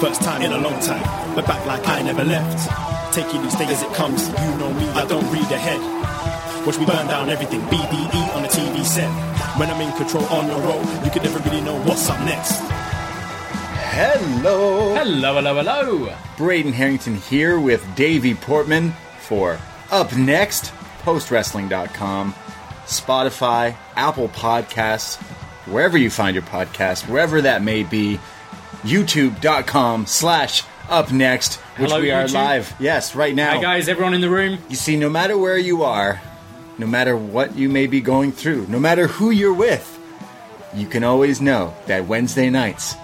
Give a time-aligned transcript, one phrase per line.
[0.00, 3.14] First time in a long time, but back like I never left.
[3.14, 6.66] Taking each day as it comes, you know me, I don't read ahead.
[6.66, 9.08] Watch me burn down everything, BDE on the TV set.
[9.58, 12.60] When I'm in control on the road, you can never really know what's up next.
[13.96, 14.94] Hello.
[14.96, 16.16] Hello, hello, hello.
[16.36, 19.58] Braden Herrington here with Davie Portman for
[19.90, 20.74] Up Next,
[21.04, 22.34] postwrestling.com,
[22.84, 25.16] Spotify, Apple Podcasts,
[25.66, 28.20] wherever you find your podcast, wherever that may be,
[28.86, 32.34] youtube.com slash up next, which Hello, we are YouTube.
[32.34, 32.74] live.
[32.78, 33.50] Yes, right now.
[33.56, 34.58] Hi, guys, everyone in the room.
[34.68, 36.20] You see, no matter where you are,
[36.78, 39.92] no matter what you may be going through, no matter who you're with,
[40.74, 42.94] you can always know that Wednesday nights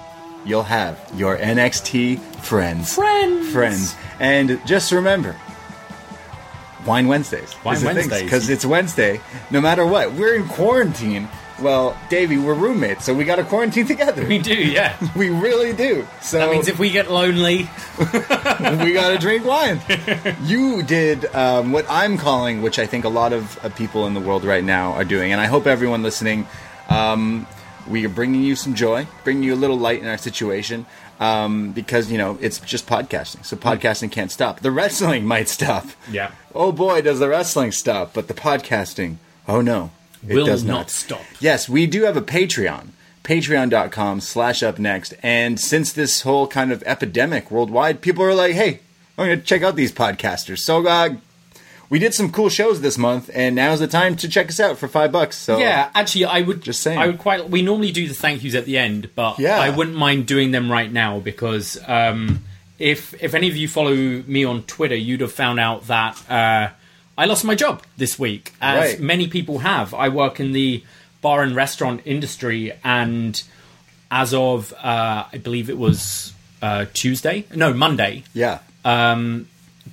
[0.45, 2.95] you'll have your NXT friends.
[2.95, 3.53] Friends.
[3.53, 3.97] Friends.
[4.21, 5.37] And just remember,
[6.87, 7.55] Wine Wednesdays.
[7.65, 8.23] Wine Wednesdays.
[8.23, 9.21] Because it's Wednesday,
[9.51, 10.13] no matter what.
[10.13, 11.29] We're in quarantine.
[11.61, 14.27] Well, Davey, we're roommates, so we got to quarantine together.
[14.27, 14.97] We do, yeah.
[15.17, 16.07] We really do.
[16.21, 17.69] So That means if we get lonely,
[17.99, 19.81] we gotta drink wine.
[20.43, 24.15] you did um, what I'm calling, which I think a lot of uh, people in
[24.15, 26.47] the world right now are doing, and I hope everyone listening,
[26.89, 27.47] um,
[27.89, 30.87] we are bringing you some joy, bringing you a little light in our situation,
[31.21, 34.61] um, because you know it's just podcasting, so podcasting can't stop.
[34.61, 35.87] The wrestling might stop.
[36.11, 36.31] Yeah.
[36.55, 38.15] Oh boy, does the wrestling stop?
[38.15, 39.91] But the podcasting, oh no,
[40.27, 41.23] Will does not not stop.
[41.41, 42.89] Yes, we do have a Patreon.
[43.25, 45.15] Patreon.com slash up next.
[45.23, 48.81] And since this whole kind of epidemic worldwide, people are like, hey,
[49.17, 50.59] I'm going to check out these podcasters.
[50.59, 51.15] So uh,
[51.89, 54.79] we did some cool shows this month, and now's the time to check us out
[54.79, 55.37] for five bucks.
[55.37, 55.91] So yeah.
[55.95, 56.99] Actually, I would Just saying.
[56.99, 57.49] I would quite.
[57.49, 59.61] We normally do the thank yous at the end, but Yeah.
[59.61, 62.43] I wouldn't mind doing them right now because um,
[62.79, 66.71] if if any of you follow me on Twitter, you'd have found out that uh,
[67.17, 69.01] I lost my job this week, as Right.
[69.01, 69.93] many people have.
[69.95, 70.83] I work in the
[71.21, 73.41] bar and restaurant industry, and
[74.11, 78.59] as of uh, I believe it was uh, Tuesday, no Monday, yeah.
[78.85, 79.47] um,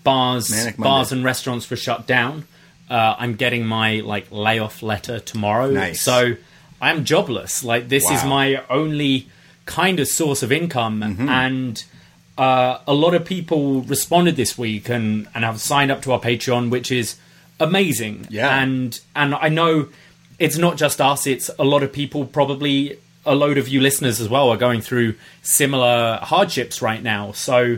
[0.03, 2.45] bars bars and restaurants were shut down.
[2.89, 6.01] Uh, I'm getting my like layoff letter tomorrow, Nice.
[6.01, 6.35] so
[6.81, 7.63] I am jobless.
[7.63, 8.17] Like this is Wow.
[8.17, 8.29] Mm-hmm.
[8.29, 9.27] my only
[9.65, 11.83] kind of source of income, and
[12.39, 16.19] uh, a lot of people responded this week and and have signed up to our
[16.21, 17.15] Patreon, which is
[17.59, 18.27] amazing.
[18.29, 18.61] Yeah.
[18.63, 19.89] and and I know
[20.39, 22.97] it's not just us; it's a lot of people probably.
[23.25, 25.13] A load of you listeners as well are going through
[25.43, 27.33] similar hardships right now.
[27.33, 27.77] So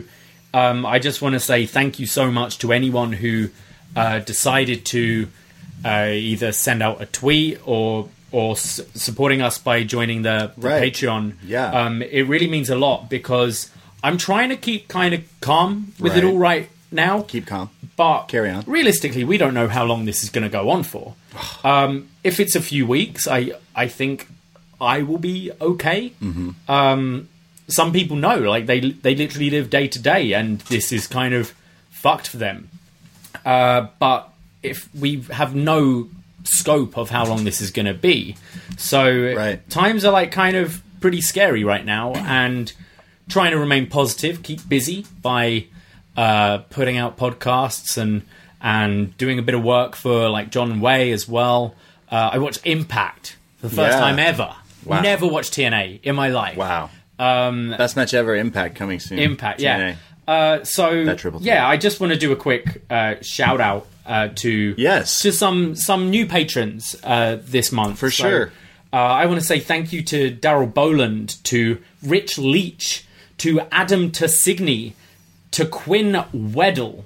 [0.54, 3.48] um, I just want to say thank you so much to anyone who
[3.96, 5.28] uh, decided to
[5.84, 10.68] uh, either send out a tweet or or s- supporting us by joining the, the
[10.68, 10.92] Right.
[10.92, 11.34] Patreon.
[11.44, 11.66] Yeah.
[11.72, 13.68] um, it really means a lot because
[14.02, 17.22] I'm trying to keep kind of calm with it all right now.
[17.22, 17.70] Keep calm.
[17.96, 18.64] But Carry on.
[18.66, 21.14] Realistically, we don't know how long this is going to go on for.
[21.64, 24.28] Um, if it's a few weeks, I I think
[24.80, 26.12] I will be okay.
[26.20, 26.50] Mm-hmm.
[26.70, 27.28] Um,
[27.68, 31.32] some people know, like they they literally live day to day, and this is kind
[31.34, 31.54] of
[31.90, 32.68] fucked for them.
[33.46, 34.28] Uh, but
[34.62, 36.08] if we have no
[36.44, 38.36] scope of how long this is going to be,
[38.76, 39.70] so Right.
[39.70, 42.72] times are like kind of pretty scary right now, and
[43.28, 45.66] trying to remain positive, keep busy by
[46.16, 48.22] uh, putting out podcasts and
[48.60, 51.74] and doing a bit of work for like John Way as well.
[52.10, 54.00] Uh, I watched Impact for the first Yeah.
[54.00, 54.54] time ever.
[54.84, 55.00] Wow.
[55.00, 56.56] Never watched TNA in my life.
[56.56, 56.90] Wow.
[57.18, 58.34] Um, Best match ever.
[58.36, 59.18] Impact coming soon.
[59.18, 59.96] Impact, yeah.
[60.28, 60.90] Uh, so
[61.40, 61.66] yeah.
[61.66, 65.22] I just want to do a quick uh, shout out uh, to Yes.
[65.22, 68.52] to some some new patrons uh, this month For So, sure.
[68.92, 73.04] Uh, I want to say thank you to Daryl Boland, to Rich Leach,
[73.42, 74.92] to Adam Tassigny,
[75.52, 77.04] to Quinn Weddle,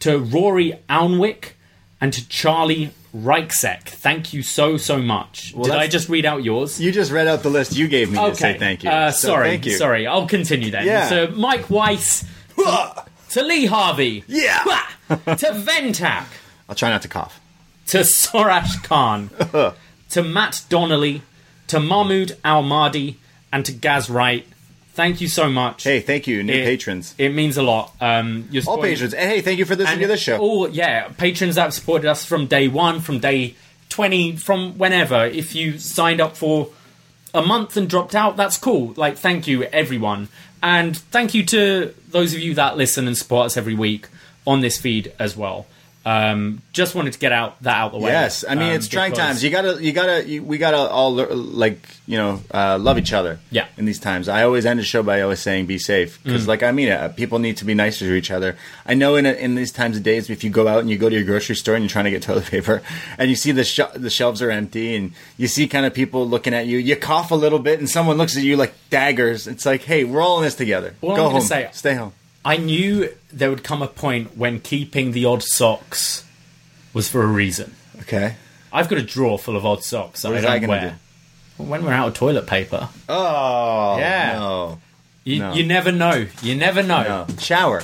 [0.00, 1.52] to Rory Alnwick,
[2.00, 3.82] and to Charlie Reichsek.
[3.84, 5.52] Thank you so so much.
[5.52, 6.80] Did I just read out yours?
[6.80, 8.34] You just read out the list you gave me to Okay.
[8.54, 8.90] say thank you.
[8.90, 9.72] Uh, So sorry, thank you.
[9.76, 10.06] sorry.
[10.06, 10.84] I'll continue then.
[10.86, 11.08] Yeah.
[11.08, 12.24] So Mike Weiss,
[13.30, 14.62] to Lee Harvey, Yeah.
[15.08, 16.24] to Ventak,
[16.68, 17.40] I'll try not to cough.
[17.88, 19.30] to Sorash Khan,
[20.10, 21.22] to Matt Donnelly,
[21.68, 23.18] to Mahmoud Al Mahdi,
[23.52, 24.46] and to Gaz Wright.
[24.94, 25.82] Thank you so much.
[25.82, 27.14] Hey, thank you, new It- patrons.
[27.18, 27.92] It means a lot.
[28.00, 29.12] Um, you're All patrons.
[29.12, 30.38] And hey, thank you for listening to this show.
[30.38, 33.56] All yeah, patrons that have supported us from day one, from day
[33.88, 35.24] twenty, from whenever.
[35.26, 36.68] If you signed up for
[37.34, 38.94] a month and dropped out, that's cool.
[38.96, 40.28] Like, thank you, everyone,
[40.62, 44.06] and thank you to those of you that listen and support us every week
[44.46, 45.66] on this feed as well.
[46.06, 48.10] Um, just wanted to get out that out the way.
[48.10, 49.44] Yes, I mean um, it's trying because- times.
[49.44, 53.38] You gotta, you gotta, you, we gotta all like you know uh, love each other.
[53.50, 53.66] Yeah.
[53.78, 56.24] In these times, I always end the show by always saying "be safe" Mm.
[56.24, 57.16] because, like, I mean, it.
[57.16, 58.56] people need to be nicer to each other.
[58.84, 60.98] I know in a, in these times of days, if you go out and you
[60.98, 62.82] go to your grocery store and you're trying to get toilet paper,
[63.16, 66.28] and you see the sh- the shelves are empty, and you see kind of people
[66.28, 69.46] looking at you, you cough a little bit, and someone looks at you like daggers.
[69.46, 70.94] It's like, hey, we're all in this together.
[71.00, 72.12] Well, go I'm home, say- stay home.
[72.44, 76.24] I knew there would come a point when keeping the odd socks
[76.92, 77.74] was for a reason.
[78.02, 78.36] Okay.
[78.72, 80.72] I've got a drawer full of odd socks that What I is that don't gonna
[80.82, 80.98] wear.
[81.56, 84.32] When we're out of toilet paper, Oh Yeah.
[84.38, 84.80] No.
[85.24, 85.52] you, No.
[85.54, 86.26] you never know.
[86.42, 87.26] You never know.
[87.28, 87.36] No.
[87.38, 87.82] Shower.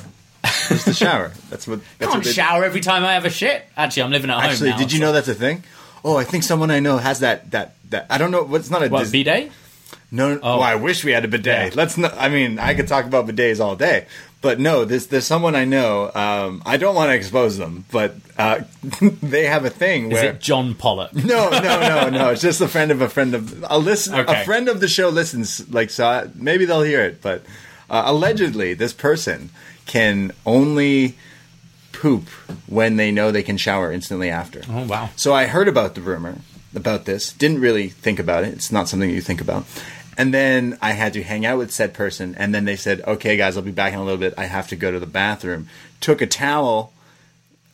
[0.68, 1.32] Just the shower.
[1.50, 1.80] That's what.
[1.98, 3.64] That's Can't they- shower every time I have a shit.
[3.76, 5.64] Actually, I'm living at home Actually, now, did you know that's a thing?
[6.04, 7.50] Oh, I think someone I know has that.
[7.50, 8.42] That that I don't know.
[8.44, 9.50] What's not a What dis- bidet?
[10.10, 10.34] no.
[10.34, 10.50] no Oh.
[10.58, 11.72] Well, I wish we had a bidet.
[11.72, 11.76] Yeah.
[11.76, 12.14] Let's not.
[12.16, 14.06] I mean, I could talk about bidets all day,
[14.40, 14.84] but no.
[14.84, 16.10] There's there's someone I know.
[16.14, 18.62] Um, I don't want to expose them, but uh,
[19.22, 20.31] they have a thing Is where.
[20.32, 21.14] it John Pollock?
[21.14, 22.31] no, no, no, no.
[22.31, 24.14] It's just a friend of a friend of a listen.
[24.14, 24.42] Okay.
[24.42, 25.69] A friend of the show listens.
[25.72, 27.20] Like so, I, maybe they'll hear it.
[27.22, 27.42] But
[27.88, 29.50] uh, allegedly, this person
[29.87, 31.16] can only
[31.92, 32.28] poop
[32.66, 34.62] when they know they can shower instantly after.
[34.70, 35.10] Oh wow.
[35.16, 36.37] So I heard about the rumor
[36.75, 37.32] about this.
[37.32, 38.54] Didn't really think about it.
[38.54, 39.66] It's not something you think about.
[40.18, 42.34] And then I had to hang out with said person.
[42.38, 44.34] And then they said, "Okay, guys, I'll be back in a little bit.
[44.36, 45.68] I have to go to the bathroom."
[46.00, 46.92] Took a towel.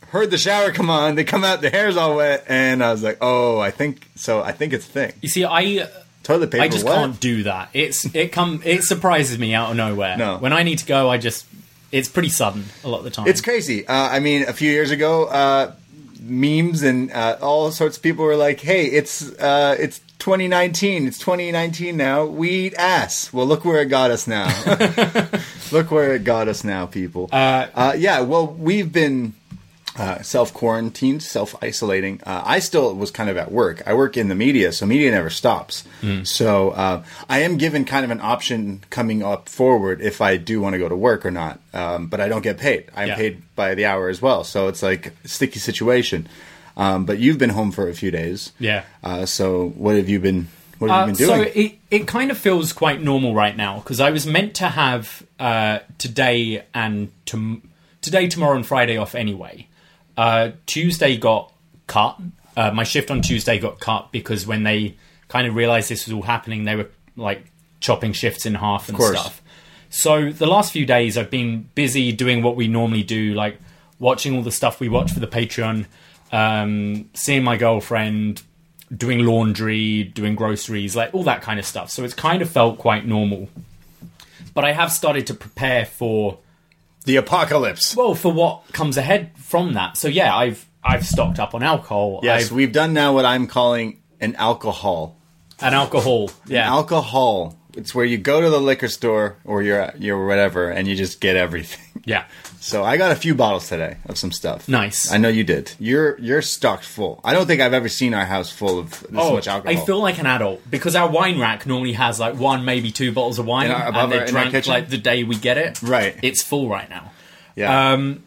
[0.08, 1.16] Heard the shower come on.
[1.16, 1.60] They come out.
[1.62, 4.42] The hair's all wet, and I was like, "Oh, I think so.
[4.42, 5.88] I think it's a thing." You see, I
[6.26, 6.64] Toilet paper.
[6.64, 6.96] I just what?
[6.96, 7.70] can't do that.
[7.72, 10.16] It's it come it surprises me out of nowhere.
[10.16, 10.38] No.
[10.38, 11.46] When I need to go, I just
[11.92, 13.28] it's pretty sudden a lot of the time.
[13.28, 13.86] It's crazy.
[13.86, 15.72] Uh, I mean, a few years ago, uh,
[16.20, 20.00] memes and uh, all sorts of people were like, "Hey, it's uh, it's
[20.31, 21.06] 2019.
[21.06, 22.25] It's 2019 now.
[22.25, 24.49] We eat ass." Well, look where it got us now.
[25.73, 27.28] look where it got us now, people.
[27.31, 28.20] Uh, yeah.
[28.20, 29.34] Well, we've been.
[29.99, 32.20] Uh, self quarantined, self isolating.
[32.26, 33.82] Uh, I still was kind of at work.
[33.87, 35.84] I work in the media, so media never stops.
[36.25, 40.61] So uh, I am given kind of an option coming up forward if I do
[40.61, 41.61] want to go to work or not.
[41.73, 42.90] Um, but I don't get paid.
[42.94, 43.17] I'm Yeah.
[43.17, 44.44] paid by the hour as well.
[44.44, 46.28] So it's like a sticky situation.
[46.76, 48.52] Um, but you've been home for a few days.
[48.59, 48.85] Yeah.
[49.02, 50.49] Uh, so what have you been?
[50.78, 51.45] What have Uh, you been doing?
[51.45, 54.68] so it it kind of feels quite normal right now because I was meant to
[54.68, 57.62] have uh, today and tom-
[58.02, 59.68] today, tomorrow, and Friday off anyway.
[60.16, 61.52] Uh, Tuesday got
[61.87, 62.21] cut.
[62.56, 64.97] Uh, my shift on Tuesday got cut because when they
[65.28, 67.47] kind of realized this was all happening, they were like
[67.80, 69.42] chopping shifts in half and stuff.
[69.88, 73.59] So the last few days, I've been busy doing what we normally do, like
[73.99, 75.87] watching all the stuff we watch for the Patreon,
[76.33, 78.42] um, seeing my girlfriend,
[78.95, 81.90] doing laundry, doing groceries, like all that kind of stuff.
[81.90, 83.49] So it's kind of felt quite normal.
[84.54, 86.38] But I have started to prepare for
[87.04, 87.95] the apocalypse.
[87.95, 89.97] well for what comes ahead from that.
[89.97, 92.21] So yeah, I've I've stocked up on alcohol.
[92.23, 95.16] yes, I've, we've done now what I'm calling an alcohol.
[95.61, 96.30] An alcohol.
[96.47, 97.56] Yeah, alcohol.
[97.76, 101.21] It's where you go to the liquor store or you're you're whatever, and you just
[101.21, 101.86] get everything.
[102.06, 102.25] Yeah.
[102.60, 104.66] So I got a few bottles today of some stuff.
[104.68, 105.12] Nice.
[105.12, 105.72] I know you did.
[105.78, 107.20] You're you're stocked full.
[107.22, 109.76] I don't think I've ever seen our house full of this much alcohol.
[109.76, 112.90] Oh, I feel like an adult because our wine rack normally has like one, maybe
[112.90, 115.58] two bottles of wine, In our- and they're our- drank like the day we get
[115.58, 115.82] it.
[115.82, 116.16] Right.
[116.22, 117.12] it's full right now.
[117.54, 117.92] yeah.
[117.92, 118.22] Um,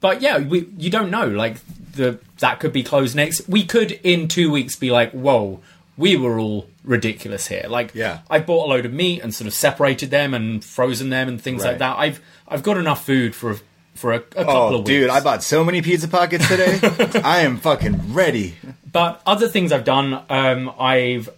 [0.00, 1.26] but yeah, we you don't know.
[1.28, 1.56] Like
[1.94, 3.48] the that could be closed next.
[3.48, 5.60] We could in two weeks be like, whoa,
[5.96, 7.64] we were all ridiculous here.
[7.68, 8.18] Like, Yeah.
[8.28, 11.40] I bought a load of meat and sort of separated them and frozen them and
[11.40, 11.70] things Right.
[11.70, 11.96] like that.
[11.98, 12.20] I've
[12.54, 13.56] I've got enough food for a
[13.94, 14.86] for a, a couple Oh, of weeks.
[14.86, 16.78] dude, I bought so many pizza pockets today.
[17.24, 18.54] I am fucking ready.
[18.90, 21.28] But other things I've done, um, I've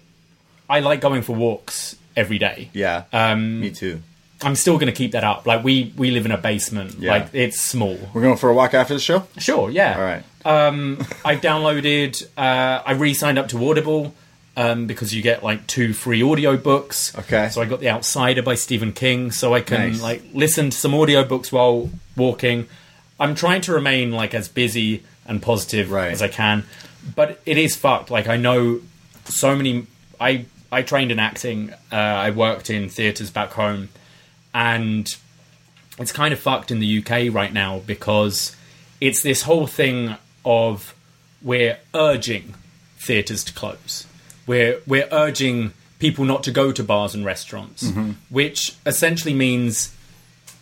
[0.68, 2.70] I like going for walks every day.
[2.72, 3.04] Yeah.
[3.12, 4.00] Um, Me too.
[4.42, 5.46] I'm still going to keep that up.
[5.46, 6.96] Like we we live in a basement.
[6.98, 7.12] Yeah.
[7.12, 7.98] Like it's small.
[8.14, 9.26] We're going for a walk after the show.
[9.38, 9.96] Sure, yeah.
[9.98, 10.22] All right.
[11.24, 12.22] I've downloaded.
[12.36, 14.14] Uh, I re-signed up to Audible
[14.56, 17.16] um, because you get like two free audio books.
[17.18, 17.48] Okay.
[17.50, 20.02] So I got The Outsider by Stephen King, so I can Nice.
[20.02, 22.66] like listen to some audio books while walking.
[23.20, 26.12] I'm trying to remain like as busy and positive Right.
[26.12, 26.64] as I can,
[27.14, 28.10] but it is fucked.
[28.10, 28.80] Like I know
[29.26, 29.86] so many.
[30.20, 31.72] I I trained in acting.
[31.92, 33.88] Uh, I worked in theaters back home,
[34.54, 35.14] and
[35.98, 38.54] it's kind of fucked in the UK right now because
[39.00, 40.94] it's this whole thing of
[41.42, 42.54] we're urging
[42.98, 44.05] theaters to close.
[44.46, 48.12] We're we're urging people not to go to bars and restaurants, mm-hmm.
[48.28, 49.94] which essentially means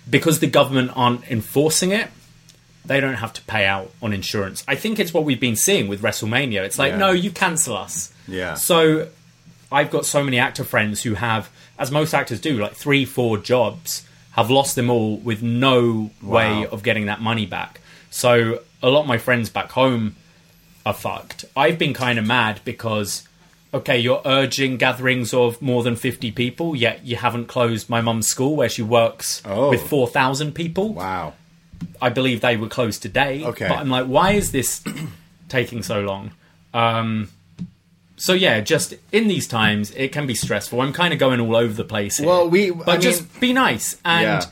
[0.08, 2.08] because the government aren't enforcing it,
[2.84, 4.62] they don't have to pay out on insurance.
[4.68, 6.62] I think it's what we've been seeing with WrestleMania.
[6.62, 6.98] It's like, Yeah.
[6.98, 8.12] no, you cancel us.
[8.28, 8.54] Yeah.
[8.54, 9.08] So
[9.72, 13.38] I've got so many actor friends who have, as most actors do, like three, four
[13.38, 17.80] jobs, have lost them all with no way of getting that money back.
[18.10, 20.16] So a lot of my friends back home
[20.84, 21.44] are fucked.
[21.56, 23.26] I've been kind of mad because,
[23.74, 28.26] okay, you're urging gatherings of more than 50 people, yet you haven't closed my mum's
[28.28, 29.70] school where she works Oh.
[29.70, 30.94] with 4,000 people.
[30.94, 31.34] Wow.
[32.00, 33.44] I believe they were closed today.
[33.44, 33.68] Okay.
[33.68, 34.82] But I'm like, why is this
[35.48, 36.30] taking so long?
[36.72, 37.28] Um,
[38.16, 40.80] so yeah, just in these times, it can be stressful.
[40.80, 42.18] I'm kind of going all over the place.
[42.18, 42.26] Here.
[42.28, 44.44] Well, we- but I just mean- be nice and Yeah.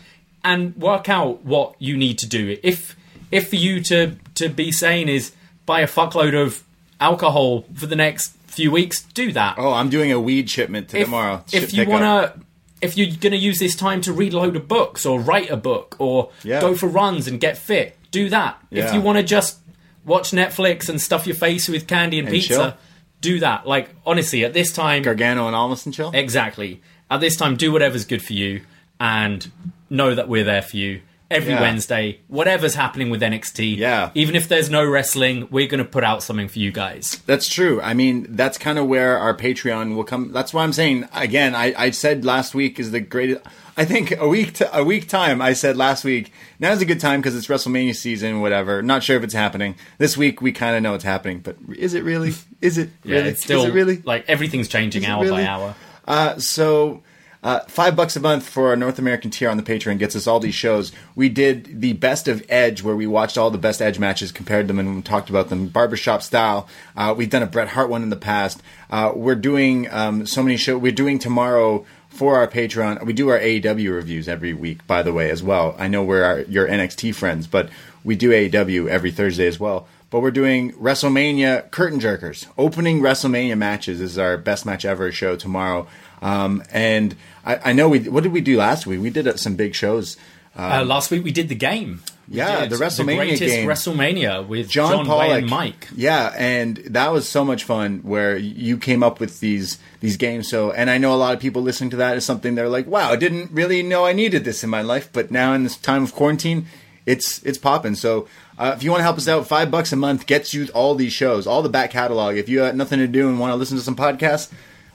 [0.45, 2.59] and work out what you need to do.
[2.63, 2.97] If
[3.31, 5.33] if for you to to be sane is
[5.65, 6.63] buy a fuckload of
[7.01, 10.99] alcohol for the next few weeks, do that Oh, I'm doing a weed shipment to
[10.99, 11.45] if, tomorrow.
[11.53, 12.41] if you want to
[12.81, 15.51] if you're going to use this time to read a load of books or write
[15.51, 16.61] a book or Yeah.
[16.61, 19.59] go for runs and get fit do that if you want to just
[20.05, 22.75] watch netflix and stuff your face with candy and, And pizza chill.
[23.21, 26.11] do that like honestly at this time Gargano and Almas and chill.
[26.13, 28.63] exactly at this time do whatever's good for you
[29.01, 29.51] and
[29.89, 31.01] know that we're there for you
[31.33, 31.61] every Yeah.
[31.61, 34.11] wednesday whatever's happening with nxt Yeah.
[34.15, 37.49] even if there's no wrestling we're going to put out something for you guys That's
[37.49, 37.81] true.
[37.81, 40.33] I mean, that's kind of where our Patreon will come.
[40.33, 41.55] That's why I'm saying again.
[41.55, 43.41] I, I said last week is the greatest.
[43.77, 45.41] I think a week to, a week time.
[45.41, 46.33] I said last week.
[46.61, 48.41] Now's a good time because it's WrestleMania season.
[48.41, 48.83] Whatever.
[48.83, 50.43] Not sure if it's happening this week.
[50.43, 52.33] We kind of know it's happening, but is it really?
[52.61, 53.29] Is it yeah really?
[53.31, 54.03] it's still is it really?
[54.05, 55.43] like everything's changing hour really?
[55.43, 55.75] by hour
[56.07, 57.03] Uh, so
[57.43, 60.27] uh, five bucks a month for our North American tier on the Patreon gets us
[60.27, 60.93] all these shows.
[61.17, 64.69] We did the best of Edge, where we watched all the best Edge matches, compared
[64.69, 66.69] them, and talked about them barbershop style.
[66.97, 68.63] Uh, we've done a Bret Hart one in the past.
[68.91, 70.81] Uh, we're doing um, so many shows.
[70.81, 73.05] We're doing tomorrow for our Patreon.
[73.05, 75.75] We do our AEW reviews every week, by the way, as well.
[75.79, 77.71] I know we're our, your NXT friends, but
[78.05, 79.89] we do AEW every Thursday as well.
[80.11, 82.47] But we're doing WrestleMania curtain jerkers.
[82.59, 85.89] Opening WrestleMania matches is our best match ever show tomorrow.
[86.23, 87.15] Um, and
[87.45, 88.01] I, I know we.
[88.09, 89.01] What did we do last week?
[89.01, 90.17] We did uh, some big shows.
[90.57, 92.03] Uh, last week we did the game.
[92.29, 93.69] We Yeah, the WrestleMania greatest game.
[93.69, 95.89] WrestleMania with John, John, Pollock, and Mike.
[95.97, 98.01] Yeah, and that was so much fun.
[98.01, 100.49] Where you came up with these these games.
[100.49, 102.87] So, and I know a lot of people listening to that is something they're like,
[102.87, 105.77] "Wow, I didn't really know I needed this in my life." But now in this
[105.77, 106.67] time of quarantine,
[107.07, 107.95] it's it's popping.
[107.95, 110.69] So, uh, if you want to help us out, five bucks a month gets you
[110.75, 112.37] all these shows, all the back catalog.
[112.37, 114.53] If you have nothing to do and want to listen to some podcasts.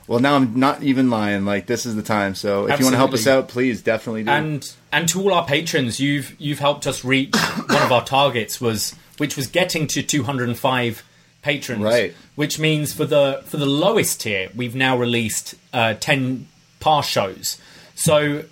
[0.08, 1.44] Well, now I'm not even lying.
[1.44, 2.34] Like this is the time.
[2.34, 4.30] So if you want to help us out, please definitely do.
[4.30, 7.34] And and to all our patrons, you've you've helped us reach
[7.68, 11.02] one of our targets was which was getting to 205
[11.42, 11.82] patrons.
[11.82, 12.14] Right.
[12.34, 16.48] Which means for the for the lowest tier, we've now released uh, 10
[16.80, 17.58] par shows.
[17.94, 18.44] So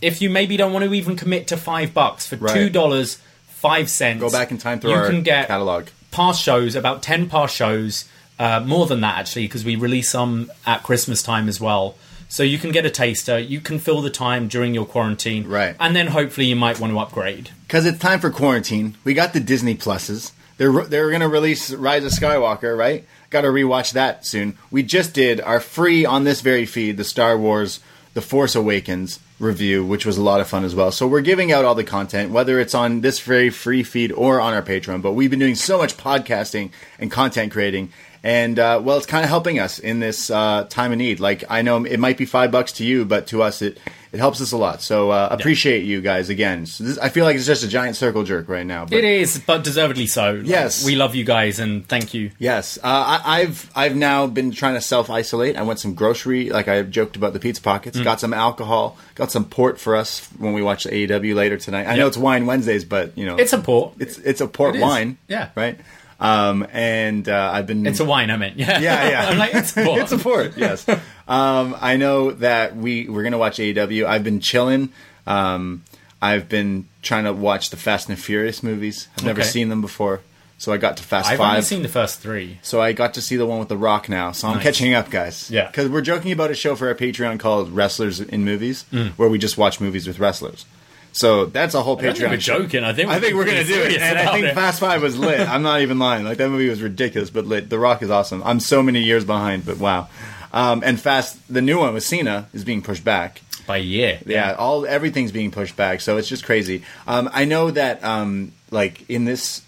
[0.00, 2.54] if you maybe don't want to even commit to five bucks for Right.
[2.54, 5.88] two dollars five cents, Go back in time through you our can get catalog.
[6.12, 8.06] past shows, about 10 past shows,
[8.40, 11.94] uh, more than that actually, because we release some at Christmas time as well.
[12.28, 15.74] So you can get a taster, you can fill the time during your quarantine, Right.
[15.80, 17.50] And then hopefully you might want to upgrade.
[17.66, 18.96] because it's time for quarantine.
[19.04, 20.32] We got the Disney Pluses.
[20.56, 23.04] They're they're gonna release Rise of Skywalker, right?
[23.30, 24.56] Got to rewatch that soon.
[24.70, 27.80] We just did our free on this very feed the Star Wars
[28.14, 30.92] The Force Awakens review, which was a lot of fun as well.
[30.92, 34.38] So we're giving out all the content, whether it's on this very free feed or
[34.40, 35.00] on our Patreon.
[35.00, 37.90] But we've been doing so much podcasting and content creating.
[38.22, 41.20] And uh, well, it's kind of helping us in this uh, time of need.
[41.20, 43.78] Like I know it might be five bucks to you, but to us it
[44.12, 44.82] It helps us a lot.
[44.82, 46.66] So uh, appreciate you guys again.
[46.66, 48.84] So this, I feel like it's just a giant circle jerk right now.
[48.84, 50.32] But It is, but deservedly so.
[50.32, 50.84] Like, Yes.
[50.84, 52.32] we love you guys, and thank you.
[52.38, 55.56] Yes, uh, I, I've I've now been trying to self isolate.
[55.56, 57.96] I went some grocery, like I joked about the pizza pockets.
[57.98, 58.04] Mm.
[58.04, 61.86] Got some alcohol, got some port for us when we watch the AEW later tonight.
[61.86, 63.94] I know it's Wine Wednesdays, but you know It's a port.
[64.00, 65.50] it's it's a port It wine, Yeah.
[65.54, 65.78] right.
[66.20, 68.56] Um, and uh, I've been It's a wine, I meant.
[68.58, 69.26] Yeah, yeah, yeah.
[69.28, 70.00] I'm like, it's a port.
[70.02, 70.56] it's a port.
[70.56, 70.86] Yes.
[71.26, 74.04] um, I know that we we're gonna watch AEW.
[74.06, 74.90] I've been chilling.
[75.26, 75.82] Um,
[76.20, 79.08] I've been trying to watch the Fast and Furious movies.
[79.16, 79.48] I've never Okay.
[79.48, 80.20] seen them before,
[80.58, 81.48] so I got to Fast I've Five.
[81.50, 82.58] only seen the first three.
[82.62, 84.32] So I got to see the one with The Rock now.
[84.32, 84.64] So I'm Nice.
[84.64, 85.50] catching up, guys.
[85.50, 85.68] Yeah.
[85.68, 89.12] Because we're joking about a show for our Patreon called Wrestlers in Movies, Mm.
[89.12, 90.66] where we just watch movies with wrestlers.
[91.12, 92.16] So that's a whole I Patreon.
[92.16, 92.84] think we're joking.
[92.84, 94.54] I think I think we're gonna do it, and I think it.
[94.54, 95.40] Fast Five was lit.
[95.48, 96.24] I'm not even lying.
[96.24, 97.68] Like that movie was ridiculous, but lit.
[97.68, 98.42] The Rock is awesome.
[98.44, 100.08] I'm so many years behind, but wow.
[100.52, 103.40] Um, and Fast, the new one with Cena is being pushed back.
[103.66, 104.18] by a year.
[104.26, 106.82] Yeah, all everything's being pushed back, so it's just crazy.
[107.06, 109.62] Um, I know that um, like in this,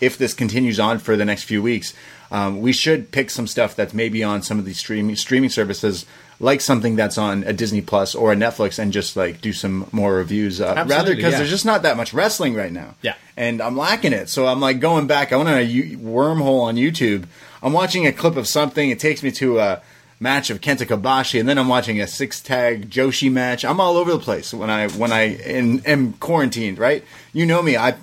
[0.00, 1.94] if this continues on for the next few weeks,
[2.30, 6.06] um, we should pick some stuff that's maybe on some of these streaming streaming services,
[6.40, 9.86] like something that's on a Disney Plus or a Netflix, and just like do some
[9.92, 10.60] more reviews.
[10.60, 11.38] Uh, rather, because yeah.
[11.38, 12.94] there's just not that much wrestling right now.
[13.02, 13.14] Yeah.
[13.36, 14.28] and I'm lacking it.
[14.28, 15.32] So I'm like going back.
[15.32, 17.26] I went on a U- wormhole on YouTube.
[17.62, 18.90] I'm watching a clip of something.
[18.90, 19.82] It takes me to a
[20.18, 23.64] match of Kenta Kobashi, and then I'm watching a six tag Joshi match.
[23.64, 26.78] I'm all over the place when I when I in, am quarantined.
[26.78, 27.04] Right?
[27.34, 27.76] You know me.
[27.76, 27.96] I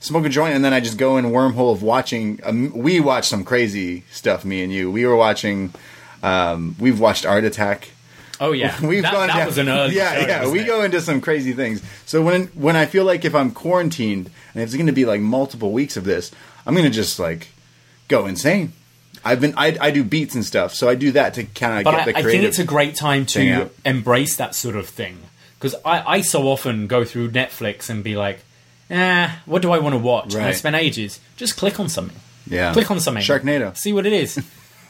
[0.00, 2.40] smoke a joint, and then I just go in wormhole of watching.
[2.42, 4.44] Um, we watch some crazy stuff.
[4.46, 4.90] Me and you.
[4.90, 5.74] We were watching.
[6.22, 7.88] Um, we've watched Art Attack.
[8.40, 9.66] Oh yeah, We've that, gone that down- was an.
[9.92, 10.48] Yeah, show, yeah.
[10.50, 10.66] We it?
[10.66, 11.82] go into some crazy things.
[12.06, 15.20] So when when I feel like if I'm quarantined and it's going to be like
[15.20, 16.30] multiple weeks of this,
[16.66, 17.48] I'm going to just like
[18.08, 18.72] go insane.
[19.24, 21.84] I've been I, I do beats and stuff, so I do that to kind of
[21.84, 24.88] But get I, the I think it's a great time to embrace that sort of
[24.88, 25.18] thing
[25.58, 28.40] because I, I so often go through Netflix and be like,
[28.90, 30.34] eh, what do I want to watch?
[30.34, 31.20] And I spend ages.
[31.36, 32.18] Just click on something.
[32.48, 32.72] Yeah.
[32.72, 33.22] Click on something.
[33.22, 33.76] Sharknado.
[33.76, 34.44] See what it is.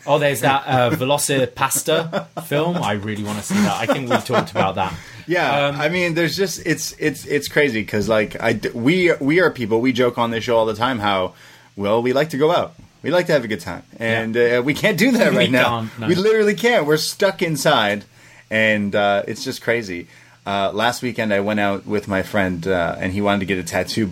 [0.07, 2.77] Oh, there's that uh, VelociPastor film.
[2.77, 3.77] I really want to see that.
[3.89, 4.93] I think we talked about that.
[5.27, 9.41] Yeah, Um, I mean, there's just it's it's it's crazy because like I we we
[9.41, 11.35] are people we joke on this show all the time how
[11.77, 12.75] well we like to go out.
[13.03, 15.89] We like to have a good time, and uh, we can't do that right now.
[15.99, 16.07] no.
[16.09, 16.87] We literally can't.
[16.87, 18.05] We're stuck inside,
[18.51, 20.09] and uh, it's just crazy.
[20.45, 23.59] Uh, last weekend, I went out with my friend, uh, and he wanted to get
[23.59, 24.11] a tattoo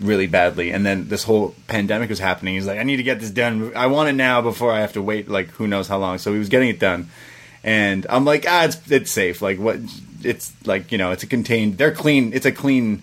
[0.00, 0.70] really badly.
[0.70, 2.54] And then this whole pandemic was happening.
[2.54, 3.72] He's like, "I need to get this done.
[3.76, 6.32] I want it now before I have to wait like who knows how long." So
[6.32, 7.08] he was getting it done,
[7.62, 9.40] and I'm like, "Ah, it's it's safe.
[9.42, 9.78] Like what?
[10.22, 11.78] It's like you know, it's a contained.
[11.78, 12.32] They're clean.
[12.32, 13.02] It's a clean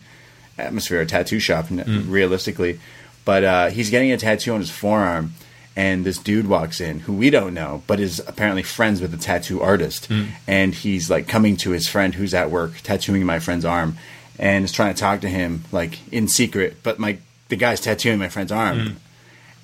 [0.58, 2.80] atmosphere, a tattoo shop, n realistically.
[3.24, 5.34] But uh, he's getting a tattoo on his forearm,
[5.76, 9.18] and this dude walks in who we don't know, but is apparently friends with the
[9.18, 10.08] tattoo artist.
[10.48, 13.98] And he's like coming to his friend who's at work, tattooing my friend's arm,
[14.40, 16.78] and is trying to talk to him like in secret.
[16.84, 17.18] But my
[17.50, 18.98] the guy's tattooing my friend's arm,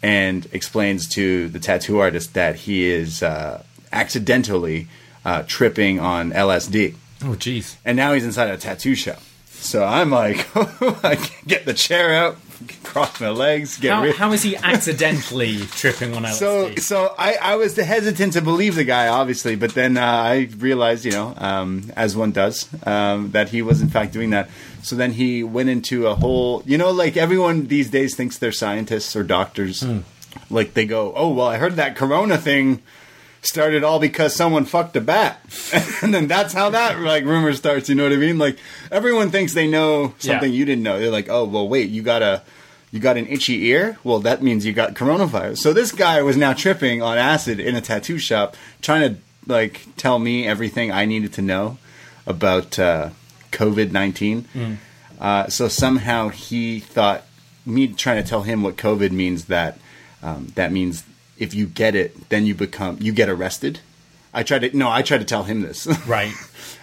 [0.03, 4.87] and explains to the tattoo artist that he is uh, accidentally
[5.25, 7.75] uh, tripping on LSD Oh, jeez.
[7.85, 9.19] and now he's inside a tattoo shop.
[9.49, 12.37] So I'm like, I get the chair out,
[12.83, 14.15] cross my legs, get How, rid.
[14.15, 16.33] how is he accidentally tripping on LSD?
[16.33, 20.49] so, so I, I was hesitant to believe the guy, obviously, but then uh, I
[20.57, 24.49] realized, you know, um, as one does, um, that he was in fact doing that.
[24.83, 28.51] So then he went into a whole, you know, like everyone these days thinks they're
[28.51, 29.85] scientists or doctors.
[30.49, 32.81] Like they go, oh well, I heard that Corona thing
[33.47, 35.39] started all because someone fucked a bat,
[36.01, 37.89] and then that's how that like rumor starts.
[37.89, 38.37] You know what I mean?
[38.37, 38.57] Like
[38.91, 40.57] everyone thinks they know something Yeah.
[40.59, 40.99] you didn't know.
[40.99, 42.41] They're like, oh well, wait, you got a
[42.91, 43.97] you got an itchy ear?
[44.03, 45.57] Well, that means you got coronavirus.
[45.57, 49.81] So this guy was now tripping on acid in a tattoo shop, trying to like
[49.97, 51.77] tell me everything I needed to know
[52.25, 53.09] about uh,
[53.51, 54.47] COVID nineteen.
[55.19, 57.23] Uh, so somehow he thought
[57.65, 59.79] me trying to tell him what COVID means that
[60.23, 61.03] um, that means
[61.39, 63.79] if you get it, then you become you get arrested.
[64.33, 65.87] I tried to no, I tried to tell him this.
[66.07, 66.33] right.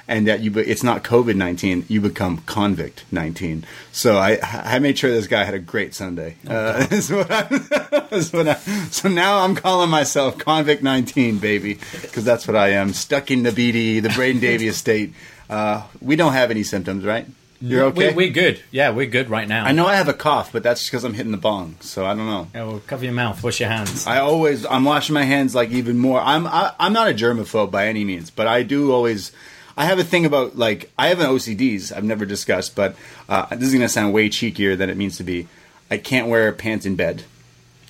[0.06, 3.64] and that you be- it's not COVID nineteen, you become convict nineteen.
[3.92, 6.36] So I I made sure this guy had a great Sunday.
[6.46, 8.54] Uh, is what I, is what I,
[8.90, 12.92] so now I'm calling myself convict nineteen, baby, because that's what I am.
[12.92, 15.12] Stuck in the BD, the Braden Davie estate.
[15.48, 17.26] Uh, we don't have any symptoms, right?
[17.66, 18.08] You're okay.
[18.10, 18.60] We're, we're good.
[18.70, 19.64] Yeah, we're good right now.
[19.64, 21.76] I know I have a cough, but that's because I'm hitting the bong.
[21.80, 22.48] So I don't know.
[22.54, 23.42] Yeah, well, cover your mouth.
[23.42, 24.06] Wash your hands.
[24.06, 26.20] I always I'm washing my hands like even more.
[26.20, 29.32] I'm I, I'm not a germaphobe by any means, but I do always.
[29.76, 32.96] I have a thing about like I have an OCDs I've never discussed, but
[33.28, 35.48] uh, this is gonna sound way cheekier than it means to be.
[35.90, 37.24] I can't wear pants in bed.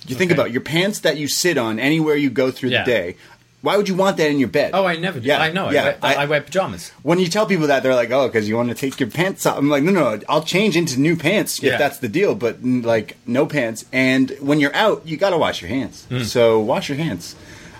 [0.07, 0.39] You think Okay.
[0.39, 2.83] about your pants that you sit on anywhere you go through Yeah.
[2.83, 3.15] the day.
[3.65, 4.71] Why would you want that in your bed?
[4.73, 5.27] Oh, I never do.
[5.27, 5.69] Yeah, I know.
[5.71, 6.91] Yeah, I, wear, I, wear pajamas.
[7.03, 9.45] when you tell people that, they're like, "Oh, because you want to take your pants
[9.45, 11.73] off." I'm like, "No, no, I'll change into new pants Yeah.
[11.73, 13.83] if that's the deal." But like, no pants.
[13.91, 16.07] And when you're out, you got to wash your hands.
[16.31, 17.35] So wash your hands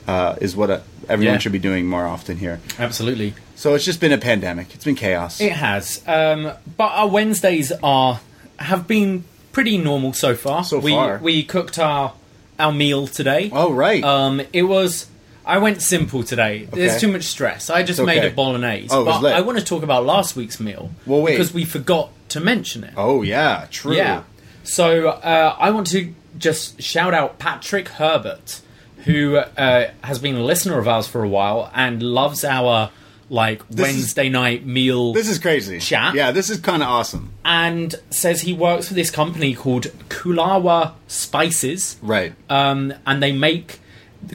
[0.08, 1.36] uh, is what uh, everyone Hmm.
[1.36, 1.40] Yeah.
[1.40, 2.60] should be doing more often here.
[2.80, 3.34] Absolutely.
[3.56, 4.74] So it's just been a pandemic.
[4.76, 5.40] It's been chaos.
[5.40, 6.02] It has.
[6.08, 8.20] Um, but our Wednesdays are
[8.58, 10.64] have been pretty normal so far.
[10.64, 11.20] So we, far.
[11.20, 12.14] We cooked our
[12.60, 13.50] our meal today.
[13.54, 14.04] oh right.
[14.04, 15.08] Um, it was.
[15.46, 16.68] I went simple today.
[16.72, 17.70] There's too much stress.
[17.70, 18.88] I just It's made a bolognese.
[18.92, 19.34] Oh, it was but.
[19.34, 20.92] I want to talk about last week's meal.
[21.06, 21.34] Well, wait.
[21.34, 22.94] Because we forgot to mention it.
[22.98, 23.96] oh yeah, true.
[23.96, 24.24] Yeah.
[24.64, 28.62] So uh, I want to just shout out Patrick Herbert,
[29.06, 32.90] who uh, has been a listener of ours for a while and loves our
[33.30, 35.80] like is- Wednesday night meal This is crazy.
[35.80, 36.16] Chat.
[36.16, 37.32] Yeah, this is kind of awesome.
[37.46, 41.98] and says he works for this company called Kulawa Spices.
[42.02, 42.34] Right.
[42.50, 43.80] Um, and they make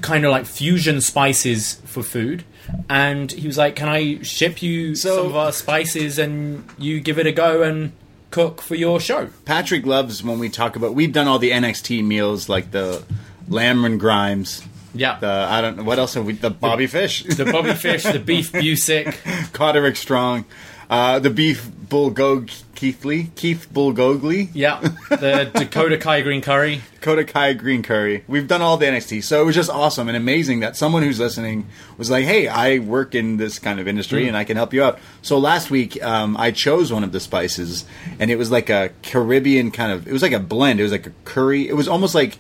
[0.00, 2.44] kind of like fusion spices for food.
[2.88, 7.00] And he was like, "Can I ship you So- some of our spices and you
[7.00, 7.92] give it a go and
[8.31, 10.94] cook for your show?" Patrick loves when we talk about.
[10.94, 13.03] We've done all the NXT meals like the
[13.48, 14.62] lamb and grimes.
[14.94, 15.18] Yeah.
[15.18, 16.33] The I don't know what else have we.
[16.35, 19.07] The Bobby Fish, the Bobby Fish, the beef Busick.
[19.53, 20.44] Coderick Strong,
[20.88, 26.81] uh, the beef Bulgog Keithley, Keith Bulgogly, Yeah, the Dakota Kai green curry.
[26.94, 28.24] Dakota Kai Green Curry.
[28.29, 31.18] We've done all the NXT, so it was just awesome and amazing that someone who's
[31.18, 31.66] listening
[31.98, 34.83] was like, "Hey, I work in this kind of industry and I can help you
[34.85, 37.85] out." So last week, um, I chose one of the spices,
[38.18, 40.07] and it was like a Caribbean kind of.
[40.07, 40.79] It was like a blend.
[40.79, 41.68] It was like a curry.
[41.68, 42.38] It was almost like.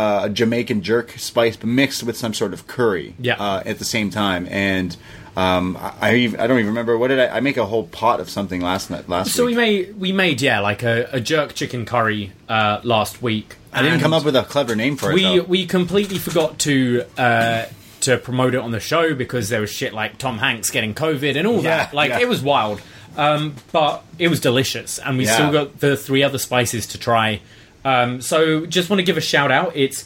[0.00, 3.14] Uh, a Jamaican jerk spice, mixed with some sort of curry.
[3.18, 3.34] Yeah.
[3.34, 4.96] Uh, at the same time, and
[5.36, 8.30] um, I I, don't even remember what did I, I make a whole pot of
[8.30, 11.84] something last night last So we made we made yeah like a, a jerk chicken
[11.84, 13.56] curry uh, last week.
[13.74, 15.14] I didn't come up with a clever name for it.
[15.14, 17.66] We we completely forgot to uh,
[18.00, 21.36] to promote it on the show because there was shit like Tom Hanks getting COVID
[21.36, 21.92] and all that.
[21.92, 22.20] Like yeah.
[22.20, 22.80] it was wild,
[23.16, 25.34] um, but it was delicious, and we Yeah.
[25.34, 27.40] still got the three other spices to try.
[27.84, 29.72] Um, so just want to give a shout out.
[29.74, 30.04] It's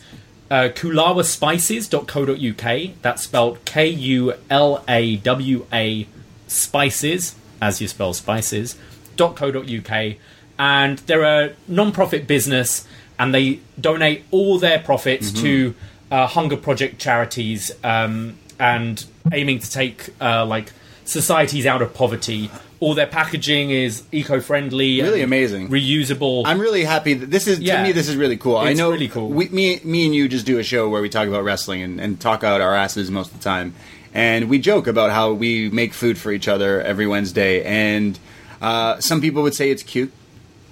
[0.51, 3.03] uh, kulawaspices.co.uk.
[3.03, 6.07] That's spelled K U L A W A
[6.47, 8.77] spices, as you spell spices,
[9.17, 10.15] .co.uk.
[10.57, 12.87] And they're a non-profit business,
[13.19, 15.75] and they donate all their profits to
[16.11, 20.73] uh, hunger project charities, um, and aiming to take uh, like
[21.05, 22.51] societies out of poverty.
[22.81, 25.69] All their packaging is eco-friendly, Really amazing.
[25.69, 26.43] reusable.
[26.45, 27.79] I'm really happy that this is Yeah.
[27.79, 27.93] to me.
[27.93, 28.57] This is really cool.
[28.57, 29.29] I It's know really cool.
[29.31, 32.01] We, me, me and you just do a show where we talk about wrestling and,
[32.01, 33.75] and talk out our asses most of the time,
[34.13, 37.63] and we joke about how we make food for each other every Wednesday.
[37.65, 38.19] And
[38.61, 40.13] uh, some people would say it's cute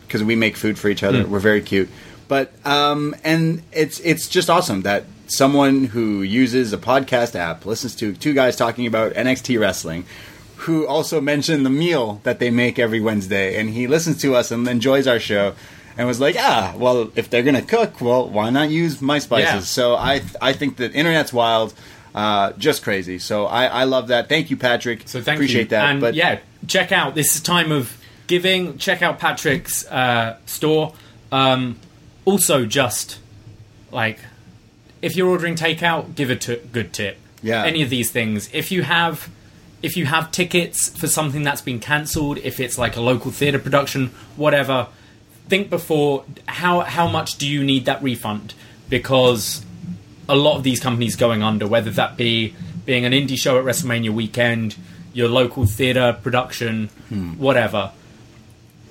[0.07, 1.25] because we make food for each other.
[1.27, 1.88] We're very cute,
[2.29, 7.95] but um, and it's it's just awesome that someone who uses a podcast app listens
[7.97, 10.05] to two guys talking about NXT wrestling.
[10.62, 14.51] Who also mentioned the meal that they make every Wednesday, and he listens to us
[14.51, 15.55] and enjoys our show,
[15.96, 19.53] and was like, "Ah, well, if they're gonna cook, well, why not use my spices?"
[19.53, 19.61] Yeah.
[19.61, 21.75] So I, I think that internet's wild,
[22.14, 23.18] uh, just crazy.
[23.18, 24.29] So I, I love that.
[24.29, 25.09] Thank you, Patrick.
[25.09, 25.68] So thank appreciate you.
[25.68, 25.90] that.
[25.90, 28.79] And but yeah, check out this time of giving.
[28.79, 30.94] Check out Patrick's uh, store.
[31.31, 31.79] Um,
[32.25, 33.18] also, just
[33.90, 34.18] like
[35.01, 37.18] if you're ordering takeout, give a t- good tip.
[37.42, 37.64] Yeah.
[37.64, 38.48] Any of these things.
[38.53, 39.29] If you have
[39.83, 43.59] if you have tickets for something that's been cancelled, if it's like a local theatre
[43.59, 44.88] production, whatever,
[45.49, 48.55] think before how how much do you need that refund?
[48.88, 49.64] Because
[50.29, 53.64] a lot of these companies going under, whether that be being an indie show at
[53.64, 54.77] WrestleMania weekend,
[55.12, 57.33] your local theatre production, hmm.
[57.33, 57.92] whatever.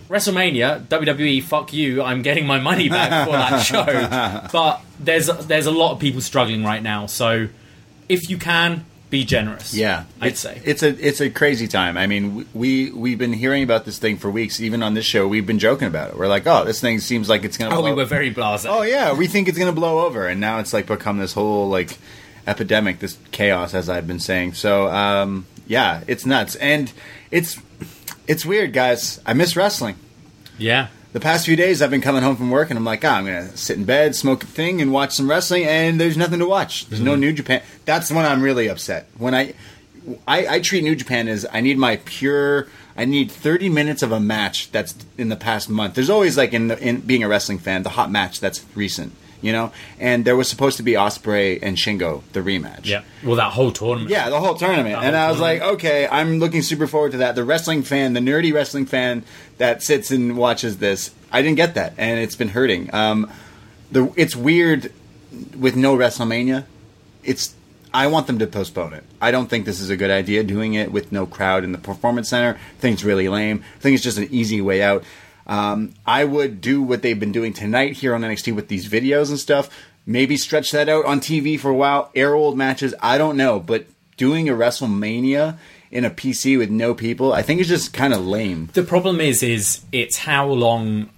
[0.09, 4.49] WrestleMania, WWE, fuck you, I'm getting my money back for that show.
[4.51, 7.47] But there's there's a lot of people struggling right now, so
[8.09, 9.75] if you can, be generous.
[9.75, 10.59] Yeah, I'd it's, say.
[10.65, 11.97] it's a it's a crazy time.
[11.97, 14.59] I mean, we we've been hearing about this thing for weeks.
[14.59, 16.17] Even on this show, we've been joking about it.
[16.17, 17.75] We're like, oh, this thing seems like it's gonna.
[17.75, 17.91] Oh, blow.
[17.91, 18.67] we were very blasé.
[18.69, 21.69] Oh yeah, we think it's gonna blow over, and now it's like become this whole
[21.69, 21.99] like
[22.47, 24.53] epidemic, this chaos, as I've been saying.
[24.53, 26.91] So um, yeah, it's nuts, and
[27.29, 27.61] it's
[28.27, 29.19] it's weird, guys.
[29.25, 29.97] I miss wrestling.
[30.57, 30.87] Yeah.
[31.13, 33.25] The past few days, I've been coming home from work, and I'm like, ah, I'm
[33.25, 35.65] gonna sit in bed, smoke a thing, and watch some wrestling.
[35.65, 36.85] And there's nothing to watch.
[36.87, 37.61] There's no New Japan.
[37.83, 39.07] That's when I'm really upset.
[39.17, 39.53] When I,
[40.25, 42.67] I, I treat New Japan as I need my pure.
[42.95, 45.95] I need 30 minutes of a match that's in the past month.
[45.95, 49.13] There's always like in, the, in being a wrestling fan, the hot match that's recent,
[49.41, 49.71] you know.
[49.99, 52.85] And there was supposed to be Osprey and Shingo, the rematch.
[52.85, 53.03] Yeah.
[53.23, 54.09] Well, that whole tournament.
[54.09, 54.99] Yeah, the whole tournament.
[54.99, 57.35] The and whole I was like, okay, I'm looking super forward to that.
[57.35, 59.23] The wrestling fan, the nerdy wrestling fan
[59.57, 62.93] that sits and watches this, I didn't get that, and it's been hurting.
[62.93, 63.31] Um,
[63.91, 64.91] the it's weird
[65.57, 66.65] with no WrestleMania.
[67.23, 67.55] It's
[67.93, 69.03] I want them to postpone it.
[69.21, 71.77] I don't think this is a good idea doing it with no crowd in the
[71.77, 72.57] performance center.
[72.57, 73.63] I think it's really lame.
[73.77, 75.03] I think it's just an easy way out.
[75.51, 79.29] Um, I would do what they've been doing tonight here on NXT with these videos
[79.29, 79.69] and stuff.
[80.05, 82.95] Maybe stretch that out on TV for a while, air old matches.
[83.01, 83.85] I don't know, but
[84.15, 85.57] doing a WrestleMania
[85.91, 88.69] in a PC with no people, I think it's just kind of lame.
[88.73, 91.09] The problem is, is it's how long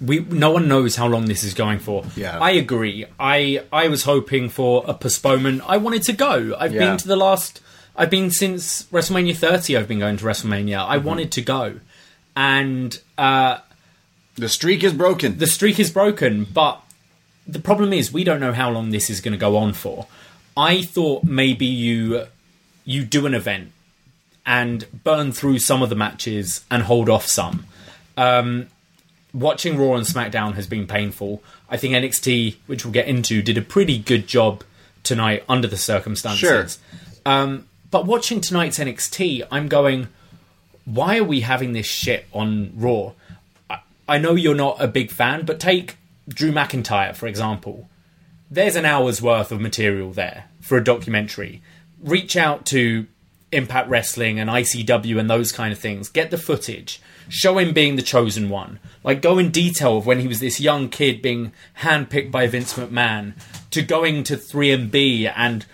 [0.00, 2.04] we no one knows how long this is going for.
[2.16, 2.38] Yeah.
[2.38, 3.06] I agree.
[3.18, 5.62] I I was hoping for a postponement.
[5.66, 6.54] I wanted to go.
[6.58, 6.80] I've Yeah.
[6.90, 7.60] been to the last.
[7.96, 9.76] I've been since WrestleMania 30.
[9.76, 10.78] I've been going to WrestleMania.
[10.88, 11.06] I Mm-hmm.
[11.08, 11.80] wanted to go,
[12.36, 13.58] and uh,
[14.40, 15.38] The streak is broken.
[15.38, 16.44] the streak is broken.
[16.44, 16.82] But
[17.46, 20.06] the problem is, we don't know how long this is going to go on for.
[20.56, 22.26] I thought maybe you
[22.84, 23.72] you do an event
[24.46, 27.66] and burn through some of the matches and hold off some.
[28.16, 28.68] Um,
[29.32, 31.42] watching Raw and SmackDown has been painful.
[31.68, 34.64] I think NXT, which we'll get into, did a pretty good job
[35.02, 36.78] tonight under the circumstances.
[37.26, 40.08] Um, but watching tonight's NXT, I'm going,
[40.84, 43.12] why are we having this shit on Raw?
[44.14, 45.96] I, know you're not a big fan, but take
[46.28, 47.88] Drew McIntyre, for example.
[48.50, 51.62] There's an hour's worth of material there for a documentary.
[52.02, 53.06] Reach out to
[53.52, 56.08] Impact Wrestling and ICW and those kind of things.
[56.08, 57.00] Get the footage.
[57.28, 58.80] Show him being the chosen one.
[59.04, 62.74] Like, go in detail of when he was this young kid being handpicked by Vince
[62.74, 63.34] McMahon
[63.70, 65.66] to going to 3MB and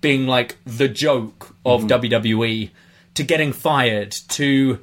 [0.00, 2.06] being like the joke of mm-hmm.
[2.06, 2.70] WWE
[3.14, 4.78] to getting fired to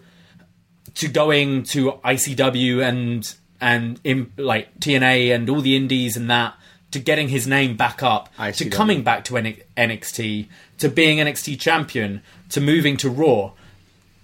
[0.97, 6.53] to going to ICW and and in, like TNA and all the indies and that
[6.91, 11.60] to getting his name back up to coming back to N- NXT to being NXT
[11.60, 13.51] champion to moving to Raw.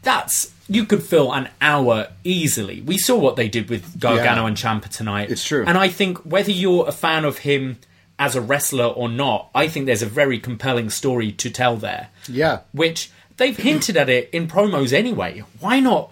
[0.04, 2.82] That's you could fill an hour easily.
[2.82, 4.48] We saw what they did with Gargano Yeah.
[4.48, 5.30] and Ciampa tonight.
[5.30, 5.64] It's true.
[5.68, 7.78] And I think whether you're a fan of him
[8.18, 12.10] as a wrestler or not, I think there's a very compelling story to tell there
[12.30, 12.60] yeah.
[12.72, 15.44] which they've hinted at it in promos anyway.
[15.60, 16.12] Why not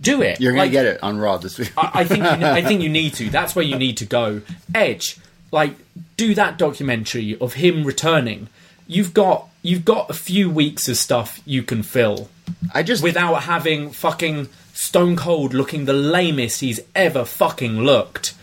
[0.00, 0.40] do it?
[0.40, 1.72] You're going Like, to get it on Raw this week.
[1.76, 3.28] I, I think you, I think you need to.
[3.30, 4.42] That's where you need to go.
[4.74, 5.18] Edge,
[5.52, 5.74] like,
[6.16, 8.48] do that documentary of him returning.
[8.86, 12.30] You've got you've got a few weeks of stuff you can fill
[12.74, 18.34] I just without having fucking Stone Cold looking the lamest he's ever fucking looked.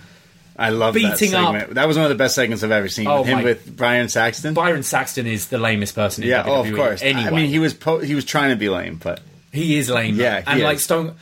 [0.59, 3.07] I love beating that up- That was one of the best segments I've ever seen.
[3.07, 4.53] Oh him my- with Brian Saxton.
[4.53, 7.01] Byron Saxton is the lamest person in yeah, oh, of course.
[7.01, 9.19] Anyway, I mean, he was po- he was trying to be lame, but
[9.51, 10.15] He is lame.
[10.15, 10.79] Yeah, he and like.
[10.79, 11.15] Stone.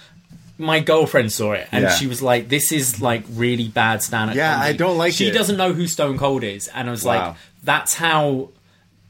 [0.57, 1.89] My girlfriend saw it and Yeah.
[1.95, 5.27] she was like, "This is like really bad stand-up." Yeah, comedy." I don't like She
[5.27, 5.31] it.
[5.33, 8.49] doesn't know who Stone Cold is, and I was like, "That's how,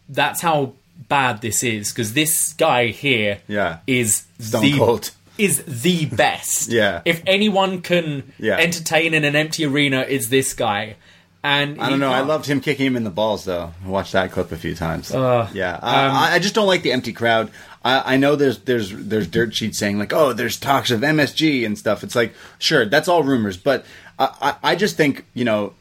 [0.10, 0.74] that's how
[1.08, 3.78] bad this is." Because this guy here Yeah.
[3.86, 5.12] is Stone the, Cold.
[5.38, 6.70] is the best.
[6.72, 7.02] Yeah.
[7.06, 8.58] If anyone can Yeah.
[8.58, 10.96] entertain in an empty arena, it's this guy.
[11.44, 12.12] And I don't know.
[12.12, 13.72] I loved him kicking him in the balls, though.
[13.86, 15.14] I watched that clip a few times.
[15.14, 17.52] Uh, yeah, I, I- I just don't like the empty crowd.
[17.86, 21.66] I, I know there's there's there's dirt sheets saying like, oh, there's talks of MSG
[21.66, 22.04] and stuff.
[22.04, 23.86] It's like, sure, that's all rumors, but
[24.20, 25.74] I, I, I just think you know,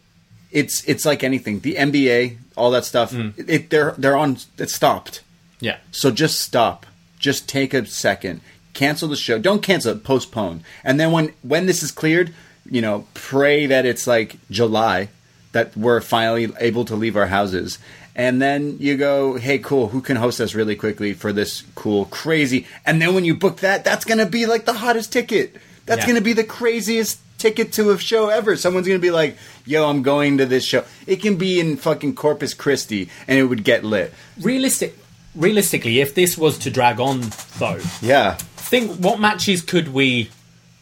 [0.52, 1.60] it's it's like anything.
[1.60, 3.48] The NBA, all that stuff, Mm.
[3.48, 4.36] it they're they're on.
[4.58, 5.22] It's stopped.
[5.60, 5.78] Yeah.
[5.90, 6.84] So just stop.
[7.18, 8.42] Just take a second.
[8.74, 9.38] Cancel the show.
[9.38, 10.04] Don't cancel it.
[10.04, 10.62] Postpone.
[10.84, 12.34] And then when when this is cleared,
[12.68, 15.08] you know, pray that it's like July
[15.52, 17.78] that we're finally able to leave our houses.
[18.16, 19.88] And then you go, hey, cool.
[19.88, 22.66] Who can host us really quickly for this cool, crazy?
[22.86, 25.56] And then when you book that, that's gonna be like the hottest ticket.
[25.86, 26.06] That's Yeah.
[26.08, 28.56] gonna be the craziest ticket to a show ever.
[28.56, 32.14] Someone's gonna be like, "Yo, I'm going to this show." It can be in fucking
[32.14, 34.14] Corpus Christi, and it would get lit.
[34.40, 34.96] Realistic,
[35.34, 40.30] realistically, if this was to drag on, though, Yeah, think what matches could we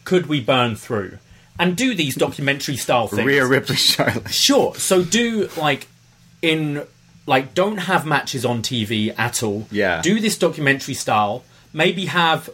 [0.05, 1.17] could we burn through
[1.59, 4.31] and do these documentary style things Rhea Ripley, Charlotte.
[4.33, 5.87] sure so do like
[6.41, 6.83] in
[7.25, 9.67] like don't have matches on tv at all.
[9.71, 10.01] Yeah.
[10.01, 11.43] do this documentary style.
[11.73, 12.49] Maybe have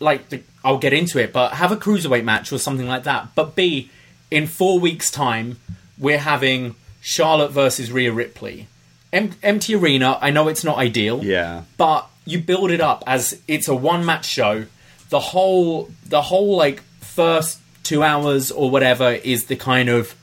[0.00, 3.28] like the, i'll get into it but have a cruiserweight match or something like that.
[3.34, 3.90] But b
[4.30, 5.58] in four weeks time
[5.98, 8.68] we're having charlotte versus Rhea ripley.
[9.12, 10.18] Em- empty arena.
[10.20, 11.22] I know it's not ideal.
[11.22, 11.62] Yeah.
[11.76, 14.66] but you build it up as it's a one match show.
[15.10, 20.14] The whole the whole like first two hours or whatever is the kind of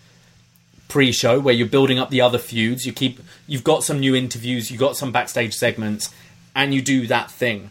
[0.89, 4.69] pre-show where you're building up the other feuds you keep you've got some new interviews
[4.69, 6.13] you've got some backstage segments
[6.55, 7.69] and you do that thing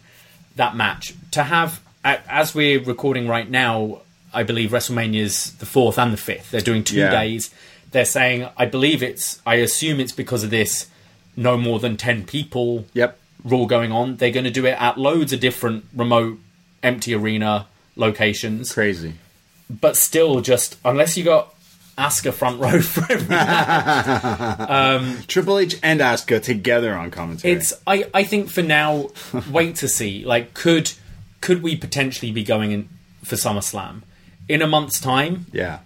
[0.56, 4.00] that match to have as we're recording right now
[4.32, 7.10] i believe wrestlemania's the fourth and the fifth they're doing two Yeah.
[7.10, 7.52] days
[7.90, 10.86] they're saying i believe it's i assume it's because of this
[11.36, 13.18] no more than 10 people Yep.
[13.44, 14.16] Rule going on.
[14.16, 16.40] They're going to do it at loads of different remote,
[16.82, 18.72] empty arena locations.
[18.72, 19.14] Crazy.
[19.70, 21.54] But still, just unless you got
[21.98, 23.34] Asuka front row for every
[24.68, 27.52] um, Triple H and Asuka together on commentary.
[27.54, 29.08] It's I, I think for now,
[29.50, 30.24] wait to see.
[30.24, 30.92] Like, could
[31.40, 32.88] could we potentially be going in
[33.24, 34.02] for SummerSlam
[34.48, 35.46] in a month's time?
[35.52, 35.80] yeah.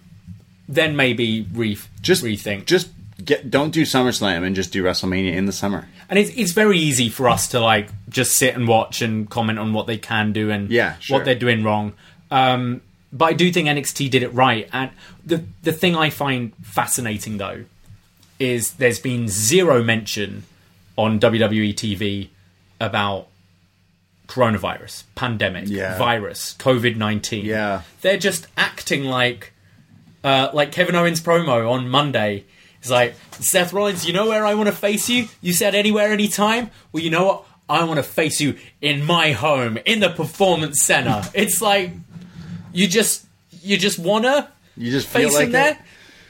[0.69, 2.67] Then maybe re, Just rethink.
[2.67, 2.89] Just
[3.23, 5.87] get don't do SummerSlam and just do WrestleMania in the summer.
[6.09, 9.59] and it's it's very easy for us to like just sit and watch and comment
[9.59, 11.19] on what they can do and Yeah, sure.
[11.19, 11.93] what they're doing wrong.
[12.31, 12.81] Um,
[13.13, 14.69] but I do think NXT did it right.
[14.73, 14.91] And
[15.25, 17.65] the the thing I find fascinating though
[18.39, 20.45] is there's been zero mention
[20.97, 22.29] on WWE TV
[22.81, 23.29] about
[24.29, 25.99] coronavirus, pandemic, Yeah.
[25.99, 27.45] virus, COVID nineteen.
[27.45, 27.83] Yeah.
[28.01, 29.53] they're just acting like
[30.25, 32.45] uh, like Kevin Owens promo on Monday.
[32.81, 34.07] It's like Seth Rollins.
[34.07, 35.29] You know where I want to face you?
[35.41, 36.71] You said anywhere, anytime.
[36.93, 37.45] Well, you know what?
[37.69, 41.23] I want to face you in my home, in the Performance Center.
[41.35, 41.91] It's like
[42.73, 43.27] you just
[43.63, 45.73] you just wanna You just feel face like him there.
[45.73, 45.79] it.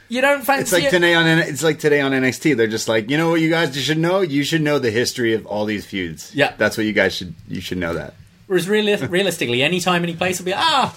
[0.09, 0.91] You don't fancy It's like it.
[0.91, 2.55] today on it's like today on NXT.
[2.57, 4.21] They're just like, you know what you guys should know?
[4.21, 6.33] You should know the history of all these feuds.
[6.35, 6.53] Yeah.
[6.57, 8.13] That's what you guys should you should know that.
[8.47, 10.95] Whereas reali- realistically, any time, any place will be ah.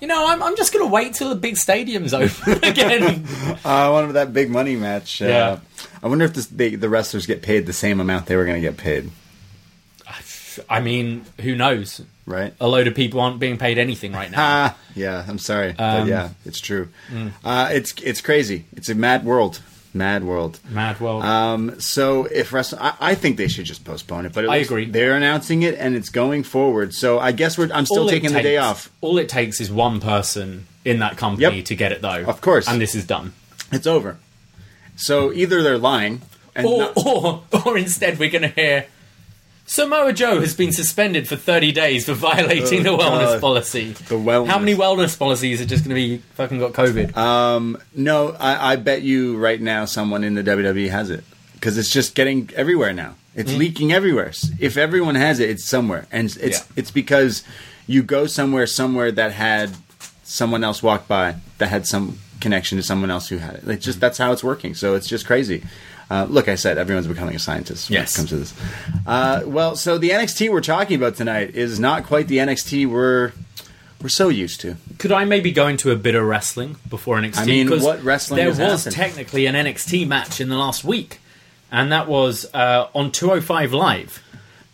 [0.00, 3.26] You know, I'm, I'm just going to wait till the big stadium's open again.
[3.64, 5.22] Uh, I wonder if that big money match.
[5.22, 5.58] Uh, Yeah.
[6.02, 8.60] I wonder if this, they, the wrestlers get paid the same amount they were going
[8.60, 9.10] to get paid.
[10.68, 12.02] I mean, who knows?
[12.26, 12.54] Right.
[12.60, 14.36] A load of people aren't being paid anything right now.
[14.38, 15.24] Ah, yeah.
[15.28, 16.88] I'm sorry, but Um, yeah, it's true.
[17.12, 17.32] mm.
[17.44, 18.64] Uh, it's it's crazy.
[18.76, 19.60] It's a mad world.
[19.92, 20.58] Mad world.
[20.68, 21.22] Mad world.
[21.22, 24.32] Um, so if wrestling, I, I think they should just postpone it.
[24.32, 24.86] But at I agree.
[24.86, 26.94] They're announcing it and it's going forward.
[26.94, 27.70] So I guess we're.
[27.72, 28.90] I'm still All it taking the day off.
[29.02, 31.64] All it takes is one person in that company Yep.
[31.66, 32.24] to get it, though.
[32.24, 32.66] Of course.
[32.68, 33.34] And this is done.
[33.70, 34.16] It's over.
[34.96, 36.22] So either they're lying,
[36.56, 38.86] and Or, not- or, or instead, we're going to hear
[39.66, 43.40] Samoa Joe has been suspended for 30 days for violating the Oh, wellness God.
[43.40, 43.92] policy.
[43.92, 44.48] The wellness.
[44.48, 47.16] How many wellness policies are just going to be fucking got COVID?
[47.16, 51.24] Um, no, I, I bet you right now someone in the WWE has it
[51.54, 53.14] because it's just getting everywhere now.
[53.34, 53.58] It's Mm.
[53.58, 54.32] leaking everywhere.
[54.60, 56.62] If everyone has it, it's somewhere, and it's Yeah.
[56.76, 57.42] it's because
[57.86, 59.70] you go somewhere somewhere that had
[60.22, 63.62] someone else walk by that had some connection to someone else who had it.
[63.66, 63.86] It's Mm.
[63.86, 64.74] just that's how it's working.
[64.74, 65.64] So it's just crazy.
[66.10, 68.14] Uh, look, I said everyone's becoming a scientist when Yes.
[68.14, 68.54] it comes to this.
[69.06, 73.32] Uh, well, so the NXT we're talking about tonight is not quite the NXT we're
[74.02, 74.76] we're so used to.
[74.98, 77.38] Could I maybe go into a bit of wrestling before an NXT?
[77.38, 78.94] I mean, what wrestling There was happened?
[78.94, 81.20] technically an NXT match in the last week,
[81.72, 84.22] and that was uh, on 205 Live.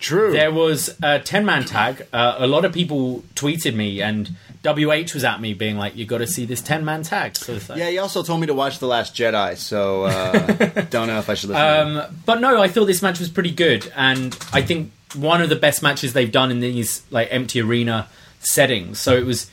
[0.00, 0.32] True.
[0.32, 2.06] There was a 10 man tag.
[2.12, 4.30] Uh, a lot of people tweeted me, and
[4.62, 7.36] WH was at me being like, You got to see this 10 man tag.
[7.36, 10.82] So it's like, Yeah, he also told me to watch The Last Jedi, so uh,
[10.90, 11.96] don't know if I should listen.
[11.98, 15.48] Um, but no, I thought this match was pretty good, and I think one of
[15.48, 18.08] the best matches they've done in these like empty arena
[18.40, 19.00] settings.
[19.00, 19.50] So it was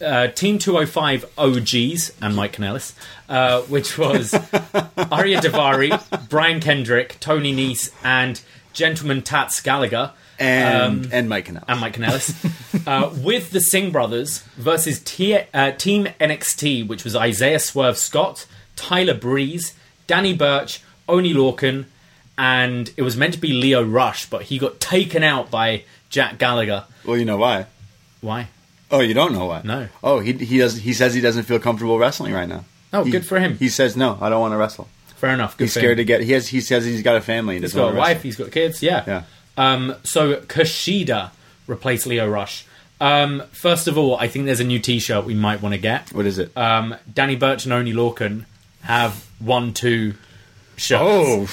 [0.00, 2.94] uh, Team 205 OGs and Mike Kanellis,
[3.28, 8.40] uh, which was Ariya Daivari, Brian Kendrick, Tony Nese, and
[8.72, 10.12] Gentleman Tats Gallagher.
[10.38, 11.64] And um, and Mike Canal.
[11.68, 17.14] and Mike Kanellis, uh, with the Singh brothers versus T- uh, Team NXT, which was
[17.14, 19.74] Isaiah Swerve Scott, Tyler Breeze,
[20.06, 21.84] Danny Burch, Oni Lorcan,
[22.36, 26.38] and it was meant to be Lio Rush, but he got taken out by Jack
[26.38, 26.84] Gallagher.
[27.04, 27.66] well, you know why?
[28.20, 28.48] Why?
[28.90, 29.60] Oh, you don't know why?
[29.64, 29.88] No.
[30.02, 30.76] Oh, he he does.
[30.78, 32.64] He says he doesn't feel comfortable wrestling right now.
[32.92, 33.56] Oh, He- good for him.
[33.58, 34.18] He says no.
[34.20, 34.88] I don't want to wrestle.
[35.16, 35.56] Fair enough.
[35.56, 36.20] Good He's for scared to get.
[36.20, 36.48] He has.
[36.48, 37.56] He says he's got a family.
[37.56, 38.22] He has got a wanna wife.
[38.22, 38.82] He's got kids.
[38.82, 39.04] Yeah.
[39.06, 39.22] Yeah.
[39.56, 41.30] Um, so Kushida
[41.66, 42.64] replaced Lio Rush.
[43.00, 46.12] Um, first of all, I think there's a new T-shirt we might want to get.
[46.12, 46.56] What is it?
[46.56, 48.44] um, Danny Burch and Oni Lorcan
[48.82, 50.14] have one two
[50.76, 51.02] shirts.
[51.04, 51.48] oh,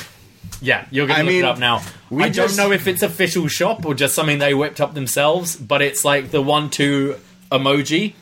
[0.61, 1.81] yeah, you're gonna I look mean, it up now.
[2.09, 4.93] we I just- don't know if it's official shop or just something they whipped up
[4.93, 7.15] themselves, but it's like the one two
[7.51, 8.13] emoji.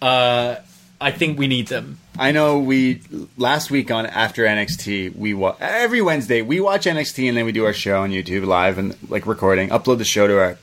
[0.00, 0.56] Uh,
[1.00, 1.98] I think we need them.
[2.18, 2.58] I know.
[2.58, 3.00] We
[3.36, 7.52] last week on after NXT, we wa- every Wednesday we watch NXT and then we
[7.52, 10.58] do our show on YouTube live and like recording, upload the show to our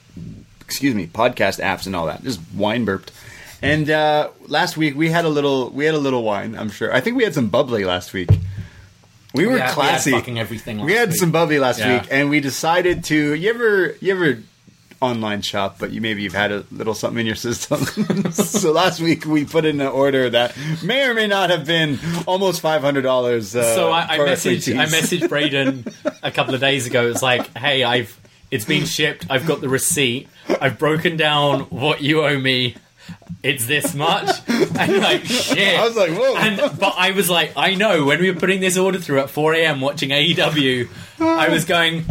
[0.61, 2.21] excuse me podcast apps and all that.
[2.23, 3.11] Just wine burped.
[3.61, 6.55] And uh, last week we had a little we had a little wine.
[6.57, 6.93] I'm sure.
[6.93, 8.29] I think we had some bubbly last week.
[9.33, 10.13] We were We had- we had classy.
[10.39, 11.99] everything we had some bubbly last Yeah.
[12.01, 13.33] week, and we decided to.
[13.35, 14.39] You ever you ever
[15.01, 17.84] online shop, but you maybe you've had a little something in your system.
[18.31, 21.99] so last week we put in an order that may or may not have been
[22.25, 23.55] almost five hundred dollars.
[23.55, 25.86] Uh, So I, I messaged I messaged Braden
[26.23, 27.08] a couple of days ago.
[27.10, 28.19] It's like, hey, I've
[28.51, 29.25] it's been shipped.
[29.29, 30.29] I've got the receipt.
[30.62, 32.76] I've broken down what you owe me.
[33.43, 34.30] It's this much.
[34.78, 35.80] And like shit.
[35.80, 36.36] I was like, whoa.
[36.36, 39.30] And but I was like, I know when we were putting this order through at
[39.30, 39.80] 4 a.m.
[39.82, 42.05] watching AEW, I was going.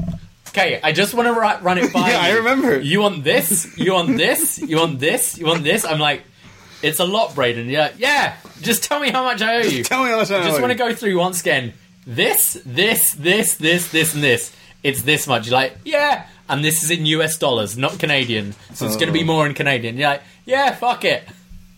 [0.57, 2.11] Okay, I just want to ru- run it by.
[2.11, 2.79] Yeah, I remember.
[2.81, 3.77] You want this?
[3.77, 4.59] You want this?
[4.61, 5.37] You want this?
[5.37, 5.85] You want this?
[5.85, 6.23] I'm like,
[6.81, 7.69] It's a lot, Braden.
[7.69, 8.37] Yeah, yeah.
[8.61, 9.83] Just tell me how much I owe you.
[9.83, 10.41] Tell me how much I owe.
[10.41, 11.73] I just want to go through once again.
[12.07, 14.55] This, this, this, this, this, and this.
[14.85, 15.47] It's this much.
[15.47, 16.27] You're like, yeah.
[16.49, 18.55] And this is in US dollars, not Canadian.
[18.75, 19.27] So it's going to be Oh.
[19.27, 19.97] more in Canadian.
[19.97, 21.25] You're like, yeah, fuck it.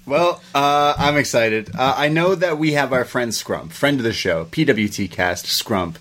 [0.05, 1.71] Well, uh, I'm excited.
[1.75, 5.47] Uh, I know that we have our friend Scrump, friend of the show, PWT cast
[5.47, 5.97] Scrump,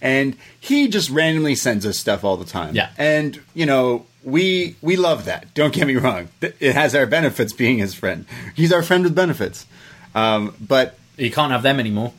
[0.00, 2.74] and he just randomly sends us stuff all the time.
[2.74, 2.90] Yeah.
[2.98, 5.54] and you know we we love that.
[5.54, 8.24] Don't get me wrong; it has our benefits being his friend.
[8.54, 9.66] He's our friend with benefits.
[10.14, 12.12] Um, but You can't have them anymore.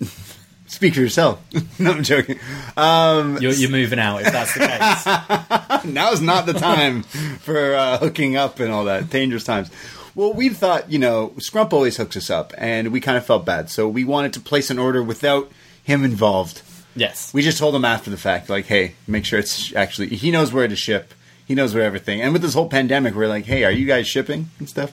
[0.66, 1.40] speak for yourself.
[1.78, 2.38] no, I'm joking.
[2.76, 5.84] Um, You're, you're moving out if that's the case.
[5.94, 9.70] now's not the time for uh, hooking up and all that dangerous times.
[10.16, 13.44] Well, we thought, you know, Scrump always hooks us up, and we kind of felt
[13.44, 15.50] bad, so we wanted to place an order without
[15.82, 16.62] him involved.
[16.96, 17.32] Yes.
[17.34, 20.52] We just told him after the fact, like, hey, make sure it's actually he knows
[20.52, 21.14] where to ship,
[21.46, 22.20] he knows where everything.
[22.20, 24.92] And with this whole pandemic, we're like, hey, are you guys shipping and stuff?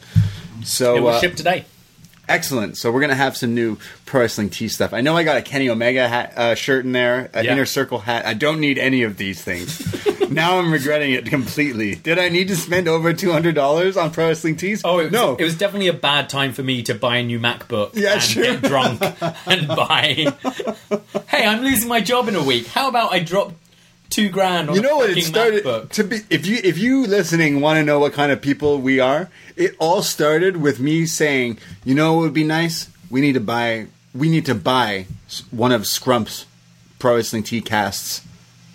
[0.64, 1.66] So it was uh, shipped today.
[2.32, 2.78] Excellent.
[2.78, 4.94] So we're gonna have some new pro wrestling tee stuff.
[4.94, 7.52] I know I got a Kenny Omega hat, uh, shirt in there, an Yeah.
[7.54, 8.26] inner circle hat.
[8.26, 9.82] I don't need any of these things.
[10.32, 11.96] now I'm regretting it completely.
[11.96, 14.82] Did I need to spend over two hundred dollars on pro wrestling tees?
[14.84, 15.36] Oh, it was, no.
[15.36, 18.22] It was definitely a bad time for me to buy a new MacBook Yeah, and
[18.22, 18.44] sure.
[18.44, 19.02] get drunk
[19.46, 20.34] and buy.
[21.28, 22.68] hey, I'm losing my job in a week.
[22.68, 23.54] How about I drop
[24.12, 25.10] two grand on you know what?
[25.10, 25.90] It started MacBook?
[25.92, 26.20] to be.
[26.30, 29.76] If you if you listening want to know what kind of people we are, it
[29.80, 32.90] all started with me saying, you know, what would be nice.
[33.10, 33.88] We need to buy.
[34.14, 35.08] We need to buy
[35.50, 36.46] one of Scrump's
[37.00, 38.22] pro wrestling tee casts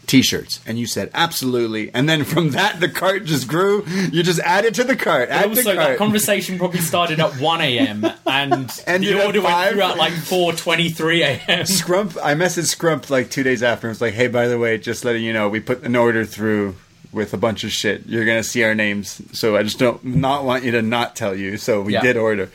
[0.07, 4.39] t-shirts and you said absolutely and then from that the cart just grew you just
[4.41, 8.07] added to the cart add also, to that cart conversation probably started at 1 a.m.
[8.27, 9.73] and Ended the order went 5?
[9.73, 11.65] through at like 4:23 a.m.
[11.65, 14.79] Scrump I messaged Scrump like two days after and was like hey by the way
[14.79, 16.77] just letting you know we put an order through
[17.13, 20.45] with a bunch of shit you're gonna see our names so I just don't not
[20.45, 22.03] want you to not tell you so we Yeah.
[22.03, 22.51] did order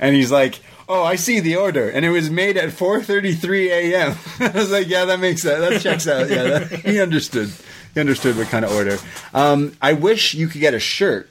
[0.00, 4.16] and he's like Oh, I see the order, and it was made at 4:33 a.m.
[4.40, 5.60] I was like, "Yeah, that makes sense.
[5.60, 7.50] That checks out." Yeah, that, he understood.
[7.94, 8.98] He understood what kind of order.
[9.32, 11.30] Um, I wish you could get a shirt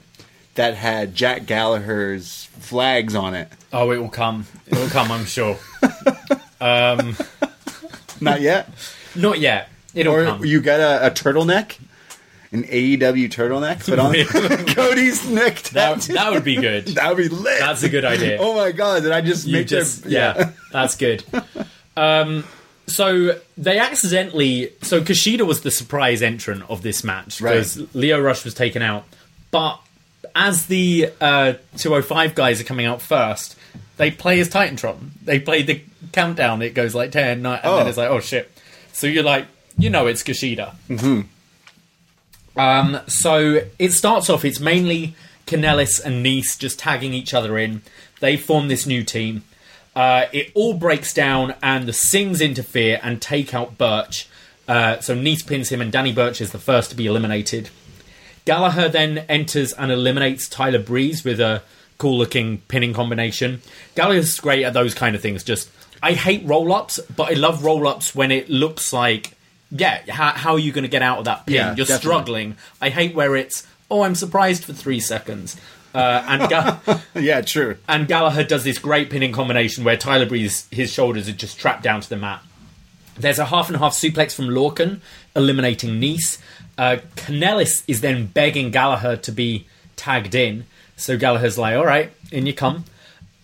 [0.54, 3.48] that had Jack Gallagher's flags on it.
[3.72, 4.46] Oh, it will come.
[4.66, 5.58] It will come, I'm sure.
[8.20, 8.68] Not yet.
[9.14, 9.68] Not yet.
[9.94, 10.44] It'll or come.
[10.44, 11.78] you got a, a turtleneck,
[12.54, 14.14] an AEW turtleneck, put on
[14.74, 16.12] Cody's neck that, tattoo.
[16.14, 16.86] that would be good.
[16.94, 17.58] That would be lit.
[17.60, 18.38] That's a good idea.
[18.40, 19.02] Oh my god!
[19.02, 21.24] Did I just you make just their, yeah, that's good.
[21.96, 22.44] Um,
[22.86, 28.44] so they accidentally so Kushida was the surprise entrant of this match because Lio Rush
[28.44, 29.04] was taken out,
[29.50, 29.80] but
[30.34, 33.56] as the uh, 205 guys are coming out first,
[33.96, 35.10] they play as Titantron.
[35.24, 35.80] They play the
[36.12, 36.60] countdown.
[36.62, 37.76] It goes like 10, 9, and Oh.
[37.78, 38.50] then it's like oh shit.
[38.92, 39.46] So you're like
[39.78, 40.74] you know it's Kushida.
[40.88, 41.20] Mm-hmm.
[42.56, 44.44] Um, so it starts off.
[44.44, 45.14] It's mainly
[45.46, 47.82] Kanellis and Nese just tagging each other in.
[48.20, 49.44] They form this new team.
[49.94, 54.28] Uh, it all breaks down, and the Singhs interfere and take out Burch.
[54.66, 57.70] Uh, so Nese pins him, and Danny Burch is the first to be eliminated.
[58.44, 61.62] Gallagher then enters and eliminates Tyler Breeze with a
[61.98, 63.62] cool looking pinning combination.
[63.94, 65.44] Gallagher's great at those kind of things.
[65.44, 65.70] Just,
[66.02, 69.33] I hate roll ups, but I love roll ups when it looks like,
[69.76, 71.54] yeah, how, how are you going to get out of that pin?
[71.56, 71.96] Yeah, You're definitely.
[71.98, 72.56] struggling.
[72.80, 75.56] I hate where it's, oh, I'm surprised for three seconds.
[75.94, 77.76] Uh, and Ga- yeah, true.
[77.88, 81.82] and Gallagher does this great pinning combination where Tyler Breeze, his shoulders are just trapped
[81.82, 82.42] down to the mat.
[83.16, 85.00] There's a half and half suplex from Lorcan,
[85.36, 86.38] eliminating Nese.
[86.76, 89.66] Uh, Kanellis is then begging Gallagher to be
[89.96, 90.66] tagged in.
[90.96, 92.84] So Gallagher's like, all right, in you come.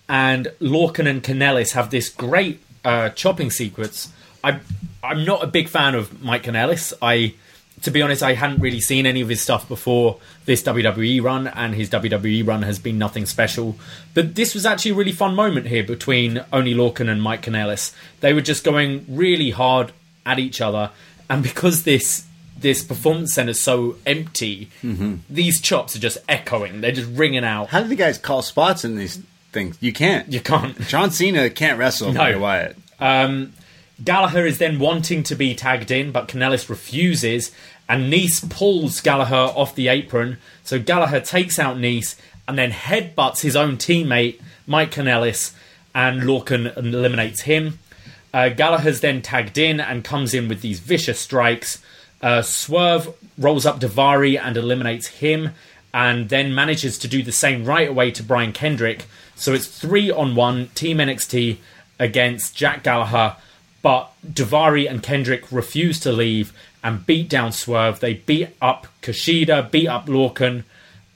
[0.09, 4.11] And Lorcan and Kanellis have this great uh, chopping sequence.
[4.43, 4.59] I,
[5.03, 6.93] I'm not a big fan of Mike Kanellis.
[7.01, 7.33] I,
[7.81, 11.47] to be honest, I hadn't really seen any of his stuff before this WWE run,
[11.47, 13.77] and his WWE run has been nothing special.
[14.13, 17.93] But this was actually a really fun moment here between Oni Lorcan and Mike Kanellis.
[18.19, 19.91] They were just going really hard
[20.25, 20.91] at each other,
[21.29, 22.25] and because this
[22.59, 24.69] this performance center is so empty,
[25.27, 26.81] these chops are just echoing.
[26.81, 27.69] They're just ringing out.
[27.69, 29.19] How do the guys call spots in these
[29.51, 29.77] things?
[29.81, 30.31] You can't.
[30.31, 30.79] You can't.
[30.81, 32.19] John Cena can't wrestle No.
[32.21, 32.77] Bray Wyatt.
[32.99, 33.53] Um,
[34.03, 37.51] Gallagher is then wanting to be tagged in, but Kanellis refuses,
[37.87, 40.37] and Nese pulls Gallagher off the apron.
[40.63, 42.15] So Gallagher takes out Nese
[42.47, 45.53] and then headbutts his own teammate, Mike Kanellis,
[45.93, 47.79] and Lorcan eliminates him.
[48.33, 51.81] Uh, Gallagher's then tagged in and comes in with these vicious strikes.
[52.21, 55.51] Uh, Swerve rolls up Daivari and eliminates him,
[55.93, 59.05] and then manages to do the same right away to Brian Kendrick.
[59.35, 61.57] So it's three on one, Team NXT
[61.99, 63.35] against Jack Gallagher,
[63.81, 66.53] but Daivari and Kendrick refuse to leave
[66.83, 67.99] and beat down Swerve.
[67.99, 70.63] They beat up Kushida, beat up Lorcan.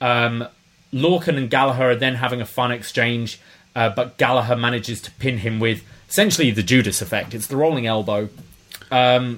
[0.00, 0.46] Um,
[0.92, 3.40] Lorcan and Gallagher are then having a fun exchange,
[3.74, 7.34] uh, but Gallagher manages to pin him with essentially the Judas effect.
[7.34, 8.28] It's the rolling elbow.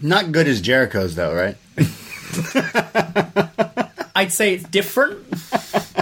[0.02, 1.56] Not good as Jericho's though, right?
[4.14, 5.26] I'd say it's different.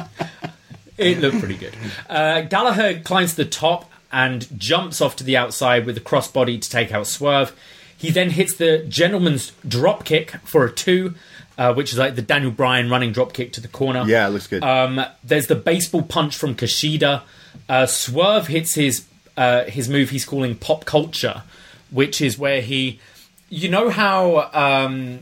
[0.98, 1.74] it looked pretty good.
[2.08, 6.60] Uh, Gallagher climbs to the top and jumps off to the outside with a crossbody
[6.60, 7.54] to take out Swerve.
[7.96, 11.14] He then hits the gentleman's drop kick for a two,
[11.58, 14.04] uh, which is like the Daniel Bryan running drop kick to the corner.
[14.06, 14.62] Yeah, it looks good.
[14.62, 17.22] Um, there's the baseball punch from Kushida.
[17.68, 21.42] Uh, Swerve hits his uh, his move he's calling pop culture,
[21.90, 23.00] which is where he,
[23.48, 25.20] you know how um,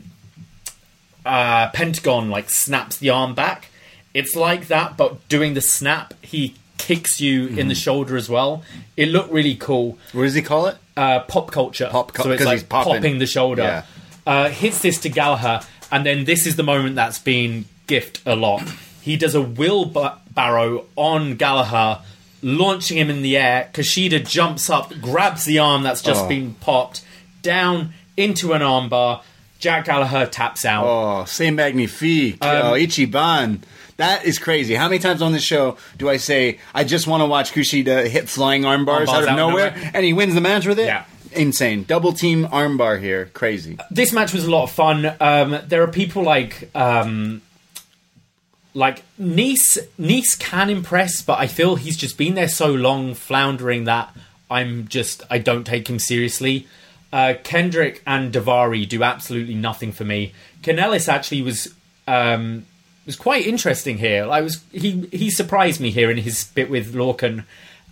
[1.25, 3.69] uh, Pentagon like snaps the arm back.
[4.13, 8.63] It's like that, but doing the snap, he kicks you in the shoulder as well.
[8.97, 9.97] It looked really cool.
[10.13, 10.77] what does he call it?
[10.97, 11.89] Uh, pop culture.
[11.91, 13.19] Pop cul- so it's like popping.
[13.19, 13.61] the shoulder.
[13.63, 13.83] Yeah.
[14.25, 15.61] Uh, hits this to Gallagher,
[15.91, 18.63] and then this is the moment that's been gift a lot.
[19.01, 22.01] He does a wheelbarrow on Gallagher,
[22.41, 23.69] launching him in the air.
[23.73, 26.27] Kushida jumps up, grabs the arm that's just Oh.
[26.27, 27.03] been popped,
[27.41, 29.21] down into an armbar.
[29.59, 30.85] Jack Gallagher taps out.
[30.85, 32.37] Oh, c'est magnifique.
[32.41, 33.59] oh, Ichiban.
[33.97, 34.75] That is crazy.
[34.75, 38.07] How many times on this show do I say I just want to watch Kushida
[38.07, 39.91] hit flying arm bars out of out nowhere, nowhere.
[39.93, 40.85] and he wins the match with it?
[40.87, 41.05] Yeah.
[41.31, 41.83] Insane.
[41.83, 43.29] Double team arm bar here.
[43.33, 43.77] Crazy.
[43.91, 45.15] this match was a lot of fun.
[45.19, 47.41] Um, there are people like um,
[48.73, 49.77] like Nese.
[49.99, 54.15] Nese can impress, but I feel he's just been there so long, floundering that
[54.49, 56.67] I'm just I don't take him seriously.
[57.11, 60.33] Uh, Kendrick and Daivari do absolutely nothing for me.
[60.63, 61.73] Kanellis actually was
[62.07, 62.65] um,
[63.05, 64.27] was quite interesting here.
[64.29, 67.43] I was he he surprised me here in his bit with Lorcan,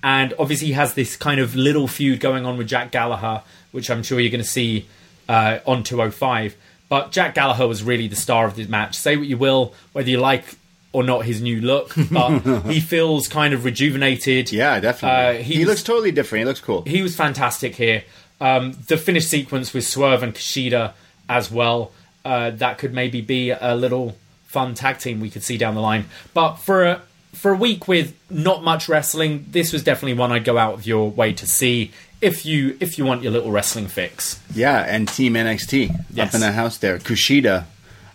[0.03, 3.89] and obviously he has this kind of little feud going on with Jack Gallagher, which
[3.89, 4.87] I'm sure you're going to see
[5.29, 6.55] uh, on 205.
[6.89, 8.95] But Jack Gallagher was really the star of this match.
[8.95, 10.43] Say what you will, whether you like
[10.91, 14.51] or not his new look, but he feels kind of rejuvenated.
[14.51, 15.39] Yeah, definitely.
[15.39, 16.41] Uh, he was- looks totally different.
[16.41, 16.83] He looks cool.
[16.83, 18.03] he was fantastic here.
[18.39, 20.93] Um, the finish sequence with Swerve and Kushida
[21.29, 21.91] as well.
[22.25, 24.15] Uh, that could maybe be a little
[24.53, 26.05] fun tag team we could see down the line.
[26.33, 27.01] But for a,
[27.33, 30.85] for a week with not much wrestling, this was definitely one I'd go out of
[30.85, 31.91] your way to see
[32.21, 34.39] if you if you want your little wrestling fix.
[34.55, 36.33] Yeah, and Team NXT up Yes.
[36.35, 36.97] in the house there.
[36.99, 37.65] Kushida,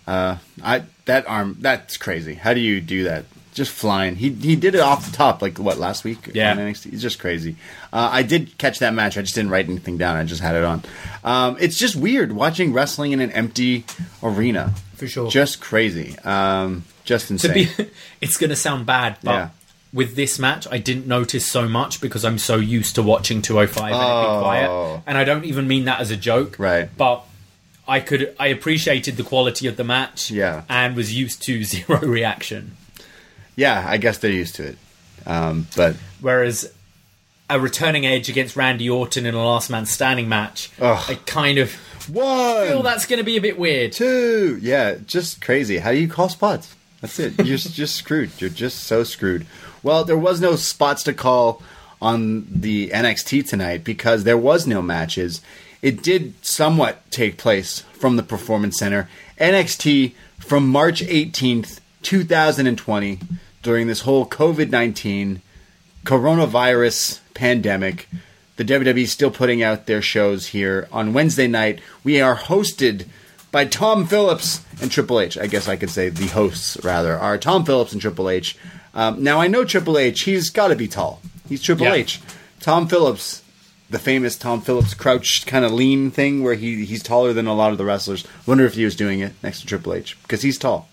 [0.07, 2.34] uh, I that arm that's crazy.
[2.34, 3.24] How do you do that?
[3.55, 4.14] Just flying.
[4.16, 6.53] He he did it off the top like what last week Yeah.
[6.53, 6.93] on NXT.
[6.93, 7.57] It's just crazy.
[7.93, 9.18] Uh, I did catch that match.
[9.18, 10.16] I just didn't write anything down.
[10.16, 10.82] I just had it on.
[11.24, 13.84] Um, it's just weird watching wrestling in an empty
[14.22, 14.72] arena.
[14.99, 15.30] For sure.
[15.30, 16.18] Just crazy.
[16.24, 17.55] Um, just To insane.
[17.55, 17.68] be,
[18.20, 19.49] it's going to sound bad, but Yeah.
[19.92, 23.84] with this match, I didn't notice so much because I'm so used to watching 205
[23.92, 24.34] and it Oh.
[24.38, 26.57] be quiet, and I don't even mean that as a joke.
[26.59, 26.90] Right.
[26.96, 27.24] But
[27.86, 30.30] I could, I appreciated the quality of the match.
[30.30, 30.62] Yeah.
[30.68, 32.76] and was used to zero reaction.
[33.57, 34.78] yeah, I guess they're used to it.
[35.26, 36.72] Um, but Whereas
[37.51, 41.05] a returning edge against Randy Orton in a last man standing match, Ugh.
[41.09, 41.74] I kind of
[42.09, 43.92] one, feel that's going to be a bit weird.
[43.92, 44.59] two.
[44.61, 45.78] Yeah, just crazy.
[45.78, 46.74] How do you call spots?
[47.01, 47.36] That's it.
[47.36, 48.30] You're just, just screwed.
[48.40, 49.46] You're just so screwed.
[49.82, 51.62] Well, there was no spots to call
[52.03, 55.40] on the NXT tonight because there was no matches.
[55.80, 59.09] It did somewhat take place from the Performance Center.
[59.38, 63.20] NXT from March 18th, 2020,
[63.62, 65.40] during this whole COVID 19
[66.05, 68.09] coronavirus pandemic.
[68.57, 71.80] The WWE is still putting out their shows here on Wednesday night.
[72.03, 73.07] We are hosted
[73.53, 75.39] by Tom Phillips and Triple H.
[75.39, 78.57] I guess I could say the hosts rather are Tom Phillips and Triple H.
[78.93, 80.22] Um, now I know Triple H.
[80.22, 81.22] He's got to be tall.
[81.49, 81.95] He's Triple Yeah.
[81.95, 82.20] H.
[82.61, 83.43] Tom Phillips,
[83.89, 87.55] the famous Tom Phillips crouched kind of lean thing where he he's taller than a
[87.55, 88.24] lot of the wrestlers.
[88.47, 90.89] Wonder if he was doing it next to Triple H because he's tall.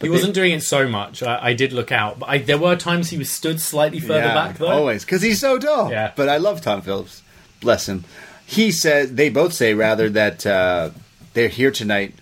[0.00, 1.22] He wasn't doing it so much.
[1.22, 4.20] I, I did look out, but I, there were times he was stood slightly further
[4.20, 4.68] yeah, back though.
[4.68, 5.90] Always, because he's so tall.
[5.90, 6.12] Yeah.
[6.16, 7.22] But I love Tom Phillips.
[7.60, 8.04] Bless him.
[8.46, 10.90] He said, they both say, rather, that uh,
[11.34, 12.14] they're here tonight.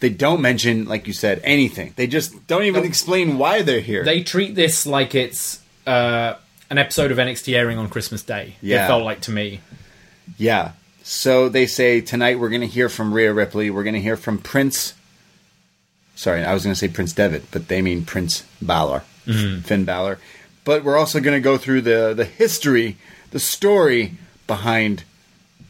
[0.00, 1.94] They don't mention, like you said, anything.
[1.96, 4.04] They just don't even explain why they're here.
[4.04, 6.34] They treat this like it's uh,
[6.70, 8.56] an episode of NXT airing on Christmas Day.
[8.60, 8.84] Yeah.
[8.84, 9.60] It felt like to me.
[10.36, 10.72] yeah.
[11.04, 13.70] So they say, tonight we're going to hear from Rhea Ripley.
[13.70, 14.94] We're going to hear from Prince.
[16.22, 19.62] Sorry, I was going to say Prince Devitt, but they mean Prince Balor, mm-hmm.
[19.62, 20.20] Finn Balor.
[20.64, 22.96] But we're also going to go through the, the history,
[23.32, 24.12] the story
[24.46, 25.02] behind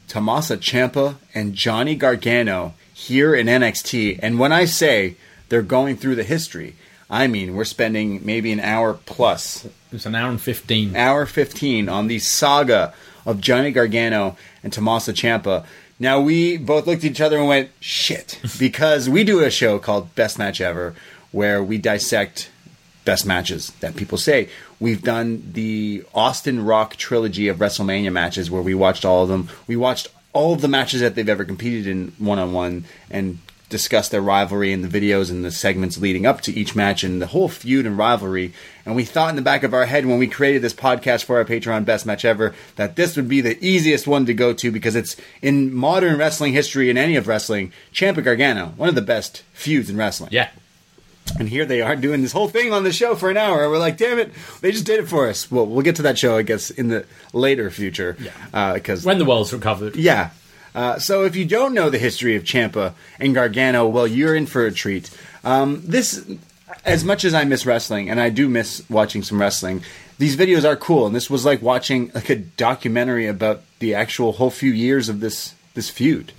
[0.09, 4.20] Tommaso Ciampa and Johnny Gargano here in NXT.
[4.22, 5.16] And when I say
[5.48, 6.74] they're going through the history,
[7.09, 10.94] I mean we're spending maybe an hour plus, It's an hour and fifteen.
[10.94, 12.92] hour 15 on the saga
[13.24, 15.64] of Johnny Gargano and Tommaso Ciampa.
[16.03, 19.78] Now we both looked at each other and went, shit, because we do a show
[19.78, 20.96] called Best Match Ever
[21.30, 22.50] where we dissect
[23.05, 24.48] best matches that people say.
[24.80, 29.48] We've done the Austin Rock trilogy of WrestleMania matches where we watched all of them.
[29.68, 33.38] We watched all of the matches that they've ever competed in one on one and
[33.72, 37.20] discussed their rivalry and the videos and the segments leading up to each match and
[37.20, 38.52] the whole feud and rivalry.
[38.86, 41.38] And we thought in the back of our head when we created this podcast for
[41.38, 44.70] our Patreon Best Match Ever that this would be the easiest one to go to
[44.70, 49.02] because it's in modern wrestling history and any of wrestling, Ciampa Gargano, one of the
[49.02, 50.30] best feuds in wrestling.
[50.32, 50.50] Yeah.
[51.38, 53.70] And here they are doing this whole thing on the show for an hour.
[53.70, 55.50] We're like, damn it, they just did it for us.
[55.50, 58.16] Well, we'll get to that show, I guess, in the later future.
[58.20, 58.30] Yeah.
[58.52, 59.96] Uh, because When the world's recovered.
[59.96, 60.30] yeah.
[60.74, 64.46] Uh, so if you don't know the history of Ciampa and Gargano, well, you're in
[64.46, 65.10] for a treat.
[65.44, 66.24] Um, this,
[66.84, 69.82] as much as I miss wrestling, and I do miss watching some wrestling,
[70.18, 71.06] these videos are cool.
[71.06, 75.20] And this was like watching like a documentary about the actual whole few years of
[75.20, 76.32] this this feud.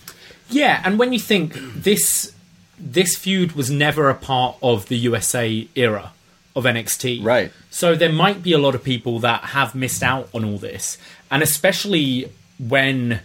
[0.49, 2.33] Yeah, and when you think this
[2.79, 6.11] this feud was never a part of the USA era
[6.55, 7.23] of NXT.
[7.23, 7.51] Right.
[7.69, 10.97] So there might be a lot of people that have missed out on all this.
[11.31, 12.29] And especially
[12.59, 13.21] when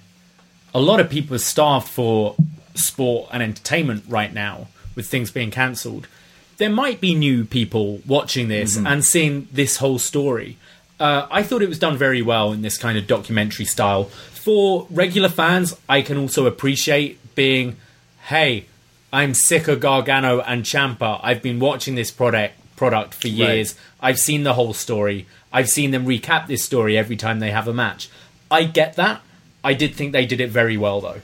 [0.75, 2.37] a lot of people are starved for
[2.75, 6.07] sport and entertainment right now with things being cancelled.
[6.59, 10.57] There might be new people watching this and seeing this whole story.
[10.99, 14.05] Uh, I thought it was done very well in this kind of documentary style.
[14.05, 17.77] For regular fans, I can also appreciate being,
[18.25, 18.67] hey,
[19.13, 21.21] I'm sick of Gargano and Ciampa.
[21.23, 23.75] I've been watching this product product for years.
[24.01, 25.27] I've seen the whole story.
[25.53, 28.09] I've seen them recap this story every time they have a match.
[28.51, 29.21] I get that.
[29.69, 31.21] I did think they did it very well though.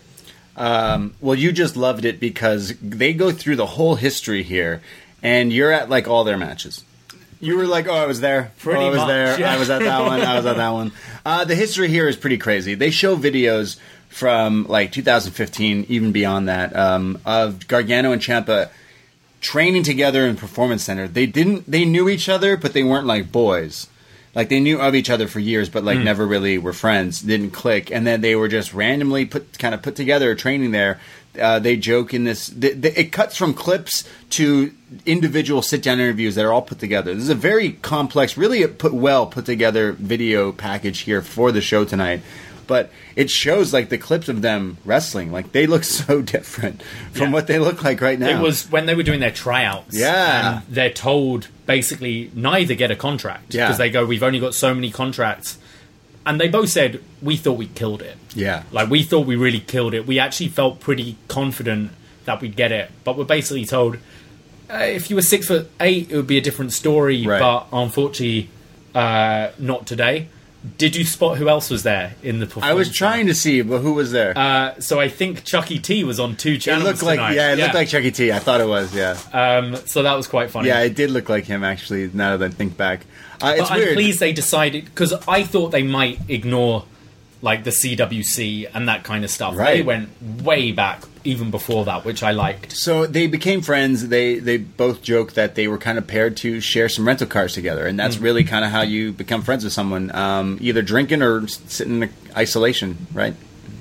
[0.54, 4.82] Um, well, you just loved it because they go through the whole history here,
[5.22, 6.84] and you're at like all their matches.
[7.40, 8.52] You were like, "Oh, I was there.
[8.58, 9.40] Pretty oh, I was much, there.
[9.40, 9.54] yeah.
[9.54, 10.20] I was at that one.
[10.20, 10.92] I was at that one."
[11.26, 12.74] Uh, the history here is pretty crazy.
[12.74, 13.78] They show videos
[14.10, 18.68] from like 2015, even beyond that, um, of Gargano and Ciampa
[19.40, 21.08] training together in Performance Center.
[21.08, 21.64] They didn't.
[21.66, 23.88] They knew each other, but they weren't like boys.
[24.34, 27.20] Like they knew of each other for years, but like never really were friends.
[27.20, 31.00] Didn't click, and then they were just randomly put kind of put together training there.
[31.40, 32.48] Uh, they joke in this.
[32.48, 34.72] Th- th- it cuts from clips to
[35.06, 37.14] individual sit down interviews that are all put together.
[37.14, 41.60] This is a very complex, really put well put together video package here for the
[41.60, 42.22] show tonight.
[42.66, 45.32] But it shows like the clips of them wrestling.
[45.32, 47.32] Like they look so different from Yeah.
[47.32, 48.28] what they look like right now.
[48.28, 49.96] It was when they were doing their tryouts.
[49.96, 50.58] Yeah.
[50.58, 53.54] And they're told basically neither get a contract.
[53.54, 53.66] Yeah.
[53.66, 55.58] Because they go, we've only got so many contracts.
[56.26, 58.16] And they both said, we thought we killed it.
[58.34, 58.62] Yeah.
[58.72, 60.06] Like, we thought we really killed it.
[60.06, 61.90] We actually felt pretty confident
[62.24, 62.90] that we'd get it.
[63.04, 63.96] But we're basically told,
[64.70, 67.26] uh, if you were six foot eight, it would be a different story.
[67.26, 67.38] Right.
[67.38, 68.48] But unfortunately,
[68.94, 70.28] uh, not today.
[70.78, 72.70] Did you spot who else was there in the performance?
[72.70, 74.32] I was trying to see, but who was there?
[74.36, 77.34] Uh, so I think Chuckie T was on two it channels looked like tonight.
[77.34, 78.10] yeah, it looked like Chuck E.
[78.10, 78.32] T.
[78.32, 79.18] I thought it was yeah.
[79.32, 80.68] Um, so that was quite funny.
[80.68, 82.10] Yeah, it did look like him actually.
[82.14, 83.04] Now that I think back,
[83.42, 83.94] uh, it's but I'm weird.
[83.94, 86.84] pleased they decided because I thought they might ignore
[87.44, 89.54] like the CWC and that kind of stuff.
[89.56, 89.74] Right.
[89.76, 90.08] They went
[90.42, 92.72] way back even before that, which I liked.
[92.72, 94.08] So they became friends.
[94.08, 97.52] They they both joked that they were kind of paired to share some rental cars
[97.52, 98.02] together, and Mm.
[98.02, 102.02] that's really kind of how you become friends with someone, um, either drinking or sitting
[102.02, 103.34] in isolation, right?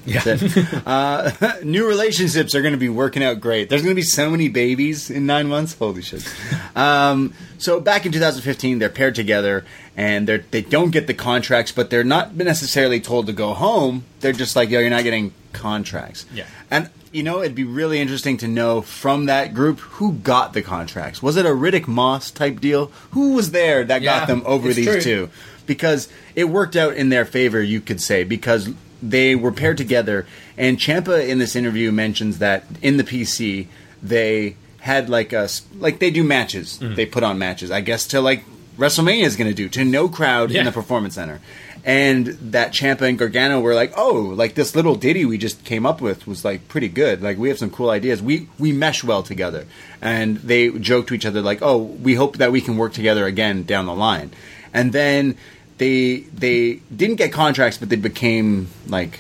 [0.06, 0.88] It.
[0.88, 1.32] uh,
[1.64, 3.70] new relationships are going to be working out great.
[3.70, 5.74] There's going to be so many babies in nine months.
[5.76, 6.28] Holy shit!
[6.76, 11.72] Um, so back in 2015, they're paired together, and they they don't get the contracts,
[11.72, 14.04] but they're not necessarily told to go home.
[14.20, 16.26] They're just like, yo, you're not getting contracts.
[16.34, 16.45] Yeah.
[16.70, 20.64] And you know, it'd be really interesting to know from that group who got the
[20.64, 21.22] contracts.
[21.22, 22.88] Was it a Riddick Moss type deal?
[23.12, 25.01] Who was there that Yeah, got them over these true.
[25.01, 25.30] two?
[25.68, 28.70] Because it worked out in their favor, you could say, because
[29.10, 30.26] they were paired together.
[30.58, 33.68] And Ciampa in this interview mentions that in the PC
[34.01, 36.80] they had like a like they do matches.
[36.80, 36.95] Mm.
[36.95, 38.43] They put on matches, I guess, to like
[38.78, 41.41] WrestleMania is going to do to no crowd in the performance center.
[41.86, 45.86] And that Ciampa and Gargano were like, oh, like this little ditty we just came
[45.86, 47.22] up with was like pretty good.
[47.22, 48.22] Like we have some cool ideas.
[48.22, 49.66] We we mesh well together.
[50.01, 53.26] And they joked to each other like, oh, we hope that we can work together
[53.26, 54.32] again down the line.
[54.74, 55.38] And then
[55.78, 59.20] they they didn't get contracts, but they became like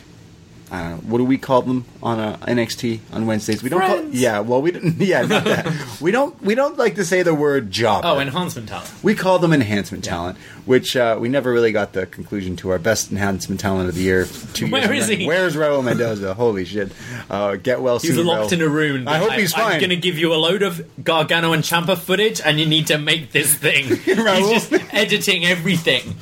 [0.71, 1.11] I don't know.
[1.11, 3.61] What do we call them on uh, NXT on Wednesdays?
[3.61, 4.39] We don't call yeah.
[4.39, 4.95] Well, we don't.
[4.97, 6.01] Yeah, not that.
[6.01, 6.41] we don't.
[6.41, 8.03] We don't like to say the word job.
[8.05, 8.91] Oh, enhancement talent.
[9.03, 12.79] We call them enhancement talent, which uh, we never really got the conclusion to our
[12.79, 14.25] best enhancement talent of the year.
[14.53, 15.27] Two Where is he?
[15.27, 16.33] Where's Raul Mendoza?
[16.43, 16.91] Holy shit!
[17.29, 18.25] Uh, get well He's soon.
[18.25, 18.53] locked Raul.
[18.53, 19.07] in a room.
[19.07, 19.73] I hope he's fine.
[19.73, 22.87] I'm going to give you a load of Gargano and Ciampa footage, and you need
[22.87, 23.85] to make this thing.
[23.97, 26.15] He's just editing everything,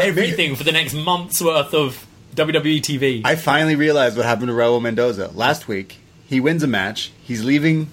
[0.00, 3.22] everything for the next month's worth of WWE TV.
[3.24, 5.98] I finally realized what happened to Raul Mendoza last week.
[6.26, 7.12] He wins a match.
[7.22, 7.88] He's leaving.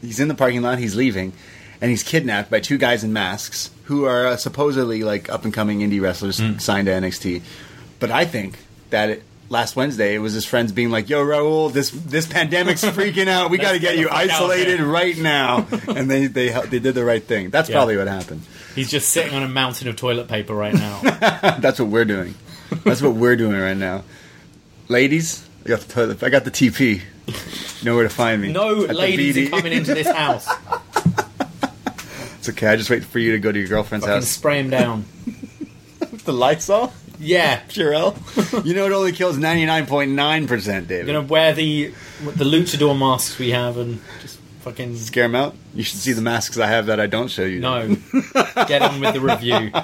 [0.00, 0.78] He's in the parking lot.
[0.78, 1.32] He's leaving,
[1.80, 5.52] and he's kidnapped by two guys in masks who are uh, supposedly like up and
[5.52, 6.58] coming indie wrestlers Hmm.
[6.58, 7.42] signed to NXT.
[8.00, 8.58] But I think
[8.90, 12.84] that it, last Wednesday it was his friends being like, "Yo, Raul, this this pandemic's
[12.84, 13.50] freaking out.
[13.50, 17.22] We got to get you isolated right now." and they they they did the right
[17.22, 17.50] thing.
[17.50, 17.74] That's Yeah.
[17.76, 18.42] probably what happened.
[18.78, 21.00] He's just sitting on a mountain of toilet paper right now.
[21.58, 22.34] That's what we're doing.
[22.84, 24.04] That's what we're doing right now.
[24.86, 26.22] Ladies, I got the toilet.
[26.22, 27.00] I got the TP.
[27.26, 28.52] You know where to find me.
[28.52, 30.48] No At ladies are coming into this house.
[32.38, 32.68] It's okay.
[32.68, 34.28] I just wait for you to go to your girlfriend's Fucking house.
[34.28, 35.04] spray him down.
[36.00, 36.96] With the lights off.
[37.18, 37.60] Yeah.
[37.68, 38.14] Purell.
[38.64, 41.08] you know it only kills ninety nine point nine percent, David.
[41.08, 41.92] You're Gonna wear the
[42.24, 44.37] the luchador masks we have and just
[44.70, 45.54] fucking Scare them out.
[45.74, 47.60] You should see the masks I have that I don't show you.
[47.60, 47.96] no.
[48.66, 49.72] Get on with the review.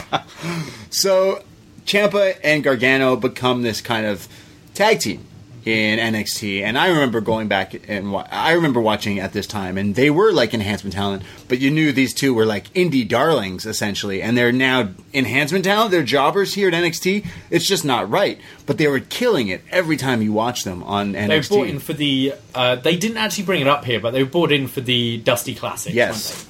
[0.91, 1.43] So,
[1.87, 4.29] Ciampa and Gargano become this kind of
[4.75, 5.27] tag team
[5.67, 9.79] in NXT, and I remember going back and wa- I remember watching at this time,
[9.79, 13.65] and they were like enhancement talent, but you knew these two were like indie darlings
[13.67, 15.91] essentially, and they're now enhancement talent.
[15.91, 17.27] They're jobbers here at NXT.
[17.51, 21.15] It's just not right, but they were killing it every time you watch them on
[21.15, 21.29] NXT.
[21.29, 22.35] They were brought in for the.
[22.55, 25.19] Uh, they didn't actually bring it up here, but they were brought in for the
[25.19, 25.95] Dusty Classic.
[25.95, 26.47] Yes.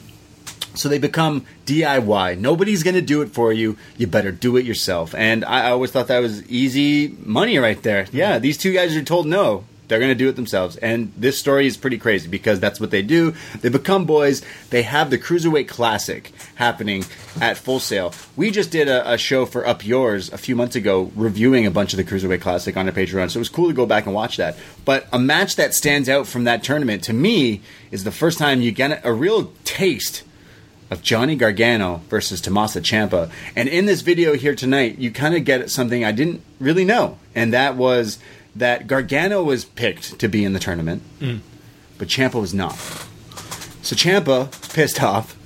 [0.75, 2.39] So they become DIY.
[2.39, 3.77] Nobody's going to do it for you.
[3.97, 5.15] You better do it yourself.
[5.15, 8.07] And I always thought that was easy money right there.
[8.13, 8.43] Yeah, mm-hmm.
[8.43, 9.65] these two guys are told no.
[9.87, 10.77] They're going to do it themselves.
[10.77, 13.35] And this story is pretty crazy because that's what they do.
[13.61, 14.43] They become boys.
[14.71, 17.05] They have the Cruiserweight Classic happening
[17.41, 18.15] at Full Sail.
[18.35, 21.71] We just did a, a show for Up Yours a few months ago reviewing a
[21.71, 23.31] bunch of the Cruiserweight Classic on our Patreon.
[23.31, 24.57] So it was cool to go back and watch that.
[24.85, 27.61] But a match that stands out from that tournament to me
[27.91, 30.23] is the first time you get a real taste
[30.91, 33.31] of Johnny Gargano versus Tommaso Ciampa.
[33.57, 37.19] And in this video here tonight, you kind of get something I didn't really know,
[37.35, 38.19] and that was
[38.57, 41.03] that Gargano was picked to be in the tournament,
[41.99, 42.77] but Ciampa was not.
[43.83, 45.37] So Ciampa pissed off,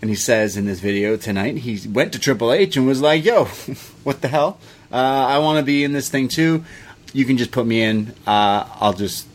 [0.00, 3.24] and he says in this video tonight he went to Triple H and was like,
[3.24, 3.44] "Yo,
[4.04, 4.58] what the hell?
[4.90, 6.64] Uh, I want to be in this thing too.
[7.12, 8.14] You can just put me in.
[8.26, 9.26] Uh, I'll just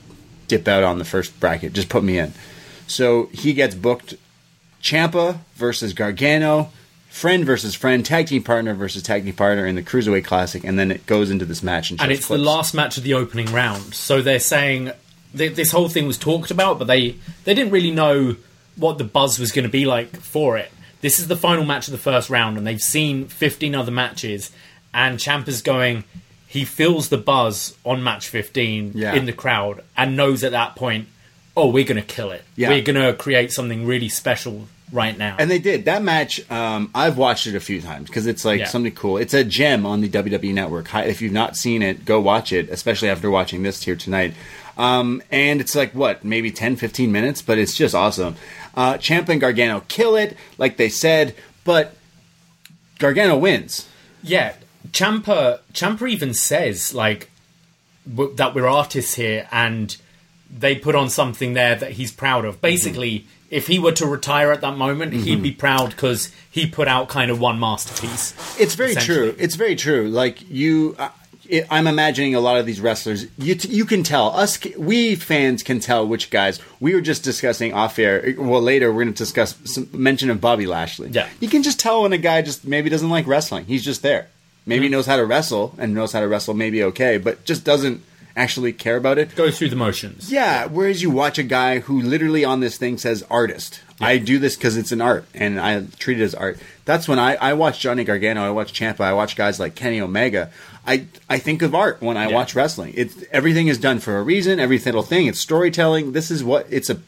[0.48, 1.74] dip out on the first bracket.
[1.74, 2.34] Just put me in."
[2.88, 4.16] So he gets booked
[4.82, 6.72] Ciampa versus Gargano,
[7.10, 10.78] friend versus friend, tag team partner versus tag team partner in the Cruiserweight Classic, and
[10.80, 11.92] then it goes into this match.
[11.92, 12.40] And, and it's clips.
[12.40, 13.94] the last match of the opening round.
[13.94, 14.92] So they're saying
[15.36, 18.36] th- this whole thing was talked about, but they they didn't really know
[18.76, 20.72] what the buzz was going to be like for it.
[21.02, 24.52] This is the final match of the first round, and they've seen 15 other matches,
[24.94, 26.04] and Ciampa's going.
[26.48, 29.14] He feels the buzz on match 15 Yeah.
[29.14, 31.08] in the crowd and knows at that point,
[31.62, 32.44] oh, we're going to kill it.
[32.56, 32.70] Yeah.
[32.70, 35.36] We're going to create something really special right now.
[35.40, 36.50] And they did that match.
[36.52, 38.68] Um, I've watched it a few times because it's like Yeah.
[38.68, 39.18] something cool.
[39.18, 40.94] It's a gem on the WWE Network.
[40.94, 44.34] If you've not seen it, go watch it, especially after watching this here tonight.
[44.78, 48.36] Um, and it's like what, maybe 10, 15 minutes, but it's just awesome.
[48.76, 51.96] Uh, and Gargano kill it, like they said, but
[53.00, 53.88] Gargano wins.
[54.24, 54.54] Yeah,
[54.92, 55.60] Ciampa.
[55.74, 57.30] Ciampa even says like
[58.10, 59.96] w- that we're artists here, and
[60.56, 62.62] they put on something there that he's proud of.
[62.62, 66.88] Basically, if he were to retire at that moment, he'd be proud because he put
[66.88, 68.34] out kind of one masterpiece.
[68.60, 69.36] It's very true.
[69.38, 70.10] It's very true.
[70.10, 71.10] Like you, uh,
[71.70, 73.26] I'm imagining a lot of these wrestlers.
[73.38, 74.58] You t- you can tell us.
[74.78, 76.60] We fans can tell which guys.
[76.80, 78.34] We were just discussing off air.
[78.38, 81.10] Well, later we're going to discuss some mention of Bobby Lashley.
[81.10, 81.28] Yeah.
[81.42, 83.66] you can just tell when a guy just maybe doesn't like wrestling.
[83.66, 84.28] He's just there.
[84.66, 84.92] Maybe Mm-hmm.
[84.94, 86.54] knows how to wrestle and knows how to wrestle.
[86.54, 88.02] Maybe okay, but just doesn't
[88.36, 89.36] actually care about it.
[89.36, 90.32] Go through the motions.
[90.32, 93.82] Yeah, whereas you watch a guy who literally on this thing says artist.
[94.00, 96.58] I do this because it's an art, and I treat it as art.
[96.86, 100.02] That's when I, I watch Johnny Gargano, I watch Ciampa, I watch guys like Kenny
[100.02, 100.50] Omega.
[100.88, 102.34] I, I think of art when I Yeah.
[102.36, 102.94] watch wrestling.
[102.98, 104.60] It's everything is done for a reason.
[104.60, 105.28] Every little thing.
[105.28, 106.14] It's storytelling.
[106.14, 107.00] This is what it's a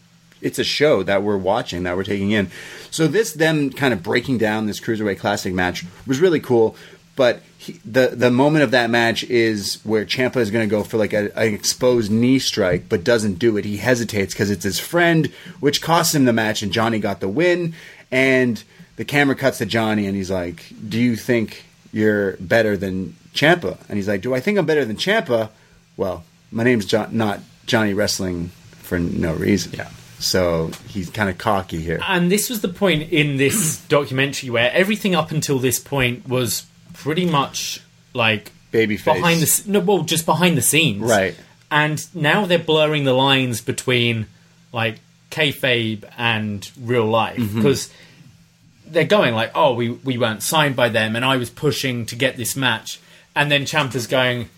[0.41, 2.51] it's a show that we're watching that we're taking in.
[2.91, 6.75] So this them kind of breaking down this cruiserweight classic match was really cool.
[7.15, 10.83] But he, the the moment of that match is where Ciampa is going to go
[10.83, 13.65] for like a, an exposed knee strike, but doesn't do it.
[13.65, 15.27] He hesitates because it's his friend,
[15.59, 17.73] which costs him the match, and Johnny got the win.
[18.11, 18.63] And
[18.95, 23.77] the camera cuts to Johnny, and he's like, "Do you think you're better than Ciampa?"
[23.87, 25.49] And he's like, "Do I think I'm better than Ciampa?"
[25.97, 28.49] Well, my name's John, not Johnny Wrestling
[28.81, 29.73] for no reason.
[29.73, 29.89] Yeah.
[30.19, 31.99] So he's kind of cocky here.
[32.07, 36.65] And this was the point in this documentary where everything up until this point was
[36.93, 37.81] pretty much
[38.13, 39.03] like Babyface.
[39.15, 41.35] behind the no, well, just behind the scenes, Right.
[41.71, 44.27] And now they're blurring the lines between
[44.71, 44.99] like
[45.31, 47.55] kayfabe and real life Mm-hmm.
[47.57, 47.91] because
[48.85, 52.15] they're going like, oh, we we weren't signed by them, and I was pushing to
[52.15, 52.99] get this match,
[53.35, 54.49] and then Ciampa's going,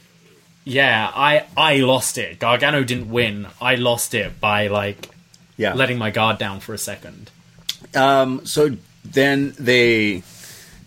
[0.66, 2.40] yeah, I I lost it.
[2.40, 3.48] Gargano didn't win.
[3.62, 5.10] I lost it by like
[5.58, 5.74] Yeah.
[5.74, 7.32] letting my guard down for a second.
[7.96, 8.76] Um, so
[9.06, 10.22] then they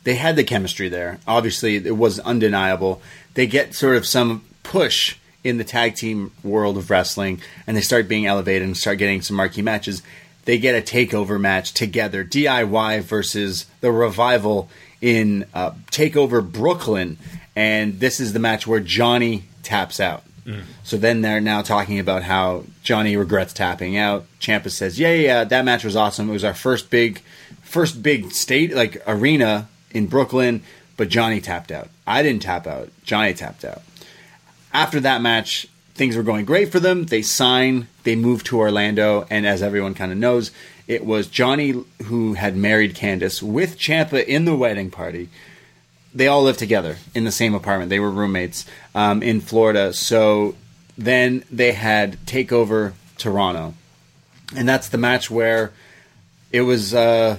[0.05, 1.19] they had the chemistry there.
[1.27, 3.03] Obviously, it was undeniable.
[3.35, 7.81] They get sort of some push in the tag team world of wrestling, and they
[7.81, 10.03] start being elevated and start getting some marquee matches.
[10.45, 14.71] They get a takeover match together, DIY versus the Revival
[15.01, 17.19] in uh, Takeover Brooklyn,
[17.55, 20.23] and this is the match where Johnny taps out.
[20.83, 24.25] So then they're now talking about how Johnny regrets tapping out.
[24.41, 26.31] Ciampa says, "Yeah, yeah, yeah, that match was awesome.
[26.31, 27.21] It was our first big,
[27.61, 30.63] first big state like arena in Brooklyn,
[30.97, 31.89] but Johnny tapped out.
[32.07, 32.91] I didn't tap out.
[33.05, 33.83] Johnny tapped out.
[34.73, 37.07] After that match, things were going great for them.
[37.07, 40.51] They sign, they move to Orlando, and as everyone kind of knows,
[40.87, 45.29] it was Johnny who had married Candice with Ciampa in the wedding party
[46.15, 47.91] they all lived together in the same apartment.
[47.91, 49.93] They were roommates um, in Florida.
[49.93, 50.57] So
[50.97, 53.75] then they had Takeover Toronto,
[54.57, 55.73] and that's the match where
[56.53, 56.95] it was.
[56.95, 57.39] Uh,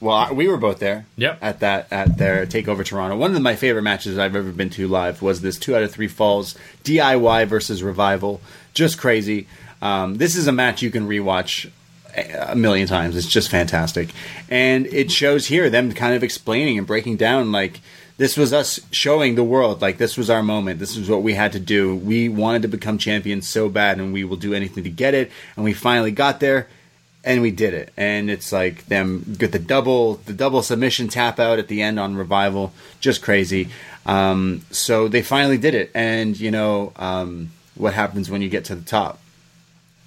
[0.00, 1.06] well, I- we were both there.
[1.16, 1.38] Yep.
[1.42, 3.16] At that at their Takeover Toronto.
[3.16, 5.90] One of my favorite matches I've ever been to live was this two out of
[5.92, 8.40] three falls DIY versus Revival.
[8.74, 9.46] Just crazy.
[9.82, 11.70] Um, this is a match you can rewatch
[12.16, 13.16] a million times.
[13.16, 14.10] It's just fantastic.
[14.50, 17.80] And it shows here them kind of explaining and breaking down like
[18.18, 20.78] this was us showing the world like this was our moment.
[20.78, 21.94] This is what we had to do.
[21.94, 25.30] We wanted to become champions so bad and we will do anything to get it
[25.56, 26.68] and we finally got there
[27.26, 27.92] and we did it.
[27.96, 32.00] And it's like them get the double the double submission tap out at the end
[32.00, 33.68] on revival, just crazy.
[34.06, 38.64] Um, so they finally did it, and you know um, what happens when you get
[38.66, 39.18] to the top.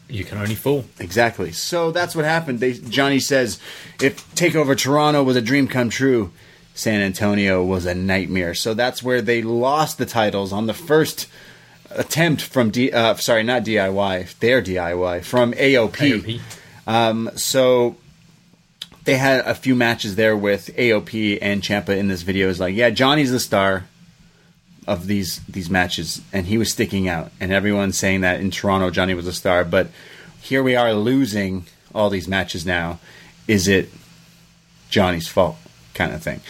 [0.07, 0.85] You can only fall.
[0.97, 1.51] Exactly.
[1.51, 2.61] So that's what happened.
[2.61, 3.59] They, Johnny says,
[4.01, 6.31] if Takeover Toronto was a dream come true,
[6.73, 8.55] San Antonio was a nightmare.
[8.55, 11.27] So that's where they lost the titles on the first
[11.91, 12.91] attempt from D.
[12.91, 14.39] Uh, sorry, not DIY.
[14.39, 15.91] Their DIY from AOP.
[15.91, 16.41] AOP.
[16.89, 17.97] Um, so
[19.03, 22.49] they had a few matches there with AOP and Ciampa in this video.
[22.49, 23.85] Is like, yeah, Johnny's the star
[24.87, 28.89] of these these matches, and he was sticking out, and everyone's saying that in Toronto
[28.89, 29.89] Johnny was a star, but
[30.41, 32.99] here we are losing all these matches now.
[33.47, 33.91] Is it
[34.89, 35.57] Johnny's fault?
[35.93, 36.41] Kind of thing.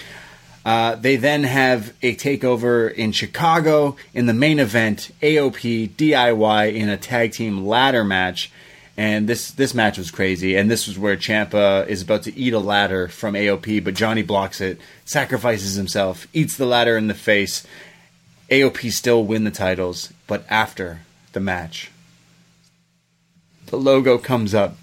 [0.63, 5.11] Uh, they then have a takeover in Chicago in the main event.
[5.21, 8.51] AOP DIY in a tag team ladder match,
[8.99, 10.57] and this this match was crazy.
[10.57, 14.23] And this was where Ciampa is about to eat a ladder from AOP, but Johnny
[14.23, 17.65] blocks it, sacrifices himself, eats the ladder in the face.
[18.49, 20.99] AOP still win the titles, but after
[21.31, 21.91] the match,
[23.67, 24.75] the logo comes up,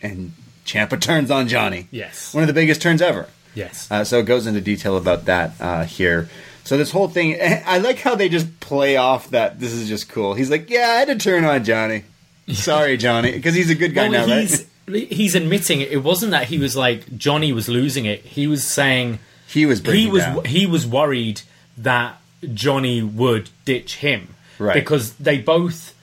[0.00, 0.32] and
[0.64, 1.88] Ciampa turns on Johnny.
[1.90, 2.32] Yes.
[2.32, 3.28] one of the biggest turns ever.
[3.54, 3.90] Yes.
[3.90, 6.30] Uh, so it goes into detail about that uh, here.
[6.64, 9.60] So this whole thing, I like how they just play off that.
[9.60, 10.32] This is just cool.
[10.32, 12.04] He's like, "Yeah, I had to turn on Johnny.
[12.52, 15.90] Sorry, Johnny, because he's a good guy well, now, he's right?" he's admitting it.
[15.90, 18.20] It wasn't that he was like Johnny was losing it.
[18.24, 19.18] He was saying
[19.48, 20.44] He was he was down.
[20.44, 21.40] he was worried
[21.78, 22.20] that
[22.52, 24.28] Johnny would ditch him
[24.58, 24.74] Right.
[24.74, 25.94] because they both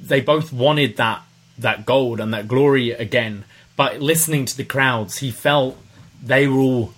[0.00, 1.22] they both wanted that
[1.58, 3.44] that gold and that glory again.
[3.76, 5.76] But listening to the crowds, he felt
[6.22, 6.94] they were all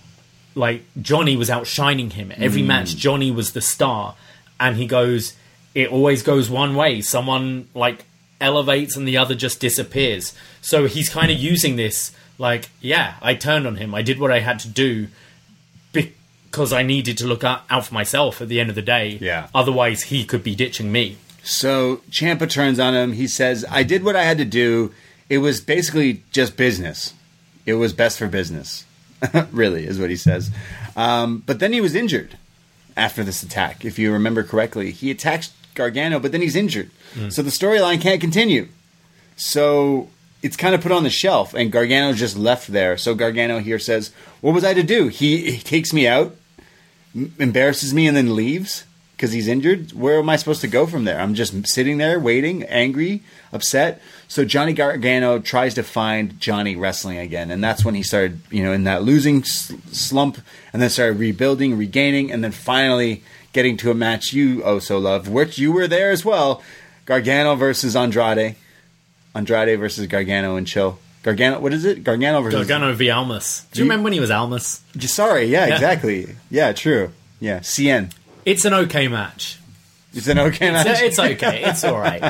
[0.55, 2.31] like Johnny was outshining him.
[2.37, 2.65] Every Mm.
[2.67, 4.15] match, Johnny was the star,
[4.59, 5.33] and he goes,
[5.73, 7.01] "It always goes one way.
[7.01, 8.05] Someone like
[8.41, 13.35] elevates and the other just disappears." So he's kind of using this like, "Yeah, I
[13.35, 13.93] turned on him.
[13.93, 15.07] I did what I had to do."
[16.53, 19.17] because I needed to look out, for myself at the end of the day.
[19.19, 19.47] Yeah.
[19.55, 21.17] Otherwise, he could be ditching me.
[21.41, 23.13] So Ciampa turns on him.
[23.13, 24.93] He says, "I did what I had to do.
[25.29, 27.15] It was basically just business.
[27.65, 28.85] It was best for business."
[29.51, 30.51] really, is what he says.
[30.95, 32.37] Um, but then he was injured
[32.95, 33.83] after this attack.
[33.83, 36.89] If you remember correctly, he attacks Gargano, but then he's injured.
[37.13, 37.29] Hmm.
[37.29, 38.67] So the storyline can't continue.
[39.35, 40.09] So
[40.41, 42.97] it's kind of put on the shelf, and Gargano just left there.
[42.97, 44.11] So Gargano here says,
[44.41, 45.07] "What was I to do?
[45.07, 46.35] He, he takes me out,
[47.15, 48.83] m- embarrasses me, and then leaves
[49.15, 49.93] because he's injured.
[49.93, 51.19] Where am I supposed to go from there?
[51.19, 54.01] I'm just sitting there, waiting, angry, upset."
[54.33, 58.63] So Johnny Gargano tries to find Johnny wrestling again, and that's when he started, you
[58.63, 60.39] know, in that losing slump,
[60.73, 63.21] and then started rebuilding, regaining, and then finally
[63.51, 66.63] getting to a match you oh so love, which you were there as well.
[67.05, 68.55] Gargano versus Andrade.
[69.35, 70.97] Andrade versus Gargano and Chill.
[71.21, 72.03] Gargano, what is it?
[72.03, 72.57] Gargano versus.
[72.67, 73.67] Gargano v Almas.
[73.71, 74.81] Do you You- remember when he was Almas?
[74.99, 75.75] Sorry, yeah, Yeah.
[75.75, 76.35] exactly.
[76.49, 77.11] Yeah, true.
[77.39, 78.09] Yeah, CN.
[78.45, 79.59] It's an okay match.
[80.13, 80.87] It's an okay match.
[80.87, 81.63] It's, it's okay.
[81.63, 82.21] It's all right.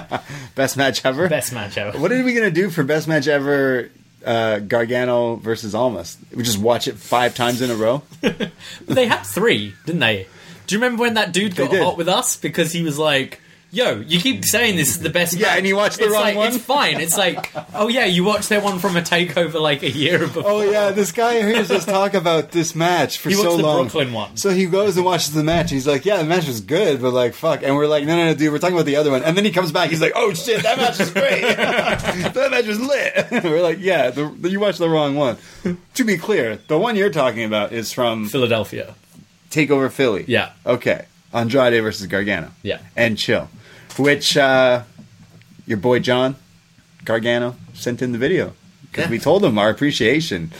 [0.56, 1.28] best match ever.
[1.28, 1.98] Best match ever.
[2.00, 3.90] What are we gonna do for best match ever?
[4.26, 6.18] Uh, Gargano versus Almas.
[6.34, 8.04] We just watch it five times in a row.
[8.88, 10.28] They had three, didn't they?
[10.66, 13.42] Do you remember when that dude got hot with us because he was like,
[13.74, 15.34] yo, you keep saying this is the best.
[15.34, 15.58] Yeah, match.
[15.58, 16.48] and you watch the It's wrong like, one?
[16.54, 17.02] It's fine.
[17.02, 20.44] It's like, oh yeah, you watched that one from a takeover like a year before.
[20.46, 23.84] Oh yeah, this guy hears us talk about this match for He so the long.
[23.86, 24.38] Brooklyn one.
[24.38, 25.72] So he goes and watches the match.
[25.72, 28.26] He's like, "Yeah, the match was good, but like, fuck." And we're like, "No, no,
[28.26, 29.90] no, dude, we're talking about the other one." And then he comes back.
[29.90, 31.42] He's like, "Oh shit, that match was great.
[31.42, 35.38] that match was lit." we're like, "Yeah, the, the- you watched the wrong one."
[35.96, 38.96] to be clear, the one you're talking about is from Philadelphia.
[39.50, 40.26] Takeover Philly.
[40.28, 40.52] Yeah.
[40.66, 41.06] Okay.
[41.34, 42.52] Andrade versus Gargano.
[42.62, 42.80] Yeah.
[42.96, 43.50] And Chill,
[43.98, 44.84] which uh,
[45.66, 46.36] your boy John
[47.06, 48.54] Gargano sent in the video
[48.90, 49.12] because Yeah.
[49.12, 50.52] we told him our appreciation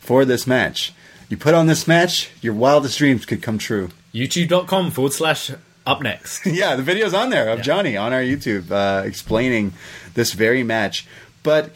[0.00, 0.92] for this match.
[1.28, 3.90] You put on this match, your wildest dreams could come true.
[4.14, 5.50] YouTube.com forward slash
[5.86, 6.54] upNXT.
[6.56, 7.64] yeah, the video's on there of Yeah.
[7.64, 9.72] Johnny on our YouTube uh, explaining
[10.14, 11.06] this very match.
[11.42, 11.70] But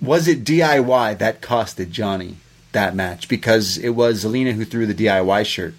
[0.00, 2.36] was it DIY that costed Johnny
[2.72, 3.28] that match?
[3.28, 5.74] Because it was Zelina who threw the DIY shirt.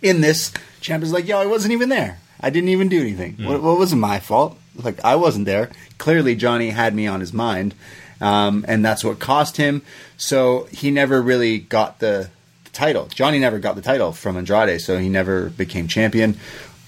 [0.00, 2.20] In this, Champ is like, yo, I wasn't even there.
[2.40, 3.36] I didn't even do anything.
[3.44, 4.58] What, what wasn't my fault?
[4.76, 5.70] Like, I wasn't there.
[5.98, 7.74] Clearly, Johnny had me on his mind.
[8.20, 9.82] Um, and that's what cost him.
[10.16, 12.30] So he never really got the,
[12.64, 13.06] the title.
[13.06, 16.38] Johnny never got the title from Andrade, so he never became champion.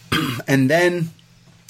[0.48, 1.10] and then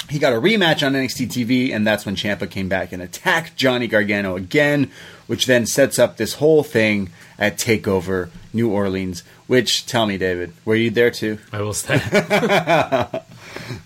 [0.09, 3.57] he got a rematch on NXT TV, and that's when Ciampa came back and attacked
[3.57, 4.91] Johnny Gargano again,
[5.27, 9.23] which then sets up this whole thing at Takeover New Orleans.
[9.47, 11.39] Which, tell me, David, were you there too?
[11.53, 11.99] I will say.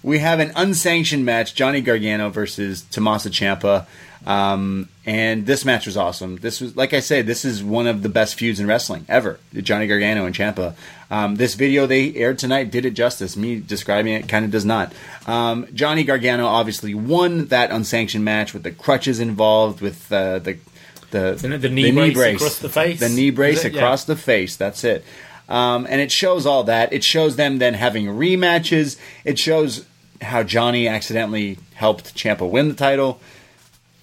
[0.03, 3.87] We have an unsanctioned match: Johnny Gargano versus Tommaso Ciampa.
[4.27, 6.37] Um, and this match was awesome.
[6.37, 9.39] This was, like I said, this is one of the best feuds in wrestling ever.
[9.53, 10.75] Johnny Gargano and Ciampa.
[11.11, 13.37] Um, this video they aired tonight did it justice.
[13.37, 14.95] Me describing it kind of does not.
[15.27, 20.59] Um, Johnny Gargano obviously won that unsanctioned match with the crutches involved, with uh, the
[21.11, 23.01] the Isn't it the knee brace across the face?
[23.01, 23.75] the knee brace it?
[23.75, 23.81] Yeah.
[23.81, 24.57] across the face.
[24.57, 25.05] That's it.
[25.49, 26.93] Um, and it shows all that.
[26.93, 28.97] It shows them then having rematches.
[29.25, 29.85] It shows
[30.21, 33.21] how Johnny accidentally helped Ciampa win the title.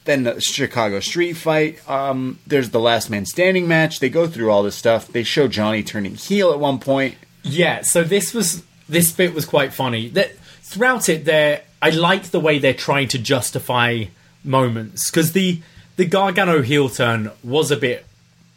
[0.05, 1.87] Then the Chicago Street fight.
[1.89, 3.99] Um, there's the Last Man Standing match.
[3.99, 5.07] They go through all this stuff.
[5.07, 7.15] They show Johnny turning heel at one point.
[7.43, 10.09] Yeah, so this was this bit was quite funny.
[10.09, 14.05] That throughout it, there I like the way they're trying to justify
[14.43, 15.61] moments because the
[15.97, 18.05] the Gargano heel turn was a bit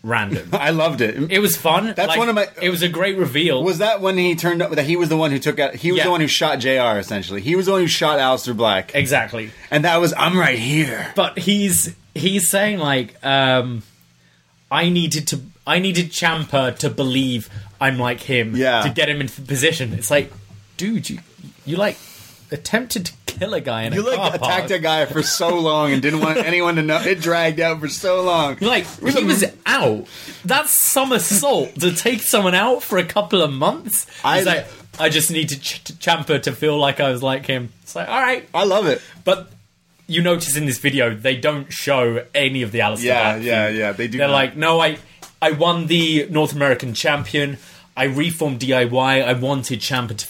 [0.04, 0.50] random.
[0.52, 1.32] I loved it.
[1.32, 1.86] It was fun.
[1.96, 3.64] That's Like, one of my- It was a great reveal.
[3.64, 5.74] was that when he turned up that he was the one who took out?
[5.74, 6.04] He was Yeah.
[6.04, 6.98] the one who shot Jr.
[6.98, 9.50] Essentially, he was the one who shot Aleister Black, exactly.
[9.70, 11.10] and that was I'm right here.
[11.16, 13.82] But he's he's saying like, um,
[14.70, 17.48] I needed to I needed Ciampa to believe
[17.80, 18.54] I'm like him.
[18.54, 18.82] Yeah.
[18.82, 19.94] To get him into the position.
[19.94, 20.30] It's like,
[20.76, 21.18] dude, you
[21.64, 21.96] you like
[22.52, 24.42] attempted to kill a guy in You a like car park.
[24.42, 27.00] attacked a guy for so long and didn't want anyone to know.
[27.00, 28.56] It dragged out for so long.
[28.60, 30.06] Like he was out.
[30.44, 34.06] That's some assault to take someone out for a couple of months.
[34.24, 34.66] I- He's like,
[34.98, 37.72] I just needed Ch- Ciampa to feel like I was like him.
[37.82, 39.02] It's like, all right, I love it.
[39.24, 39.50] but
[40.06, 43.68] you notice in this video they don't show any of the Aleister Yeah, Black yeah,
[43.70, 44.34] yeah, they do They're not.
[44.34, 44.98] like, no, I,
[45.40, 47.56] I won the North American champion.
[47.96, 49.24] I reformed DIY.
[49.24, 50.26] I wanted Ciampa to,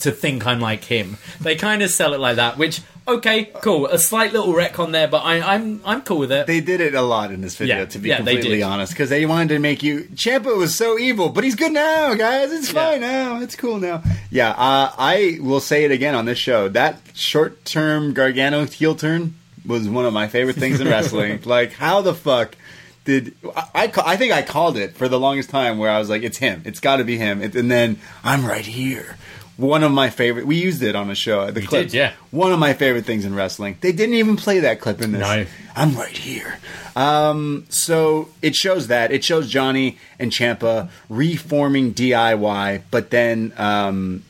[0.00, 1.16] to think I'm like him.
[1.40, 3.86] They kind of sell it like that, which okay, cool.
[3.86, 6.46] A slight little wreck on there, but I, I'm I'm cool with it.
[6.46, 9.08] They did it a lot in this video, Yeah, to be yeah, completely honest, because
[9.10, 10.04] they wanted to make you.
[10.14, 12.52] Ciampa was so evil, but he's good now, guys.
[12.52, 12.90] It's Yeah.
[12.90, 13.40] fine now.
[13.40, 14.02] It's cool now.
[14.30, 16.68] Yeah, uh, I will say it again on this show.
[16.68, 19.34] That short-term Gargano heel turn
[19.66, 21.40] was one of my favorite things in wrestling.
[21.44, 22.56] like, how the fuck
[23.04, 23.68] did I?
[23.86, 26.36] I, I think I called it for the longest time, where I was like, "It's
[26.38, 26.62] him.
[26.66, 29.16] It's got to be him." It, and then I'm right here.
[29.58, 30.46] One of my favorite.
[30.46, 31.50] We used it on a show.
[31.50, 31.86] The clip.
[31.86, 32.12] did, yeah.
[32.30, 33.76] One of my favorite things in wrestling.
[33.80, 35.20] They didn't even play that clip in this.
[35.20, 35.46] No.
[35.74, 36.60] I'm right here.
[36.94, 44.22] Um, so it shows that it shows Johnny and Ciampa reforming DIY, but then um,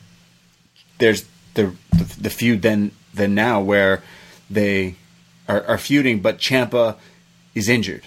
[0.97, 4.01] there's the, the the feud then then now where
[4.49, 4.95] they
[5.47, 6.95] are, are feuding, but Ciampa
[7.53, 8.05] is injured.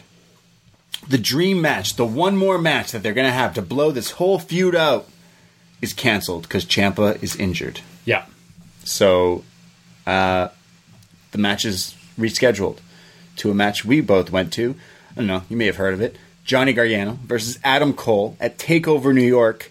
[1.08, 4.40] The dream match, the one more match that they're gonna have to blow this whole
[4.40, 5.08] feud out,
[5.82, 7.80] is canceled because Ciampa is injured.
[8.06, 8.24] yeah,
[8.84, 9.44] So
[10.06, 10.48] uh,
[11.32, 12.78] the match is rescheduled
[13.36, 14.74] to a match we both went to.
[15.10, 16.16] I don't know, you may have heard of it.
[16.44, 19.70] Johnny Gargano versus Adam Cole at Takeover New York.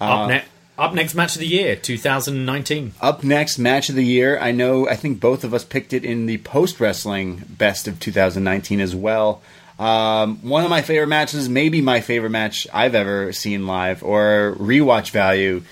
[0.00, 0.48] Uh, up next.
[0.78, 2.94] Up next match of the year, 2019.
[3.02, 4.38] Up next, match of the year.
[4.38, 8.00] I know, I think both of us picked it in the post wrestling best of
[8.00, 9.42] 2019 as well.
[9.80, 14.54] Um, one of my favorite matches, maybe my favorite match I've ever seen live or
[14.58, 15.62] rewatch value.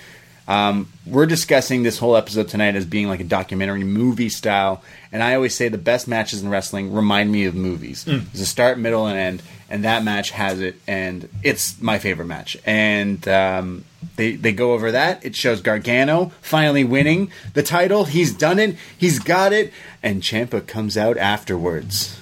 [0.47, 5.21] Um, we're discussing this whole episode tonight as being like a documentary movie style, and
[5.21, 8.03] I always say the best matches in wrestling remind me of movies.
[8.03, 12.25] There's a start, middle, and end, and that match has it, and it's my favorite
[12.25, 12.57] match.
[12.65, 13.85] And um,
[14.15, 15.23] they they go over that.
[15.23, 18.05] It shows Gargano finally winning the title.
[18.05, 18.75] He's done it.
[18.97, 22.18] He's got it, and Ciampa comes out afterwards,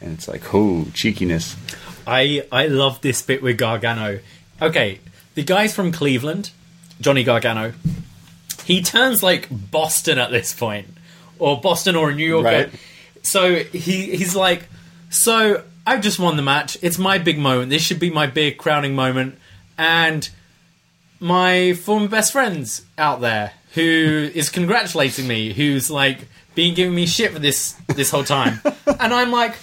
[0.00, 1.56] and it's like, oh, cheekiness.
[2.06, 4.20] I I love this bit with Gargano.
[4.60, 5.00] Okay,
[5.34, 6.50] the guy's from Cleveland,
[7.00, 7.74] Johnny Gargano.
[8.64, 10.88] He turns like Boston at this point,
[11.38, 12.44] or Boston or a New York.
[12.44, 12.70] Right.
[13.22, 14.68] So he he's like,
[15.10, 16.78] so I've just won the match.
[16.82, 17.70] It's my big moment.
[17.70, 19.38] This should be my big crowning moment,
[19.76, 20.28] and
[21.20, 27.06] my former best friend's out there who is congratulating me, who's like been giving me
[27.06, 29.54] shit for this this whole time, and I'm like.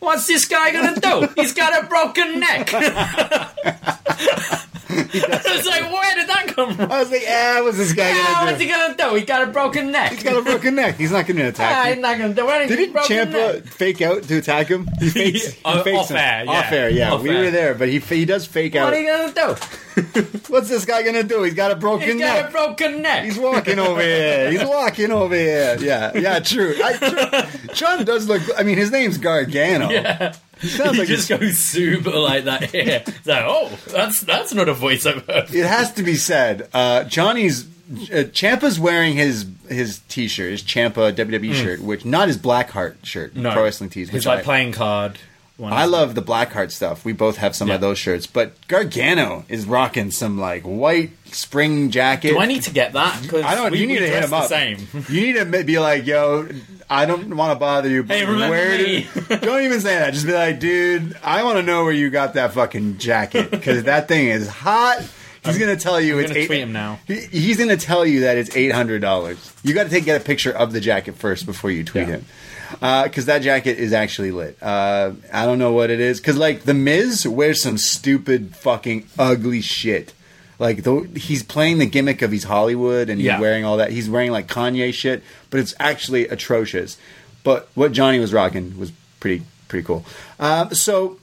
[0.00, 1.28] What's this guy gonna do?
[1.36, 2.72] He's got a broken neck.
[5.12, 6.90] it's like, where did that come from?
[6.90, 8.64] I was like, yeah, what's this guy Ah, gonna what's do?
[8.64, 9.14] he gonna do?
[9.16, 10.12] He got a broken neck.
[10.12, 10.96] He's got a broken neck.
[10.96, 11.76] He's not gonna attack.
[11.76, 12.76] Ah, attack he's not gonna do anything.
[12.76, 14.88] Didn't broken Ciampa fake out to attack him?
[14.98, 15.46] He fakes.
[15.52, 16.16] he Uh, fakes off him.
[16.16, 16.50] air, yeah.
[16.50, 17.12] Off air, yeah.
[17.12, 17.44] Off we air.
[17.44, 18.94] were there, but he he does fake What out.
[18.94, 19.60] are you gonna do?
[20.48, 21.42] What's this guy gonna do?
[21.42, 22.18] He's got a broken neck.
[22.18, 22.48] He's got neck.
[22.48, 23.24] a broken neck.
[23.24, 24.50] He's walking over here.
[24.50, 25.76] He's walking over here.
[25.80, 26.74] Yeah, yeah, true.
[26.82, 27.74] I, true.
[27.74, 28.42] John does look.
[28.58, 29.90] I mean, his name's Gargano.
[29.90, 30.34] Yeah.
[30.60, 33.02] He sounds He like just it's- goes super like that here.
[33.06, 35.54] It's like, oh, that's that's not a voice I've heard.
[35.54, 36.68] it has to be said.
[36.72, 42.38] Uh, Johnny's uh, Ciampa's wearing his his T-shirt, his Ciampa WWE shirt, which not his
[42.38, 43.34] Blackheart shirt.
[43.34, 44.08] No, pro wrestling tees.
[44.08, 45.18] It's which like I- playing card.
[45.60, 45.72] One.
[45.74, 47.04] I love the Blackheart stuff.
[47.04, 47.74] We both have some Yeah.
[47.74, 52.30] of those shirts, but Gargano is rocking some like white spring jacket.
[52.30, 53.22] Do I need to get that?
[53.44, 53.70] I don't.
[53.72, 54.46] We, you need to hit him up.
[54.46, 54.78] Same.
[55.08, 56.48] You need to be like, yo,
[56.88, 58.02] I don't want to bother you.
[58.02, 59.06] But Hey, remember where me?
[59.28, 60.14] Did, don't even say that.
[60.14, 63.84] Just be like, dude, I want to know where you got that fucking jacket because
[63.84, 65.02] that thing is hot.
[65.44, 66.98] He's gonna tell you I'm it's gonna eight, tweet him now.
[67.06, 69.54] He, he's gonna tell you that it's eight hundred dollars.
[69.62, 72.14] You got to take get a picture of the jacket first before you tweet Yeah.
[72.16, 72.26] him.
[72.72, 74.56] Because that jacket is actually lit.
[74.62, 76.20] Uh, I don't know what it is.
[76.20, 80.12] Because like the Miz wears some stupid fucking ugly shit.
[80.58, 83.40] Like though he's playing the gimmick of he's Hollywood and he's Yeah.
[83.40, 83.90] wearing all that.
[83.92, 86.96] He's wearing like Kanye shit, but it's actually atrocious.
[87.42, 90.04] But what Johnny was rocking was pretty pretty cool.
[90.38, 91.18] Um, so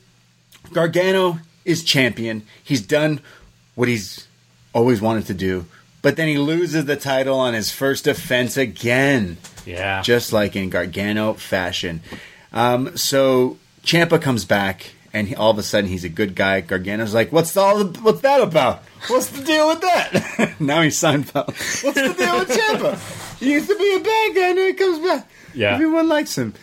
[0.74, 2.44] Gargano is champion.
[2.64, 3.22] He's done
[3.76, 4.28] what he's
[4.74, 5.66] always wanted to do,
[6.02, 9.38] but then he loses the title on his first offense again,
[9.68, 10.02] Yeah.
[10.02, 12.02] just like in Gargano fashion.
[12.54, 16.62] Um, so Ciampa comes back, and he, all of a sudden he's a good guy.
[16.62, 17.84] Gargano's like, "What's all?
[17.84, 18.84] The, what's that about?
[19.08, 21.48] What's the deal with that?" now he's Seinfeld.
[21.84, 23.38] What's the deal with Ciampa?
[23.40, 25.28] He used to be a bad guy, and then he comes back.
[25.54, 25.74] Yeah.
[25.74, 26.54] everyone likes him.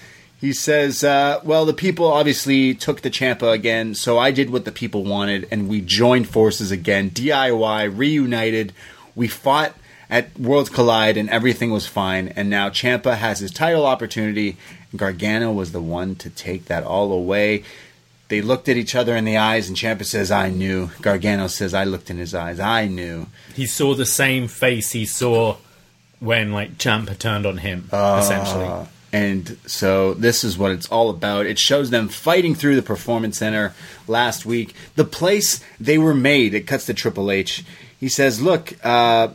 [0.40, 4.64] He says, uh, "Well, the people obviously took the Ciampa again, so I did what
[4.64, 8.72] the people wanted, and we joined forces again, DIY, reunited.
[9.14, 9.74] We fought
[10.14, 12.28] at Worlds Collide, and everything was fine.
[12.36, 14.56] And now Ciampa has his title opportunity.
[14.90, 17.64] And Gargano was the one to take that all away."
[18.28, 21.74] They looked at each other in the eyes, and Ciampa says, "I knew." Gargano says,
[21.74, 22.58] "I looked in his eyes.
[22.58, 25.56] I knew." he saw the same face he saw
[26.20, 27.88] when like Ciampa turned on him.
[27.92, 31.46] essentially, Uh, and so this is what it's all about.
[31.46, 33.74] It shows them fighting through the performance center
[34.08, 34.74] last week.
[34.96, 36.54] The place they were made.
[36.54, 37.64] It cuts to Triple H.
[38.00, 39.28] He says, "Look, uh,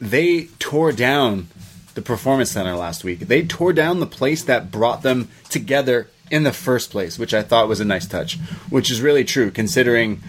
[0.00, 1.48] they tore down
[1.94, 3.20] the performance center last week.
[3.20, 7.42] They tore down the place that brought them together in the first place, which I
[7.42, 8.36] thought was a nice touch.
[8.70, 10.22] Which is really true, considering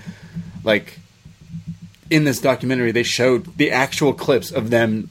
[0.63, 0.99] like."
[2.07, 5.09] In this documentary, they showed the actual clips of them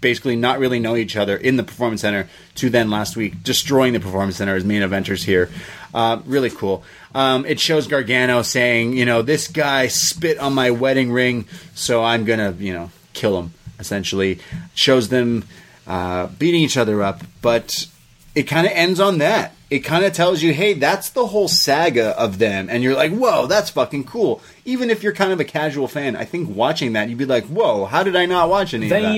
[0.00, 3.92] basically not really know each other in the performance center to then last week destroying
[3.92, 5.50] the performance center as main eventers here
[5.94, 6.84] uh, really cool
[7.14, 12.04] um, it shows gargano saying you know this guy spit on my wedding ring so
[12.04, 14.38] i'm gonna you know kill him essentially
[14.74, 15.44] shows them
[15.86, 17.86] uh, beating each other up but
[18.34, 21.48] it kind of ends on that it kind of tells you hey that's the whole
[21.48, 25.40] saga of them and you're like whoa that's fucking cool even if you're kind of
[25.40, 28.48] a casual fan i think watching that you'd be like whoa how did i not
[28.48, 29.16] watch any of that.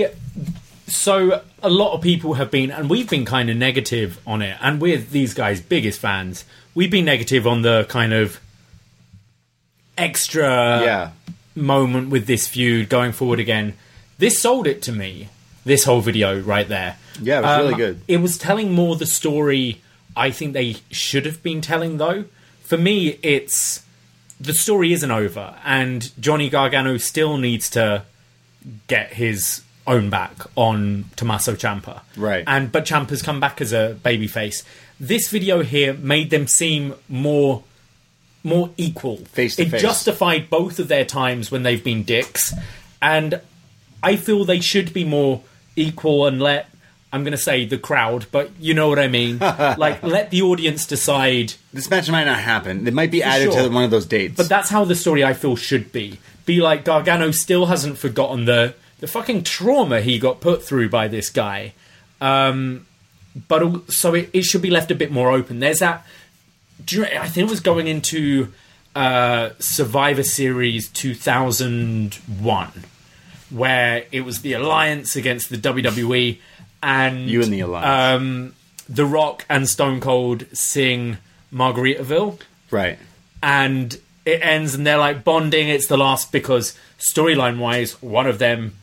[0.88, 4.56] So a lot of people have been, and we've been kind of negative on it,
[4.62, 6.46] and we're these guys' biggest fans.
[6.74, 8.40] We've been negative on the kind of
[9.98, 11.10] extra yeah
[11.55, 13.74] moment with this feud going forward again.
[14.19, 15.28] This sold it to me.
[15.65, 16.97] This whole video right there.
[17.20, 18.01] Yeah, it was really um, good.
[18.09, 19.82] It was telling more the story
[20.16, 22.24] I think they should have been telling though.
[22.62, 23.85] For me, it's
[24.40, 28.05] the story isn't over, and Johnny Gargano still needs to
[28.86, 32.03] get his own back on Tommaso Ciampa.
[32.16, 32.45] Right.
[32.47, 34.65] And but Ciampa's come back as a babyface.
[35.01, 37.62] This video here made them seem more
[38.45, 39.19] more equal.
[39.27, 39.82] Face to it face.
[39.82, 42.55] justified both of their times when they've been dicks,
[43.01, 43.40] and
[44.03, 45.43] I feel they should be more
[45.77, 46.69] equal and let
[47.12, 49.39] I'm going to say the crowd, but you know what I mean.
[49.39, 51.55] like let the audience decide.
[51.73, 52.87] This match might not happen.
[52.87, 53.62] It might be added sure.
[53.62, 54.37] to one of those dates.
[54.37, 56.19] But that's how the story I feel should be.
[56.45, 61.09] Be like Gargano still hasn't forgotten the the fucking trauma he got put through by
[61.09, 61.73] this guy.
[62.20, 62.87] Um,
[63.47, 65.61] but so it, it should be left a bit more open.
[65.61, 66.05] There's that.
[66.85, 68.53] Do you, I think it was going into
[68.95, 72.73] uh, Survivor Series 2001,
[73.51, 76.39] where it was the Alliance against the WWE,
[76.83, 78.20] and You and the Alliance.
[78.23, 78.55] Um,
[78.89, 81.19] the Rock and Stone Cold sing
[81.53, 82.41] Margaritaville.
[82.70, 82.99] Right.
[83.43, 85.69] and it ends and they're like bonding.
[85.69, 88.75] It's the last because storyline wise one of them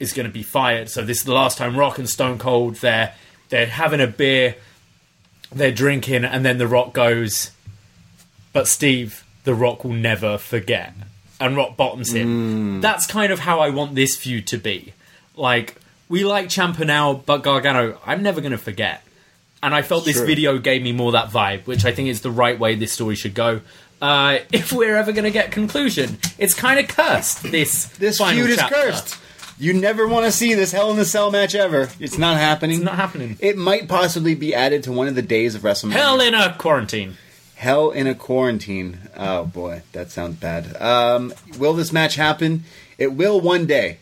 [0.00, 0.90] is going to be fired.
[0.90, 3.14] So this is the last time rock and stone cold they're
[3.50, 4.56] they're having a beer
[5.52, 7.52] they're drinking and then the rock goes.
[8.52, 10.92] But steve the rock will never forget
[11.40, 14.92] and rock bottoms him that's kind of how i want this feud to be
[15.36, 15.76] like
[16.08, 19.02] we like Ciampa now but gargano i'm never going to forget
[19.62, 20.24] and I felt this Sure.
[20.24, 23.14] video gave me more that vibe, which I think is the right way this story
[23.14, 23.60] should go.
[24.00, 27.42] Uh, if we're ever going to get conclusion, it's kind of cursed.
[27.42, 29.18] This This feud is cursed.
[29.58, 31.90] You never want to see this Hell in a Cell match ever.
[32.00, 32.76] It's not happening.
[32.76, 33.36] It's not happening.
[33.40, 35.92] It might possibly be added to one of the days of WrestleMania.
[35.92, 37.18] Hell in a quarantine.
[37.60, 38.98] Hell in a quarantine.
[39.14, 40.80] Oh boy, that sounds bad.
[40.80, 42.64] Um, will this match happen?
[42.96, 43.98] It will one day.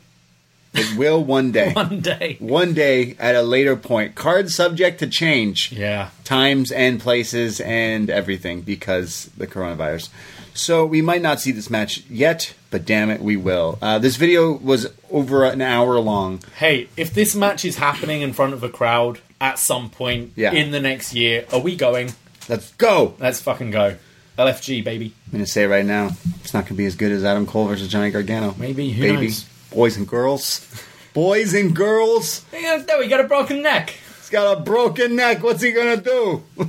[0.75, 1.73] It will one day.
[1.75, 2.37] One day.
[2.39, 4.15] One day at a later point.
[4.15, 5.73] Card subject to change.
[5.73, 6.11] Yeah.
[6.23, 10.11] Times and places and everything because the coronavirus.
[10.55, 13.79] So we might not see this match yet, but damn it, we will.
[13.83, 16.43] Uh, this video was over an hour long.
[16.59, 20.53] Hey, if this match is happening in front of a crowd at some point Yeah.
[20.53, 22.13] in the next year, are we going?
[22.49, 23.15] Let's go.
[23.19, 23.97] Let's fucking go.
[24.39, 25.13] LFG, baby.
[25.27, 26.11] I'm gonna say right now,
[26.41, 28.55] it's not gonna be as good as Adam Cole versus Johnny Gargano.
[28.59, 29.45] Maybe, who baby, knows?
[29.73, 30.65] boys and girls,
[31.13, 32.45] boys and girls.
[32.53, 33.91] Yeah, no, he got a broken neck.
[34.19, 35.43] He's got a broken neck.
[35.43, 36.45] What's he gonna do?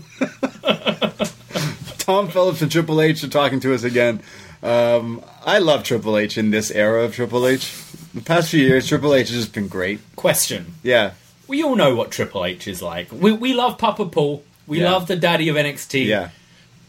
[2.00, 4.22] Tom Phillips and Triple H are talking to us again.
[4.64, 7.72] Um, I love Triple H in this era of Triple H.
[8.16, 10.00] The past few years, Triple H has just been great.
[10.16, 10.74] Question.
[10.82, 11.12] Yeah,
[11.48, 13.12] We all know what Triple H is like.
[13.12, 14.44] We, we love Papa Paul.
[14.70, 14.92] We Yeah.
[14.92, 16.06] love the daddy of NXT.
[16.06, 16.30] yeah.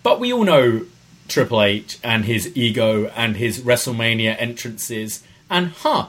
[0.04, 0.82] But we all know
[1.28, 5.22] Triple H and his ego and his WrestleMania entrances.
[5.50, 6.06] And huh,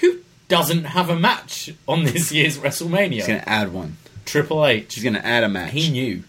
[0.00, 0.18] who
[0.48, 3.12] doesn't have a match on this year's WrestleMania?
[3.14, 3.96] He's gonna add one.
[4.26, 4.94] Triple H.
[4.94, 5.72] He's gonna add a match.
[5.72, 6.22] He knew.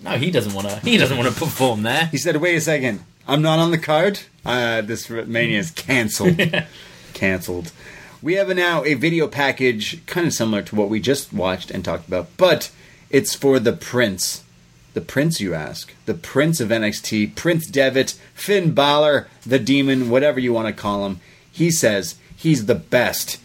[0.00, 0.76] No, he doesn't want to.
[0.80, 2.06] He doesn't want to perform there.
[2.12, 4.20] He said, "Wait a second, I'm not on the card.
[4.44, 6.38] Uh, this mania is canceled.
[7.14, 7.72] canceled."
[8.22, 11.84] We have now a video package, kind of similar to what we just watched and
[11.84, 12.70] talked about, but
[13.14, 14.42] it's for the Prince.
[14.94, 15.94] The Prince, you ask?
[16.04, 21.06] The Prince of NXT, Prince Devitt, Finn Balor, the Demon, whatever you want to call
[21.06, 21.20] him.
[21.50, 23.40] He says he's the best.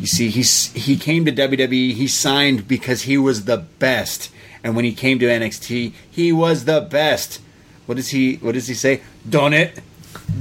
[0.00, 1.92] You see, he's he came to WWE.
[1.92, 4.32] He signed because he was the best,
[4.64, 7.40] and when he came to NXT, he was the best.
[7.86, 8.34] What does he?
[8.36, 9.02] What does he say?
[9.28, 9.80] Done it,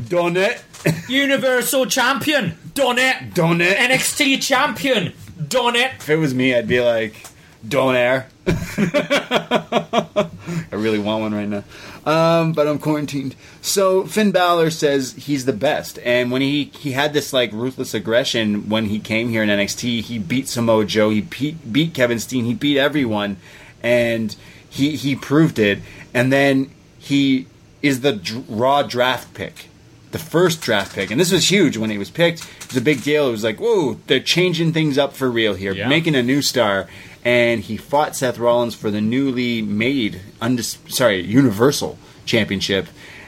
[0.10, 0.64] done it,
[1.10, 2.58] Universal Champion.
[2.74, 3.36] Done it.
[3.36, 3.78] done it.
[3.78, 5.14] NXT Champion.
[5.48, 5.92] Done it.
[6.00, 7.27] if it was me, I'd be like,
[7.68, 10.28] "Don't air." I
[10.72, 11.64] really want one right now,
[12.06, 13.36] um, but I'm quarantined.
[13.62, 17.94] So Finn Balor says he's the best, and when he he had this like ruthless
[17.94, 22.20] aggression when he came here in NXT, he beat Samoa Joe, he beat, beat Kevin
[22.20, 23.38] Steen, he beat everyone,
[23.84, 24.36] and
[24.70, 25.80] he he proved it.
[26.14, 27.48] And then he
[27.82, 29.66] is the Raw draft pick
[30.12, 32.40] the first draft pick, and this was huge when he was picked.
[32.62, 33.28] It was a big deal.
[33.28, 35.90] It was like, whoa, they're changing things up for real here, Yeah.
[35.90, 36.88] making a new star.
[37.28, 42.88] And he fought Seth Rollins for the newly made, undis- sorry, Universal Championship,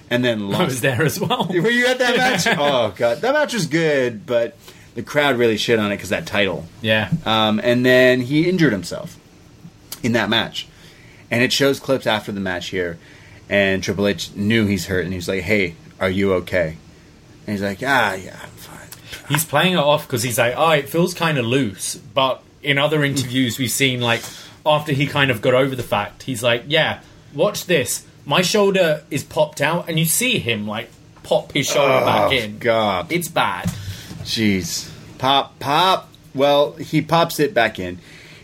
[0.10, 1.48] and then I was there as well.
[1.50, 2.48] Were you at that match?
[2.58, 4.56] oh god, that match was good, but
[4.96, 6.66] the crowd really shit on it because that title.
[6.82, 7.12] Yeah.
[7.26, 9.18] Um, and then he injured himself
[10.02, 10.70] in that match.
[11.30, 12.98] And it shows clips after the match here.
[13.50, 16.78] And Triple H knew he's hurt, and he's like, "Hey, are you okay?"
[17.46, 18.80] And he's like, "Ah, yeah, I'm fine."
[19.28, 21.96] He's playing it off because he's like, oh, it feels kind of loose.
[21.96, 24.22] But in other interviews, we've seen like
[24.66, 27.02] after he kind of got over the fact, he's like, yeah,
[27.34, 28.06] watch this.
[28.26, 30.90] My shoulder is popped out, and you see him like
[31.24, 32.56] pop his shoulder oh, back in.
[32.56, 33.12] Oh, God.
[33.12, 33.66] It's bad.
[34.24, 34.92] Jeez.
[35.18, 36.10] Pop, pop.
[36.36, 38.00] Well, he pops it back in.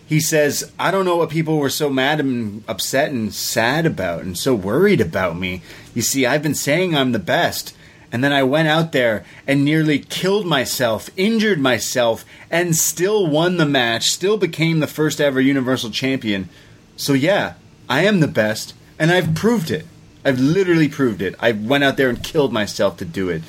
[0.08, 4.22] He says, I don't know what people were so mad and upset and sad about
[4.22, 5.62] and so worried about me.
[5.96, 7.76] You see, I've been saying I'm the best.
[8.12, 13.58] And then I went out there and nearly killed myself, injured myself, and still won
[13.58, 16.50] the match, still became the first ever Universal Champion.
[16.96, 17.56] So, yeah,
[17.90, 19.86] I am the best, and I've proved it.
[20.24, 21.36] I've literally proved it.
[21.40, 23.44] I went out there and killed myself to do it.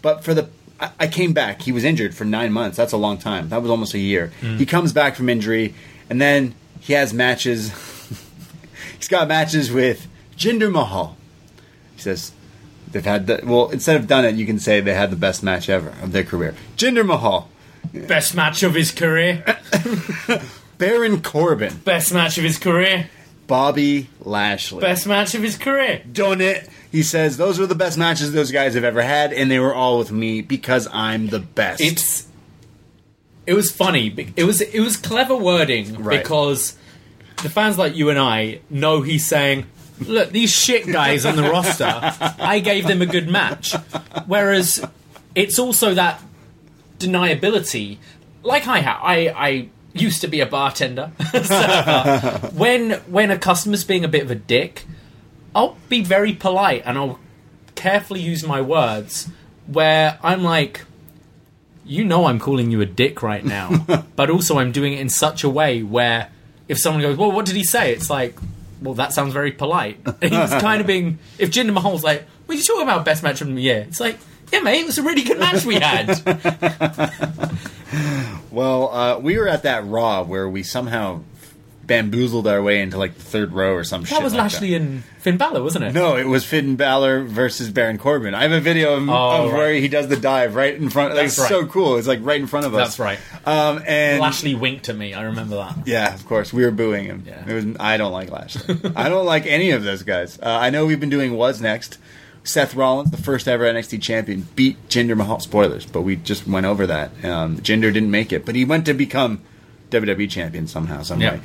[0.00, 0.48] But for the
[0.80, 1.62] I, I came back.
[1.62, 2.76] He was injured for nine months.
[2.76, 3.48] That's a long time.
[3.48, 4.32] That was almost a year.
[4.40, 4.58] Mm.
[4.58, 5.74] He comes back from injury,
[6.08, 7.70] and then he has matches.
[8.96, 10.06] he's got matches with
[10.36, 11.16] Jinder Mahal.
[11.96, 12.32] He says
[12.92, 13.68] they've had the well.
[13.70, 16.24] Instead of done it, you can say they had the best match ever of their
[16.24, 16.54] career.
[16.76, 17.48] Jinder Mahal,
[17.92, 19.44] Best match of his career.
[20.78, 23.08] Baron Corbin, Best match of his career.
[23.46, 24.80] Bobby Lashley.
[24.80, 26.02] Best match of his career.
[26.12, 26.68] done it.
[26.92, 29.74] He says those were the best matches those guys have ever had, and they were
[29.74, 31.80] all with me because I'm the best.
[31.80, 32.26] It's
[33.46, 34.32] it was funny.
[34.36, 36.22] It was it was clever wording Right.
[36.22, 36.76] because
[37.42, 39.64] the fans like you and I know he's saying,
[40.00, 41.84] "Look, these shit guys on the roster,
[42.38, 43.74] I gave them a good match."
[44.26, 44.84] Whereas
[45.34, 46.22] it's also that
[46.98, 47.98] deniability,
[48.42, 48.98] like I have.
[49.02, 51.12] I I used to be a bartender.
[51.44, 54.84] So, when when a customer's being a bit of a dick,
[55.54, 57.18] I'll be very polite and I'll
[57.74, 59.28] carefully use my words.
[59.66, 60.84] Where I'm like,
[61.84, 63.84] you know I'm calling you a dick right now,
[64.16, 66.30] but also I'm doing it in such a way where
[66.68, 67.92] if someone goes, well, what did he say?
[67.92, 68.36] It's like,
[68.80, 70.00] well, that sounds very polite.
[70.20, 73.40] He's kind of being, if Jinder Mahal's like, what are you talking about best match
[73.40, 73.84] of the year?
[73.88, 74.18] It's like,
[74.52, 76.08] yeah, mate, it was a really good match we had.
[78.50, 81.22] well, uh, we were at that Raw where we somehow
[81.88, 84.16] bamboozled our way into like the third row or some shit.
[84.16, 85.92] That was like Lashley and Finn Balor, wasn't it?
[85.94, 88.34] No, it was Finn Balor versus Baron Corbin.
[88.34, 89.58] I have a video of, Oh, of right.
[89.58, 91.14] where he does the dive right in front.
[91.14, 91.96] Like, That's it's so cool.
[91.96, 92.96] It's like right in front of us.
[92.96, 93.18] That's right.
[93.44, 95.14] Um, and Lashley winked at me.
[95.14, 95.86] I remember that.
[95.88, 96.52] Yeah, of course.
[96.52, 97.24] We were booing him.
[97.26, 97.48] Yeah.
[97.48, 98.78] It was, I don't like Lashley.
[98.94, 100.38] I don't like any of those guys.
[100.38, 101.98] Uh, I know we've been doing What's Next.
[102.44, 105.40] Seth Rollins, the first ever NXT champion, beat Jinder Mahal.
[105.40, 107.10] Spoilers, but we just went over that.
[107.24, 109.40] Um, Jinder didn't make it, but he went to become
[109.90, 111.40] WWE champion somehow, some way.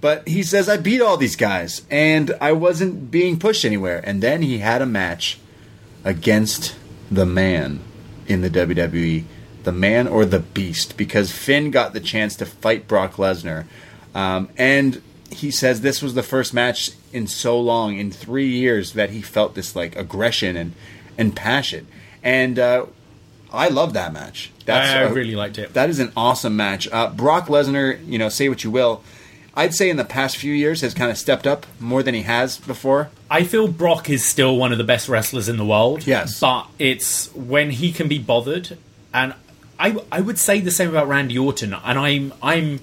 [0.00, 4.00] But he says, I beat all these guys, and I wasn't being pushed anywhere.
[4.04, 5.38] And then he had a match
[6.04, 6.76] against
[7.10, 7.80] the man
[8.26, 9.24] in the WWE,
[9.64, 13.64] the man or the beast, because Finn got the chance to fight Brock Lesnar.
[14.14, 18.92] Um, and he says this was the first match in so long, in three years,
[18.92, 20.72] that he felt this like aggression and,
[21.18, 21.86] and passion.
[22.22, 22.86] And uh,
[23.52, 24.52] I love that match.
[24.64, 25.74] That's I really liked it.
[25.74, 26.88] That is an awesome match.
[26.90, 29.02] Uh, Brock Lesnar, you know, say what you will.
[29.56, 32.22] I'd say in the past few years has kind of stepped up more than he
[32.22, 33.10] has before.
[33.30, 36.06] I feel Brock is still one of the best wrestlers in the world.
[36.06, 36.38] Yes.
[36.38, 38.76] But it's when he can be bothered.
[39.14, 39.34] And
[39.78, 41.72] I, I would say the same about Randy Orton.
[41.72, 42.80] And I'm I'm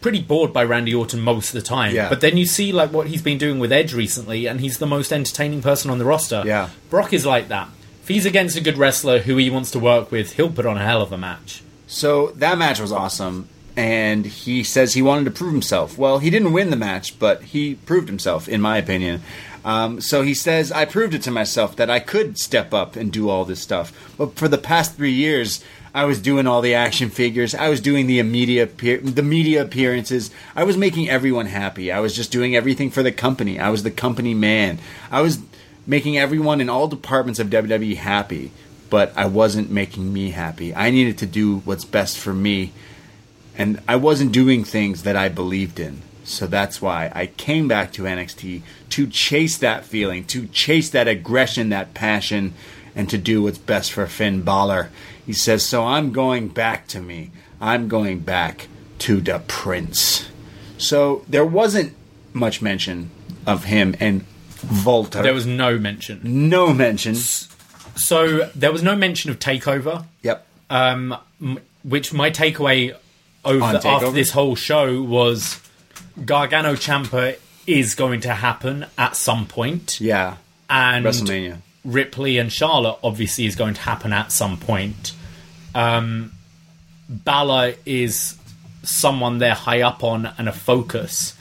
[0.00, 1.94] pretty bored by Randy Orton most of the time.
[1.94, 2.08] Yeah.
[2.08, 4.86] But then you see like what he's been doing with Edge recently, and he's the
[4.86, 6.42] most entertaining person on the roster.
[6.46, 6.70] Yeah.
[6.90, 7.68] Brock is like that.
[8.02, 10.76] If he's against a good wrestler who he wants to work with, he'll put on
[10.76, 11.62] a hell of a match.
[11.86, 15.98] So that match was awesome, and he says he wanted to prove himself.
[15.98, 19.22] Well, he didn't win the match, but he proved himself, in my opinion.
[19.64, 23.12] Um, so he says, I proved it to myself that I could step up and
[23.12, 24.14] do all this stuff.
[24.16, 25.64] But for the past three years,
[25.94, 27.54] I was doing all the action figures.
[27.54, 30.30] I was doing the media appear- the media appearances.
[30.54, 31.90] I was making everyone happy.
[31.90, 33.58] I was just doing everything for the company.
[33.58, 34.80] I was the company man.
[35.10, 35.38] I was
[35.86, 38.50] making everyone in all departments of WWE happy,
[38.90, 40.74] but I wasn't making me happy.
[40.74, 42.72] I needed to do what's best for me,
[43.56, 46.02] and I wasn't doing things that I believed in.
[46.24, 51.06] So that's why I came back to NXT to chase that feeling, to chase that
[51.06, 52.54] aggression, that passion,
[52.96, 54.90] and to do what's best for Finn Balor.
[55.26, 57.30] He says, So I'm going back to me.
[57.60, 58.68] I'm going back
[59.00, 60.28] to the Prince.
[60.78, 61.94] So there wasn't
[62.32, 63.10] much mention
[63.46, 64.24] of him and
[64.84, 65.22] Walter.
[65.22, 66.20] There was no mention.
[66.24, 67.14] no mention.
[67.14, 70.06] So there was no mention of Takeover.
[70.22, 70.46] Yep.
[70.70, 71.18] um,
[71.84, 72.96] which my takeaway
[73.44, 75.60] over On after this whole show was
[76.24, 80.36] Gargano Ciampa is going to happen at some point, Yeah.
[80.68, 81.58] and WrestleMania.
[81.84, 85.12] Ripley and Charlotte obviously is going to happen at some point.
[85.74, 86.32] Um,
[87.08, 88.36] Balor is
[88.82, 91.34] someone they're high up on and a focus,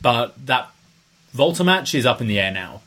[0.00, 0.68] but that
[1.36, 2.82] Walter match is up in the air now.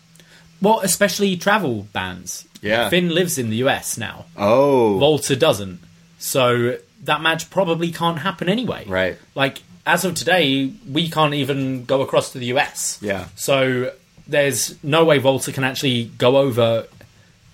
[0.62, 2.48] Well, especially travel bans.
[2.62, 2.90] Yeah.
[2.90, 4.26] Finn lives in the US now.
[4.38, 4.98] Oh.
[4.98, 5.80] Walter doesn't.
[6.18, 8.86] So that match probably can't happen anyway.
[8.88, 9.18] Right.
[9.34, 13.00] Like as of today, we can't even go across to the US.
[13.02, 13.28] Yeah.
[13.36, 13.94] So
[14.28, 16.88] there's no way Walter can actually go over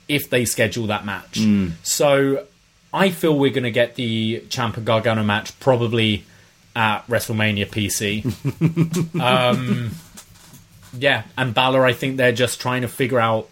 [0.08, 1.40] if they schedule that match.
[1.40, 1.74] Mm.
[1.84, 2.46] So
[2.94, 6.26] I feel we're going to get the Ciampa Gargano match probably
[6.76, 8.26] at WrestleMania PC.
[9.22, 9.92] um,
[10.98, 13.50] yeah, and Balor, I think they're just trying to figure out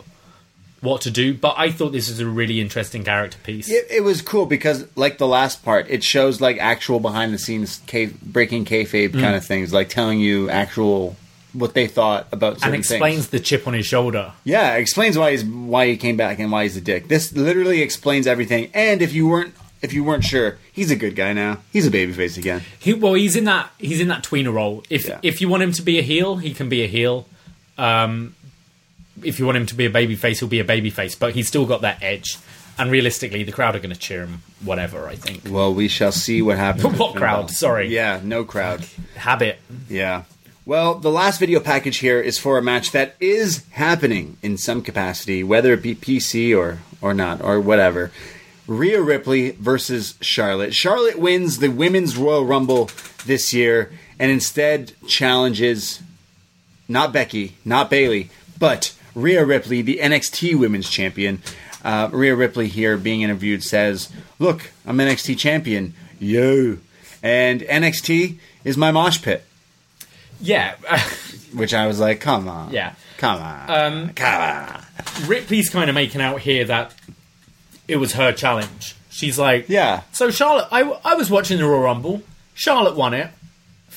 [0.81, 1.33] what to do.
[1.33, 3.69] But I thought this is a really interesting character piece.
[3.69, 7.39] It, it was cool because, like the last part, it shows like actual behind the
[7.39, 11.15] scenes cave, breaking kayfabe kind of things, like telling you actual
[11.53, 13.29] what they thought about and explains things.
[13.29, 14.33] the chip on his shoulder.
[14.43, 17.07] Yeah, explains why he's why he came back and why he's a dick.
[17.07, 18.69] This literally explains everything.
[18.73, 21.59] And if you weren't if you weren't sure, he's a good guy now.
[21.71, 22.61] He's a babyface again.
[22.77, 24.83] He well, he's in that he's in that tweener role.
[24.89, 25.19] If Yeah.
[25.23, 27.25] if you want him to be a heel, he can be a heel.
[27.77, 28.35] Um,
[29.23, 31.17] if you want him to be a babyface, he'll be a babyface.
[31.17, 32.37] But he's still got that edge.
[32.77, 34.41] And realistically, the crowd are going to cheer him.
[34.63, 35.43] Whatever, I think.
[35.49, 36.85] Well, we shall see what happens.
[36.99, 37.51] What crowd?
[37.51, 37.89] Sorry.
[37.89, 38.85] Yeah, no crowd.
[39.15, 39.59] Habit.
[39.89, 40.23] Yeah.
[40.65, 44.81] Well, the last video package here is for a match that is happening in some
[44.81, 48.11] capacity, whether it be PC or or not or whatever.
[48.67, 50.75] Rhea Ripley versus Charlotte.
[50.75, 52.91] Charlotte wins the Women's Royal Rumble
[53.25, 56.01] this year and instead challenges
[56.87, 58.29] not Becky, not Bayley,
[58.59, 61.41] but Rhea Ripley, the NXT Women's Champion.
[61.83, 66.77] Uh, Rhea Ripley here being interviewed says, "Look, I'm NXT champion, yo,
[67.23, 69.45] and NXT is my mosh pit."
[70.41, 70.75] Yeah.
[71.53, 72.93] Which I was like, "Come on, yeah.
[73.17, 74.83] come on, Um, come on."
[75.27, 76.93] Ripley's kind of making out here that
[77.87, 78.95] it was her challenge.
[79.09, 80.03] She's like, Yeah.
[80.13, 82.21] So Charlotte, I, I was watching the Royal Rumble.
[82.53, 83.31] Charlotte won it.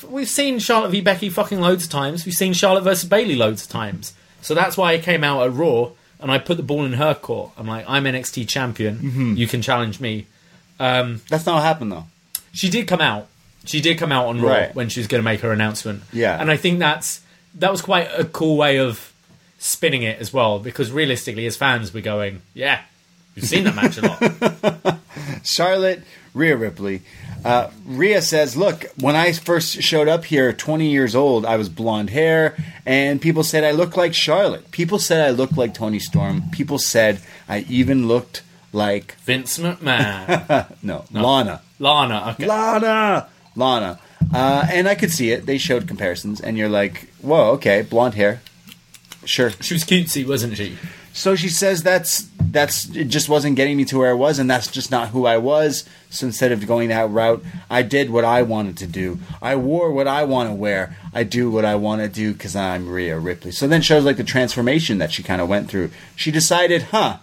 [0.09, 2.25] We've seen Charlotte v Becky fucking loads of times.
[2.25, 4.13] We've seen Charlotte versus Bayley loads of times.
[4.43, 5.89] So that's why I came out at Raw
[6.19, 7.51] and I put the ball in her court.
[7.57, 8.97] I'm like, I'm NXT champion.
[8.97, 9.33] Mm-hmm.
[9.35, 10.27] You can challenge me.
[10.77, 12.05] That's not what happened though.
[12.53, 13.27] She did come out.
[13.65, 14.75] She did come out on Raw Right.
[14.75, 16.03] when she was going to make her announcement.
[16.11, 16.39] Yeah.
[16.39, 17.21] and I think that's
[17.55, 19.11] that was quite a cool way of
[19.59, 20.59] spinning it as well.
[20.59, 22.81] Because realistically, as fans, we're going, yeah,
[23.35, 24.99] we've seen that match a lot.
[25.43, 26.01] Charlotte,
[26.33, 27.01] Rhea Ripley.
[27.43, 31.69] Uh, Rhea says, Look, when I first showed up here, 20 years old, I was
[31.69, 32.55] blonde hair,
[32.85, 34.71] and people said I looked like Charlotte.
[34.71, 36.43] People said I looked like Toni Storm.
[36.51, 41.61] People said I even looked like, Vince McMahon, no, Lana.
[41.79, 42.31] Lana.
[42.31, 42.47] Okay.
[42.47, 43.27] Lana!
[43.55, 43.99] Lana.
[44.33, 45.45] Uh, and I could see it.
[45.45, 48.41] They showed comparisons, and you're like, Whoa, okay, blonde hair.
[49.25, 49.51] Sure.
[49.61, 50.77] She was cutesy, wasn't she?
[51.13, 52.23] So she says that's
[52.53, 55.25] that's it just wasn't getting me to where I was, and that's just not who
[55.25, 55.83] I was.
[56.11, 59.19] So instead of going that route, I did what I wanted to do.
[59.41, 60.95] I wore what I want to wear.
[61.13, 63.51] I do what I want to do because I'm Rhea Ripley.
[63.51, 65.89] So then shows like the transformation that she kind of went through.
[66.15, 67.17] She decided, huh,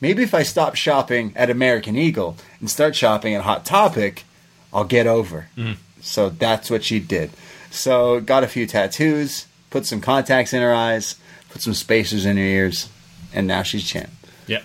[0.00, 4.24] maybe if I stop shopping at American Eagle and start shopping at Hot Topic,
[4.72, 5.48] I'll get over.
[5.56, 5.76] Mm.
[6.00, 7.30] So that's what she did.
[7.70, 11.16] So got a few tattoos, put some contacts in her eyes,
[11.50, 12.88] put some spacers in her ears,
[13.34, 14.10] and now she's champ.
[14.46, 14.62] Yeah.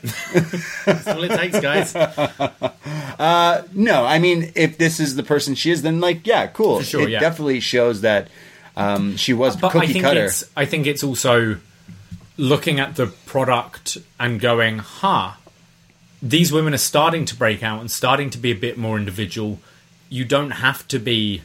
[0.85, 1.93] That's all it takes, guys.
[3.73, 6.79] No, I mean, if this is the person she is, then like, yeah, cool.
[6.79, 7.19] For sure, it yeah.
[7.19, 8.29] definitely shows that
[8.75, 10.25] um, she was But I cookie think cutter.
[10.25, 11.57] it's I think it's also
[12.37, 15.33] looking at the product and going, huh,
[16.21, 19.59] these women are starting to break out and starting to be a bit more individual.
[20.09, 21.41] You don't have to be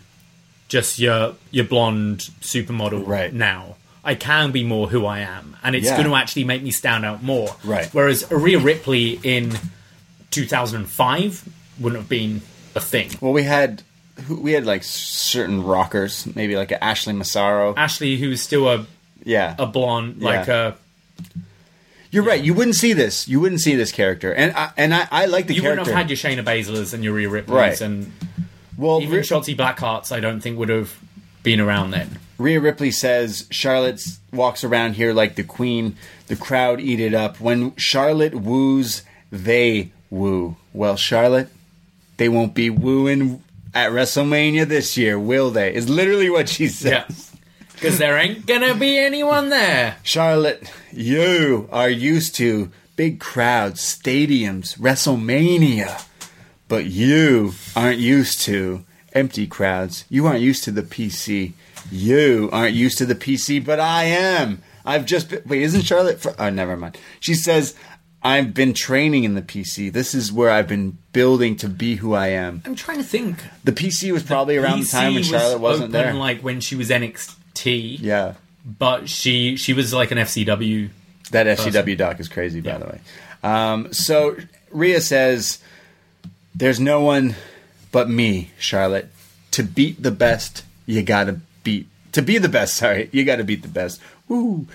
[0.68, 3.32] just your your blonde supermodel Right.
[3.32, 3.76] now.
[4.06, 5.96] I can be more who I am, and it's Yeah.
[5.96, 7.54] going to actually make me stand out more.
[7.64, 7.88] Right.
[7.92, 9.58] Whereas Rhea Ripley in
[10.30, 11.44] 2005
[11.80, 12.40] wouldn't have been
[12.74, 13.10] a thing.
[13.20, 13.82] Well, we had
[14.30, 17.74] we had like certain rockers, maybe like a Ashley Massaro.
[17.76, 18.86] Ashley, who's still a
[19.24, 20.68] yeah, a blonde, like Yeah.
[20.68, 21.32] a
[22.10, 22.42] you're right.
[22.42, 23.26] You wouldn't see this.
[23.28, 25.54] You wouldn't see this character, and I, and I, I like the character.
[25.54, 25.80] you character.
[25.80, 27.80] wouldn't have had your Shayna Baszlers and your Rhea Ripleys Right.
[27.80, 28.12] and
[28.78, 30.12] well, even Shotzi Blackhearts.
[30.12, 30.96] I don't think would have
[31.42, 32.18] been around then.
[32.38, 34.02] Rhea Ripley says Charlotte
[34.32, 35.96] walks around here like the queen.
[36.26, 37.40] The crowd eat it up.
[37.40, 40.56] When Charlotte woos, they woo.
[40.72, 41.48] Well, Charlotte,
[42.18, 43.42] they won't be wooing
[43.74, 45.74] at WrestleMania this year, will they?
[45.74, 46.92] Is literally what she says.
[47.32, 47.38] Yeah,
[47.72, 49.96] because there ain't gonna be anyone there.
[50.02, 56.04] Charlotte, you are used to big crowds, stadiums, WrestleMania,
[56.68, 60.04] but you aren't used to empty crowds.
[60.08, 61.52] You aren't used to the PC.
[61.90, 64.62] You aren't used to the PC, but I am.
[64.84, 65.62] I've just been, wait.
[65.62, 66.20] Isn't Charlotte?
[66.20, 66.98] Fr- oh, never mind.
[67.20, 67.74] She says
[68.22, 69.92] I've been training in the PC.
[69.92, 72.62] This is where I've been building to be who I am.
[72.64, 73.38] I'm trying to think.
[73.64, 76.14] The PC was probably around the time when PC Charlotte was wasn't there.
[76.14, 77.98] like when she was NXT.
[78.00, 78.34] yeah,
[78.64, 80.90] but she she was like an FCW.
[81.30, 83.00] That FCW doc is crazy, by the way.
[83.42, 84.36] Um, so
[84.70, 85.58] Rhea says,
[86.54, 87.34] "There's no one
[87.92, 89.08] but me, Charlotte.
[89.52, 91.86] To beat the best, you gotta beat.
[92.12, 94.00] To be the best, sorry, you gotta beat the best.
[94.28, 94.66] Woo!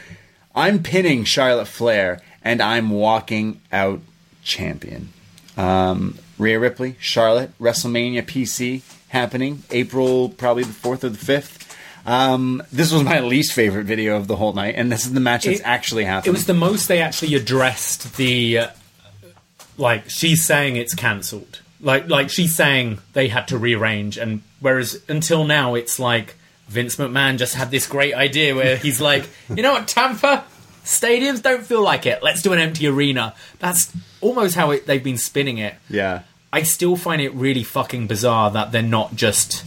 [0.54, 4.02] I'm pinning Charlotte Flair, and I'm walking out
[4.44, 5.10] champion.
[5.58, 11.58] Um, Rhea Ripley, Charlotte, WrestleMania PC happening April probably the fourth or the fifth.
[12.06, 15.20] Um, this was my least favorite video of the whole night, and this is the
[15.20, 16.34] match that's It- actually happening.
[16.34, 18.68] It was the most they actually addressed the uh,
[19.78, 21.60] like she's saying it's cancelled.
[21.80, 26.36] Like like she's saying they had to rearrange, and whereas until now it's like
[26.72, 30.46] Vince McMahon just had this great idea where he's like, you know what, Tampa
[30.86, 32.24] stadiums don't feel like it.
[32.24, 33.36] Let's do an empty arena.
[33.60, 33.92] That's
[34.22, 35.76] almost how it, they've been spinning it.
[35.90, 36.22] Yeah.
[36.54, 39.64] I still find it really fucking bizarre that they're not just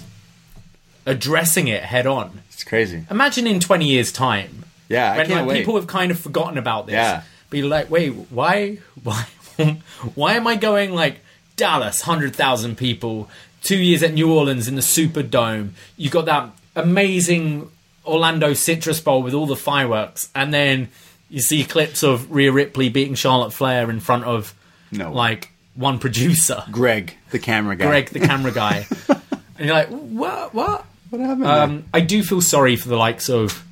[1.07, 2.41] addressing it head on.
[2.51, 3.05] It's crazy.
[3.11, 5.59] Imagine in 20 years' time Yeah, I when can't like, wait.
[5.59, 6.95] people have kind of forgotten about this.
[6.95, 7.23] Yeah.
[7.51, 9.27] Be like, wait, why, why,
[10.15, 11.21] why am I going like
[11.57, 13.29] Dallas, hundred thousand people,
[13.63, 15.71] two years at New Orleans in the Superdome?
[15.97, 17.71] You got that amazing
[18.05, 20.89] Orlando Citrus Bowl with all the fireworks, and then
[21.31, 24.55] you see clips of Rhea Ripley beating Charlotte Flair in front of
[24.91, 25.13] No.
[25.13, 27.87] like one producer, Greg, the camera guy.
[27.87, 30.85] Greg, the camera guy, and you're like, what, what?
[31.11, 31.47] what happened?
[31.47, 33.65] Um, I do feel sorry for the likes of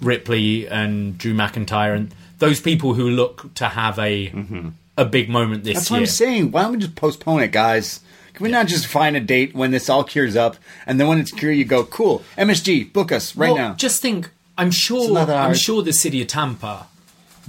[0.00, 4.32] Ripley and Drew McIntyre and those people who look to have a
[4.96, 6.00] a big moment this That's year.
[6.00, 6.50] That's what I'm saying.
[6.52, 8.00] Why don't we just postpone it, guys?
[8.34, 10.56] Can we not just find a date when this all cures up,
[10.86, 14.02] and then when it's cured, you go, "Cool, MSG, book us right well, now." just
[14.02, 14.30] think.
[14.56, 15.16] I'm sure.
[15.18, 16.86] I'm sure the city of Tampa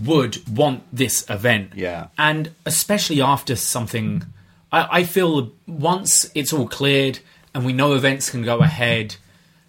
[0.03, 1.71] would want this event.
[1.75, 2.07] Yeah.
[2.17, 4.23] and especially after something,
[4.71, 7.19] I, I feel once it's all cleared
[7.53, 9.15] and we know events can go ahead,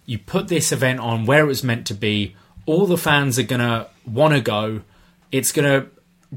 [0.05, 2.35] you put this event on where it was meant to be.
[2.65, 4.81] All the fans are gonna want to go.
[5.31, 5.85] It's gonna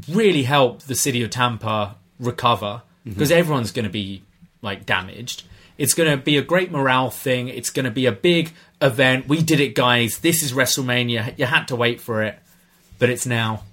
[0.09, 3.15] really help the city of Tampa recover Mm-hmm.
[3.15, 4.23] because everyone's gonna be
[4.63, 5.45] like damaged.
[5.79, 7.49] It's going to be a great morale thing.
[7.49, 9.29] It's going to be a big event.
[9.29, 10.19] We did it, guys.
[10.19, 11.39] This is WrestleMania.
[11.39, 12.39] You had to wait for it,
[12.99, 13.65] but it's now.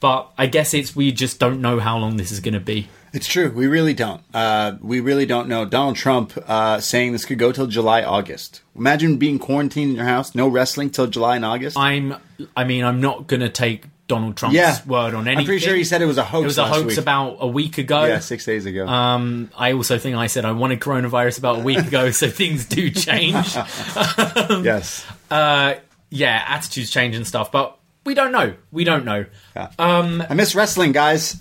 [0.00, 2.88] But I guess it's we just don't know how long this is going to be.
[3.12, 3.48] It's true.
[3.48, 4.22] We really don't.
[4.34, 5.64] Uh, we really don't know.
[5.64, 8.62] Donald Trump uh, saying this could go till July, August.
[8.74, 11.78] Imagine being quarantined in your house, no wrestling till July and August.
[11.78, 12.16] I'm.
[12.56, 15.38] I mean, I'm not going to take Donald Trump's yeah, word on anything.
[15.38, 16.42] I'm pretty sure he said it was a hoax.
[16.42, 16.98] it was a hoax week.
[16.98, 18.04] about a week ago.
[18.04, 18.86] yeah, six days ago.
[18.86, 22.66] Um, I also think I said I wanted coronavirus about a week ago, so things
[22.66, 23.34] do change.
[23.56, 25.06] yes.
[25.30, 25.74] uh,
[26.10, 28.54] yeah, attitudes change and stuff, but we don't know.
[28.70, 29.24] We don't know.
[29.56, 31.36] I miss wrestling, guys.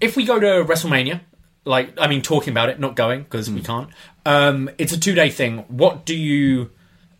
[0.00, 1.20] if we go to WrestleMania,
[1.64, 3.54] like I mean, talking about it, not going because Hmm.
[3.56, 3.88] we can't.
[4.26, 5.64] Um, it's a two day thing.
[5.68, 6.70] What do you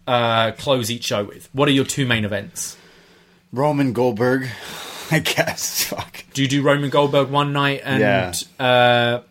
[0.07, 1.49] uh, close each show with?
[1.53, 2.77] What are your two main events?
[3.53, 4.49] Roman Goldberg,
[5.11, 5.85] I guess.
[5.85, 6.25] Fuck.
[6.35, 8.65] Do you do Roman Goldberg one night and Yeah.
[8.65, 9.23] uh,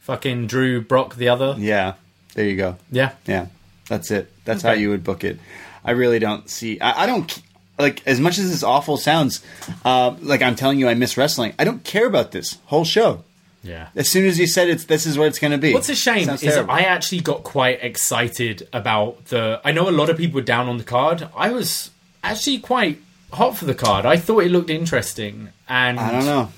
[0.00, 1.54] fucking Drew Brock the other?
[1.58, 1.94] Yeah.
[2.34, 2.76] There you go.
[2.90, 3.12] Yeah.
[3.26, 3.46] Yeah,
[3.88, 4.30] that's it.
[4.44, 5.38] That's how you would book it.
[5.84, 6.78] I really don't see.
[6.80, 7.42] I, I don't
[7.78, 9.42] like as much as this awful sounds.
[9.84, 11.54] Uh, like I'm telling you, I miss wrestling.
[11.58, 13.24] I don't care about this whole show.
[13.64, 13.88] Yeah.
[13.96, 15.74] As soon as you said it's this is what it's going to be.
[15.74, 16.70] What's a shame is terrible.
[16.70, 19.60] I actually got quite excited about the.
[19.64, 21.28] I know a lot of people were down on the card.
[21.36, 21.90] I was
[22.22, 23.00] actually quite
[23.32, 24.06] hot for the card.
[24.06, 26.52] I thought it looked interesting, and I don't know.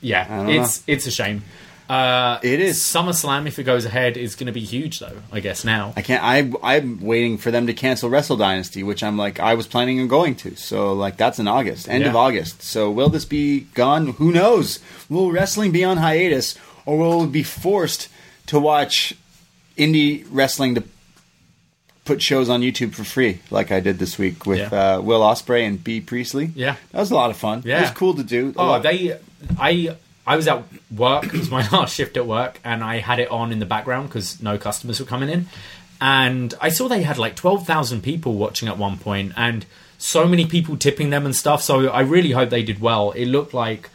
[0.00, 1.42] Yeah, don't it's it's a shame.
[1.88, 2.78] Uh, It is.
[2.78, 5.16] SummerSlam, if it goes ahead, is going to be huge, though.
[5.32, 5.92] I guess now.
[5.96, 6.22] I can't.
[6.22, 10.00] I I'm waiting for them to cancel Wrestle Dynasty, which I'm like I was planning
[10.00, 10.54] on going to.
[10.54, 12.62] So like that's in August, end of August.
[12.62, 14.08] So will this be gone?
[14.14, 14.78] Who knows?
[15.08, 16.56] Will wrestling be on hiatus,
[16.86, 18.08] or will we be forced
[18.46, 19.12] to watch
[19.76, 20.84] indie wrestling to
[22.10, 24.96] put shows on YouTube for free, like I did this week with Yeah.
[24.96, 26.50] uh, Will Ospreay and Bea Priestley?
[26.54, 26.74] Yeah.
[26.92, 27.62] that was a lot of fun.
[27.64, 27.78] Yeah.
[27.78, 28.52] it was cool to do.
[28.56, 29.16] A Oh, lot- they,
[29.58, 29.96] I,
[30.26, 31.24] I was at work.
[31.26, 34.08] It was my last shift at work, and I had it on in the background
[34.08, 35.46] because no customers were coming in.
[36.00, 39.64] And I saw they had like twelve thousand people watching at one point, and
[39.98, 41.62] so many people tipping them and stuff.
[41.62, 43.10] So I really hope they did well.
[43.12, 43.90] It looked like,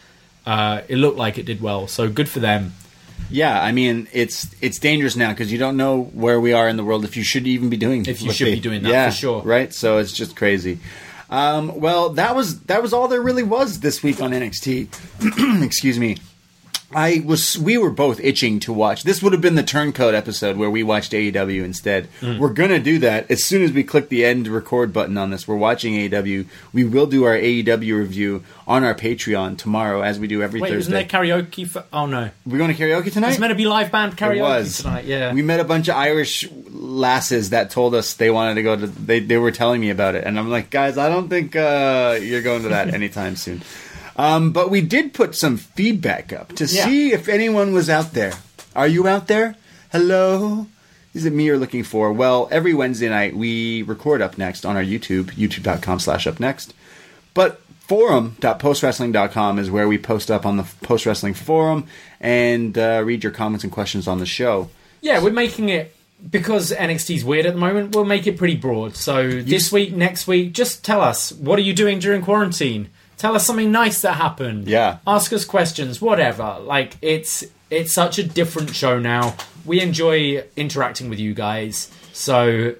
[0.45, 1.87] uh, it looked like it did well.
[1.87, 2.73] So good for them.
[3.29, 6.77] Yeah, I mean it's it's dangerous now because you don't know where we are in
[6.77, 9.09] the world if you should even be doing If you should be doing that, yeah,
[9.09, 9.41] for sure.
[9.41, 9.73] right?
[9.73, 10.79] So it's just crazy.
[11.29, 15.63] Um, well, that was that was all there really was this week on NXT.
[15.63, 16.17] Excuse me.
[16.95, 19.03] I was we were both itching to watch.
[19.03, 22.07] This would have been the turncoat episode where we watched AEW instead.
[22.21, 22.39] Mm.
[22.39, 25.45] We're gonna do that as soon as we click the end record button on this.
[25.45, 26.45] We're watching AEW.
[26.71, 30.71] We will do our AEW review on our Patreon tomorrow, as we do every Wait,
[30.71, 31.07] isn't Thursday.
[31.07, 31.67] there karaoke?
[31.67, 33.31] For, oh no, We're going to karaoke tonight.
[33.31, 35.05] it's meant to be live band karaoke It was tonight.
[35.05, 38.75] Yeah, We met a bunch of Irish lasses that told us they wanted to go
[38.75, 38.87] to.
[38.87, 42.17] They they were telling me about it, and I'm like, guys, I don't think uh,
[42.21, 43.61] you're going to that anytime soon.
[44.17, 46.85] Um, but we did put some feedback up to Yeah.
[46.85, 48.33] see if anyone was out there.
[48.75, 49.55] Are you out there?
[49.91, 50.67] Hello.
[51.13, 52.11] Is it me you're looking for?
[52.11, 56.73] Well, every Wednesday night we record up next on our YouTube, youtube.com slash up next.
[57.33, 61.85] But forum.postwrestling.com is where we post up on the post wrestling forum
[62.19, 64.69] and uh, read your comments and questions on the show.
[65.01, 65.95] Yeah, we're making it
[66.29, 67.95] because NXT's weird at the moment.
[67.95, 68.95] We'll make it pretty broad.
[68.95, 72.89] So this week, next week, just tell us what are you doing during quarantine.
[73.17, 74.67] Tell us something nice that happened.
[74.67, 74.97] Yeah.
[75.07, 76.57] Ask us questions, whatever.
[76.61, 79.35] Like it's it's such a different show now.
[79.65, 81.89] We enjoy interacting with you guys.
[82.13, 82.75] So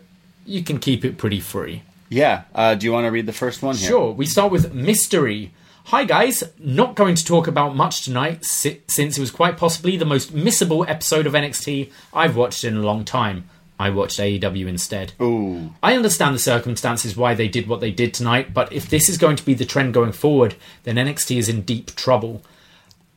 [0.46, 1.84] you can keep it pretty free.
[2.10, 2.44] Yeah.
[2.54, 3.90] Uh, do you want to read the first one here?
[3.90, 5.52] Sure, we start with mystery.
[5.86, 9.98] Hi guys, not going to talk about much tonight si- since it was quite possibly
[9.98, 13.48] the most missable episode of NXT I've watched in a long time.
[13.80, 15.14] I watched AEW instead.
[15.22, 15.72] Ooh.
[15.84, 19.18] I understand the circumstances why they did what they did tonight, but if this is
[19.18, 22.42] going to be the trend going forward, then NXT is in deep trouble.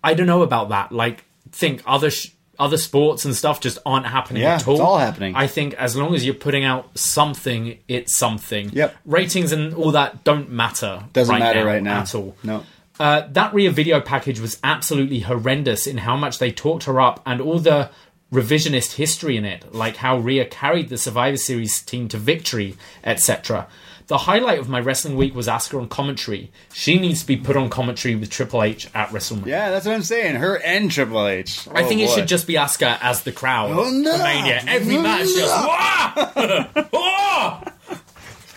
[0.03, 0.91] I don't know about that.
[0.93, 4.75] Like, think other sh- other sports and stuff just aren't happening Yeah, at all.
[4.75, 5.37] it's all happening.
[5.37, 8.71] I think as long as you're putting out something, it's something.
[8.73, 8.97] Yep.
[9.05, 11.05] Ratings and all that don't matter.
[11.13, 12.35] Doesn't right matter now right now at all.
[12.43, 12.65] No.
[12.99, 17.23] Uh, that Rhea video package was absolutely horrendous in how much they talked her up
[17.25, 17.91] and all the
[18.33, 23.67] revisionist history in it, like how Rhea carried the Survivor Series team to victory, etc.
[24.09, 26.51] The highlight of my wrestling week was Asuka on commentary.
[26.73, 29.47] She needs to be put on commentary with Triple H at WrestleMania.
[29.47, 30.37] Yeah, that's what I'm saying.
[30.37, 31.69] Her and Triple H.
[31.75, 32.15] I Oh, think it boy.
[32.15, 33.71] should just be Asuka as the crowd.
[33.73, 34.13] Oh, no.
[34.17, 34.63] for Mania.
[34.67, 35.67] Every Oh, match just no.
[35.67, 36.85] Wah!
[36.93, 37.65] Wah!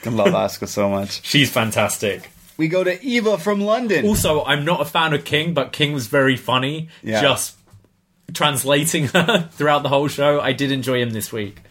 [0.05, 1.23] I love Asuka so much.
[1.25, 2.29] She's fantastic.
[2.57, 4.05] We go to Eva from London.
[4.05, 6.89] Also, I'm not a fan of King, but King was very funny.
[7.03, 7.21] Yeah.
[7.21, 7.57] Just
[8.33, 10.39] translating her throughout the whole show.
[10.39, 11.61] I did enjoy him this week.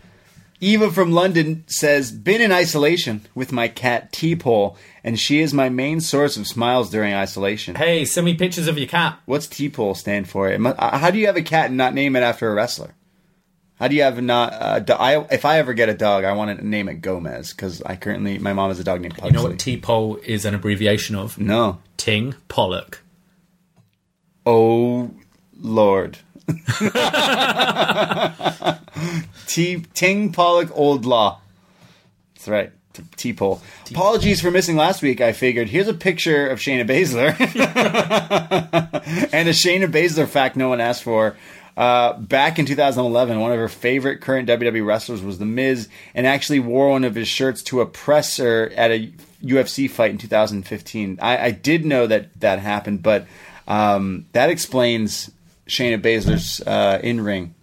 [0.62, 5.70] Eva from London says, Been in isolation with my cat T-Pole, and she is my
[5.70, 7.76] main source of smiles during isolation.
[7.76, 9.18] Hey, send me pictures of your cat.
[9.24, 10.50] What's T-Pole stand for?
[10.50, 12.94] It uh, How do you have a cat and not name it after a wrestler?
[13.76, 14.52] How do you have not?
[14.52, 17.80] Uh, I, if I ever get a dog, I want to name it Gomez because
[17.80, 19.30] I currently my mom has a dog named Pugsley.
[19.30, 21.38] You know what T-pole is an abbreviation of?
[21.38, 21.80] no.
[21.96, 23.00] Ting Pollock.
[24.44, 25.10] Oh
[25.58, 26.18] Lord.
[29.46, 31.40] T Ting Pollock Old Law.
[32.34, 32.72] That's right.
[32.92, 33.62] T- T-pole.
[33.90, 35.20] Apologies for missing last week.
[35.20, 37.38] I figured here's a picture of Shayna Baszler
[39.32, 41.36] and a Shayna Baszler fact no one asked for.
[41.76, 46.26] Uh, back in 2011, one of her favorite current WWE wrestlers was The Miz, and
[46.26, 49.12] actually wore one of his shirts to a presser at a
[49.42, 51.18] UFC fight in 2015.
[51.22, 53.26] I, I did know that that happened, but
[53.68, 55.30] um, that explains
[55.70, 57.54] Shayna Baszler's uh, in ring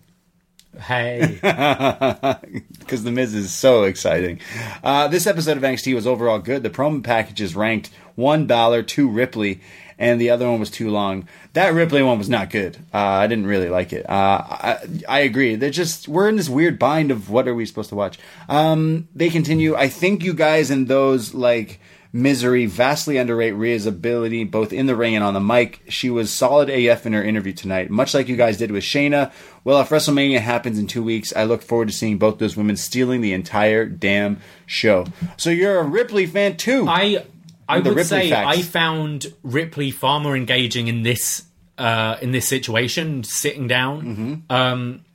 [0.79, 1.39] Hey.
[2.79, 4.39] because the Miz is so exciting.
[4.83, 6.63] Uh, this episode of NXT was overall good.
[6.63, 9.61] The promo packages ranked one Balor, two Ripley,
[9.97, 11.27] and the other one was too long.
[11.53, 12.77] That Ripley one was not good.
[12.93, 14.07] Uh, I didn't really like it.
[14.09, 15.55] Uh, I, I agree.
[15.55, 18.19] They're just we're in this weird bind of what are we supposed to watch.
[18.47, 19.75] Um, they continue.
[19.75, 21.79] I think you guys and those like.
[22.17, 25.83] Misery vastly underrate Rhea's ability both in the ring and on the mic.
[25.87, 29.31] She was solid AF in her interview tonight, much like you guys did with Shayna.
[29.63, 32.75] Well, if WrestleMania happens in two weeks, I look forward to seeing both those women
[32.75, 35.05] stealing the entire damn show.
[35.37, 36.87] So you're a Ripley fan too.
[36.87, 37.23] I
[37.69, 38.57] I would Ripley say facts.
[38.57, 41.43] I found Ripley far more engaging in this
[41.77, 44.01] uh, in this situation, sitting down.
[44.01, 44.33] Mm-hmm.
[44.49, 45.05] Um,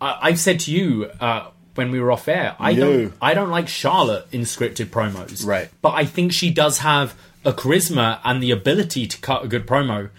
[0.00, 2.80] I, I've said to you uh, when we were off air, I No.
[2.92, 5.68] don't I don't like Charlotte in scripted promos, Right.
[5.82, 7.14] But I think she does have
[7.44, 10.10] a charisma and the ability to cut a good promo.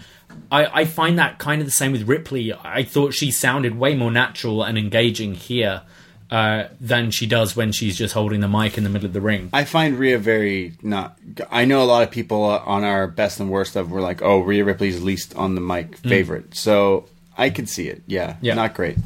[0.51, 2.53] I, I find that kind of the same with Ripley.
[2.53, 5.81] I thought she sounded way more natural and engaging here
[6.31, 9.19] uh, than she does when she's just holding the mic in the middle of the
[9.19, 9.49] ring.
[9.51, 11.17] I find Rhea very not.
[11.51, 14.39] I know a lot of people on our best and worst of were like, "Oh,
[14.39, 17.05] Rhea Ripley's least on the mic favorite." So
[17.37, 18.01] I could see it.
[18.07, 18.37] Yeah, Mm.
[18.41, 18.53] Yeah.
[18.53, 18.97] not great.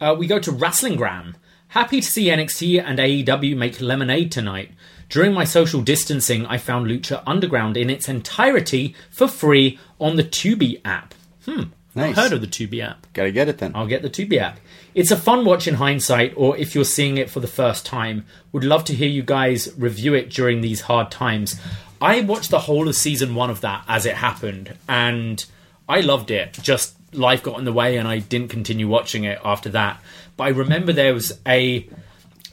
[0.00, 1.34] Uh, we go to Wrestlingram.
[1.68, 4.70] Happy to see NXT and AEW make lemonade tonight.
[5.08, 10.24] During my social distancing, I found Lucha Underground in its entirety for free on the
[10.24, 11.14] Tubi app.
[11.44, 11.64] Hmm,
[11.94, 12.16] Nice.
[12.16, 13.06] I've heard of the Tubi app.
[13.12, 13.72] Gotta get it then.
[13.74, 14.60] I'll get the Tubi app.
[14.94, 18.24] It's a fun watch in hindsight, or if you're seeing it for the first time.
[18.52, 21.58] Would love to hear you guys review it during these hard times.
[22.00, 25.44] I watched the whole of season one of that as it happened, and
[25.88, 26.58] I loved it.
[26.62, 30.00] Just life got in the way, and I didn't continue watching it after that.
[30.38, 31.86] But I remember there was a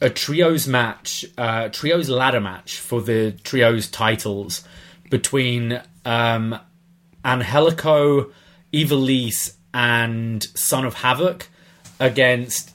[0.01, 4.65] a trios match, uh, trios ladder match for the trios titles
[5.09, 6.59] between um,
[7.23, 8.31] Angelico,
[8.73, 11.47] Ivelisse, and Son of Havoc
[11.99, 12.71] against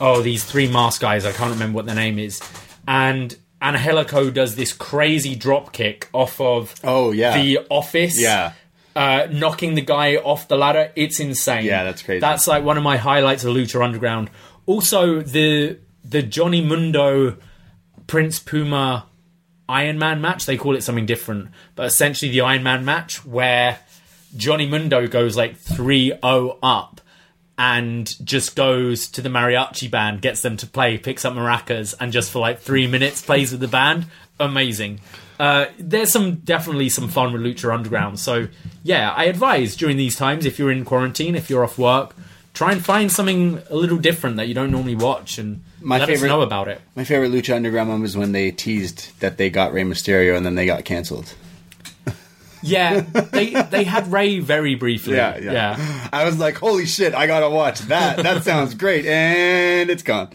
[0.00, 1.24] oh these three mask guys.
[1.24, 2.40] I can't remember what their name is.
[2.86, 7.40] And Angelico does this crazy drop kick off of Oh, yeah.
[7.40, 8.20] the office.
[8.20, 8.52] Yeah.
[8.94, 10.92] Uh, knocking the guy off the ladder.
[10.96, 11.64] It's insane.
[11.64, 12.20] Yeah, that's crazy.
[12.20, 14.28] That's like one of my highlights of Lucha Underground.
[14.66, 17.36] Also, the the Johnny Mundo
[18.06, 19.06] Prince Puma
[19.68, 20.46] Iron Man match.
[20.46, 23.80] They call it something different, but essentially the Iron Man match where
[24.36, 27.00] Johnny Mundo goes like 3-0 up
[27.58, 32.12] and just goes to the mariachi band, gets them to play, picks up maracas, and
[32.12, 34.06] just for like three minutes plays with the band.
[34.40, 35.00] Amazing.
[35.38, 38.18] Uh, there's some definitely some fun with Lucha Underground.
[38.18, 38.48] So
[38.82, 42.14] yeah, I advise during these times if you're in quarantine, if you're off work,
[42.54, 46.08] try and find something a little different that you don't normally watch, and My let
[46.08, 46.80] favorite- us know about it.
[46.94, 50.44] My favorite Lucha Underground moment was when they teased that they got Rey Mysterio and
[50.44, 51.34] then they got canceled.
[52.64, 55.16] Yeah, they they had Ray very briefly.
[55.16, 56.08] Yeah, yeah.
[56.12, 58.18] I was like, holy shit, I gotta watch that.
[58.18, 59.04] That sounds great.
[59.04, 60.28] And it's gone.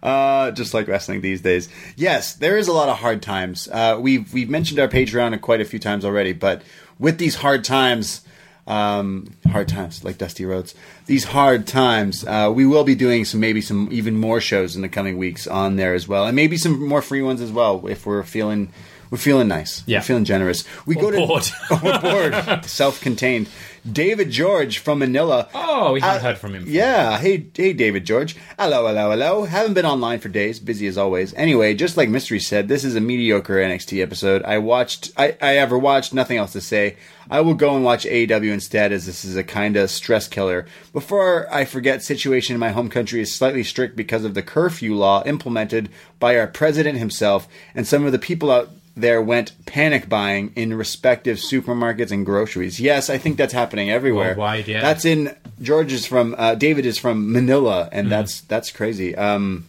[0.00, 1.68] Uh, just like wrestling these days.
[1.96, 3.68] Yes, there is a lot of hard times.
[3.70, 6.62] Uh, we've, we've mentioned our Patreon quite a few times already, but
[7.00, 8.20] with these hard times,
[8.66, 10.74] um, hard times, like Dusty Rhodes,
[11.06, 14.82] these hard times, uh, we will be doing some, maybe some even more shows in
[14.82, 16.26] the coming weeks on there as well.
[16.26, 18.72] And maybe some more free ones as well if we're feeling,
[19.10, 19.82] we're feeling nice.
[19.86, 19.98] Yeah.
[19.98, 20.64] We're feeling generous.
[20.86, 21.44] We go to, bored.
[21.82, 23.48] or bored, self-contained.
[23.90, 25.48] David George from Manila.
[25.54, 26.64] Oh, we haven't Uh, heard from him.
[26.68, 28.36] Yeah, hey, hey, David George.
[28.58, 29.44] Hello, hello, hello.
[29.44, 31.34] Haven't been online for days, busy as always.
[31.34, 34.42] Anyway, just like Mystery said, this is a mediocre NXT episode.
[34.44, 36.96] I watched, I, I ever watched, nothing else to say.
[37.28, 40.66] I will go and watch AEW instead, as this is a kind of stress killer.
[40.92, 44.94] Before I forget, situation in my home country is slightly strict because of the curfew
[44.94, 45.88] law implemented
[46.20, 50.74] by our president himself, and some of the people out there went panic buying in
[50.74, 52.78] respective supermarkets and groceries.
[52.80, 54.28] Yes, I think that's happening everywhere.
[54.28, 54.80] Worldwide, yeah.
[54.80, 59.16] That's in George is from uh, David is from Manila, and that's that's crazy.
[59.16, 59.66] Um,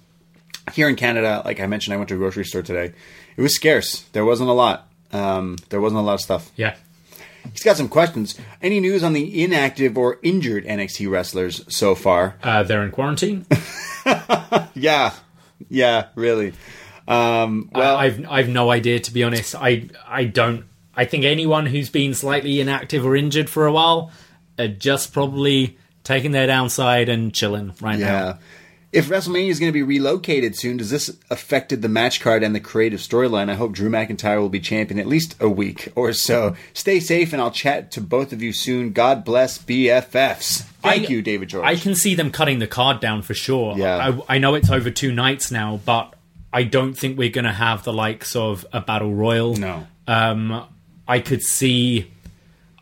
[0.74, 2.94] here in Canada, like I mentioned, I went to a grocery store today.
[3.36, 4.02] It was scarce.
[4.14, 4.88] There wasn't a lot.
[5.12, 6.52] Um, there wasn't a lot of stuff.
[6.56, 6.76] Yeah.
[7.52, 8.40] He's got some questions.
[8.62, 12.36] Any news on the inactive or injured NXT wrestlers so far?
[12.42, 13.46] Uh, they're in quarantine.
[14.76, 15.14] Yeah,
[15.70, 16.54] yeah, really.
[17.08, 19.56] Um, well, I, I've I've no idea to be honest.
[19.56, 20.66] I I don't.
[20.96, 24.12] I think anyone who's been slightly inactive or injured for a while
[24.60, 28.06] are just probably taking their downside and chilling right now.
[28.06, 28.38] Yeah.
[28.92, 32.54] If WrestleMania is going to be relocated soon, does this affected the match card and
[32.54, 33.50] the creative storyline?
[33.50, 36.56] I hope Drew McIntyre will be champion at least a week or so.
[36.74, 38.92] Stay safe, and I'll chat to both of you soon.
[38.92, 40.62] God bless BFFs.
[40.84, 41.66] Thank I- you, David George.
[41.66, 43.76] I can see them cutting the card down for sure.
[43.76, 44.12] Yeah.
[44.30, 46.14] I, I know it's over two nights now, but
[46.54, 49.56] I don't think we're going to have the likes of a battle royal.
[49.56, 49.88] no.
[50.08, 50.66] Um,
[51.08, 52.12] I could see,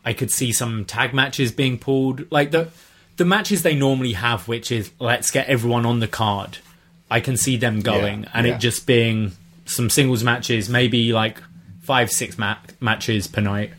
[0.04, 2.68] I could see some tag matches being pulled, like the
[3.16, 6.58] the matches they normally have, which is let's get everyone on the card.
[7.10, 8.54] I can see them going, Yeah, and yeah.
[8.54, 9.32] it just being
[9.66, 11.40] some singles matches, maybe like
[11.82, 13.70] five, six ma- matches per night.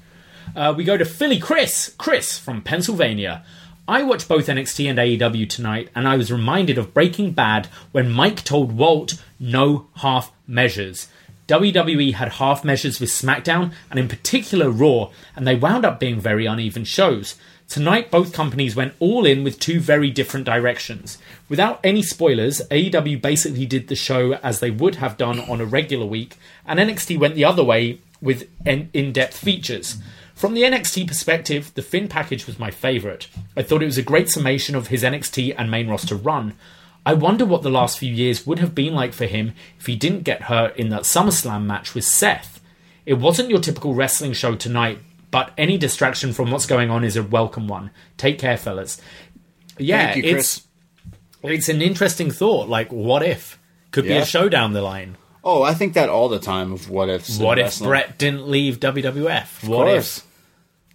[0.55, 3.43] Uh, we go to Philly Chris, Chris from Pennsylvania.
[3.87, 8.09] I watched both NXT and AEW tonight, and I was reminded of Breaking Bad when
[8.09, 11.09] Mike told Walt no half measures.
[11.49, 16.21] WWE had half measures with SmackDown, and in particular Raw, and they wound up being
[16.21, 17.35] very uneven shows.
[17.67, 21.17] Tonight, both companies went all in with two very different directions.
[21.49, 25.65] Without any spoilers, AEW basically did the show as they would have done on a
[25.65, 29.97] regular week, and NXT went the other way with in depth features.
[30.43, 33.29] From the NXT perspective, the Finn package was my favourite.
[33.55, 36.55] I thought it was a great summation of his NXT and main roster run.
[37.05, 39.95] I wonder what the last few years would have been like for him if he
[39.95, 42.59] didn't get hurt in that SummerSlam match with Seth.
[43.05, 44.99] It wasn't your typical wrestling show tonight,
[45.31, 47.91] but any distraction from what's going on is a welcome one.
[48.17, 48.99] Take care, fellas.
[49.77, 50.67] Yeah, you, it's
[51.41, 52.67] it's an interesting thought.
[52.67, 53.57] Like, what if
[53.91, 55.15] could be a show down the line?
[55.41, 57.39] Oh, I think that all the time of what ifs.
[57.39, 57.87] What if wrestling.
[57.87, 59.63] Brett didn't leave WWF?
[59.63, 60.17] Of What course.
[60.17, 60.32] if?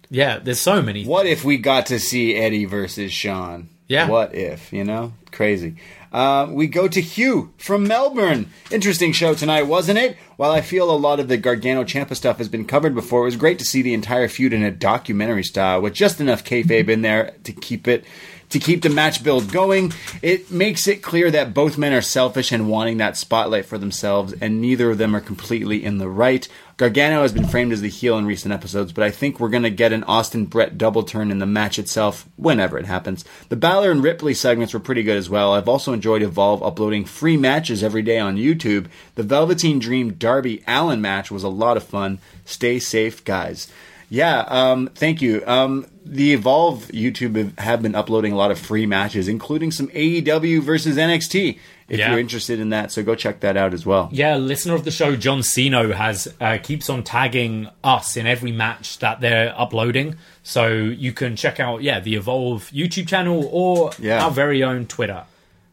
[0.09, 1.05] Yeah, there's so many.
[1.05, 3.69] What if we got to see Eddie versus Sean?
[3.87, 4.07] Yeah.
[4.07, 5.13] What if, you know?
[5.31, 5.75] Crazy.
[6.11, 8.49] Uh, we go to Hugh from Melbourne.
[8.71, 10.17] Interesting show tonight, wasn't it?
[10.37, 13.25] While I feel a lot of the Gargano Ciampa stuff has been covered before, it
[13.25, 16.89] was great to see the entire feud in a documentary style with just enough kayfabe
[16.89, 18.05] in there to keep it.
[18.49, 22.51] To keep the match build going, it makes it clear that both men are selfish
[22.51, 26.47] and wanting that spotlight for themselves, and neither of them are completely in the right.
[26.79, 29.63] Gargano has been framed as the heel in recent episodes, but I think we're going
[29.63, 33.25] to get an Austin Brett double turn in the match itself whenever it happens.
[33.49, 35.53] The Balor and Ripley segments were pretty good as well.
[35.53, 38.85] I've also enjoyed Evolve uploading free matches every day on YouTube.
[39.15, 42.19] The Velveteen Dream Darby Allin match was a lot of fun.
[42.45, 43.69] Stay safe, guys.
[44.09, 45.43] Yeah, um, thank you.
[45.45, 50.61] Um, the Evolve YouTube have been uploading a lot of free matches, including some AEW
[50.61, 51.59] versus NXT.
[51.89, 52.11] If Yeah.
[52.11, 54.09] you're interested in that, so go check that out as well.
[54.11, 58.51] Yeah, listener of the show, John Sino, has uh, keeps on tagging us in every
[58.51, 60.15] match that they're uploading.
[60.43, 64.23] So you can check out, yeah, the Evolve YouTube channel or Yeah.
[64.23, 65.23] our very own Twitter.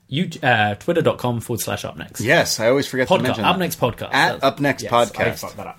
[0.09, 2.21] You, uh, Twitter.com forward slash upNXT.
[2.25, 3.59] Yes, I always forget to Podcast, mention Up.
[3.59, 4.15] Next Podcast.
[4.15, 5.57] At upNXT yes, Podcast.
[5.57, 5.77] that.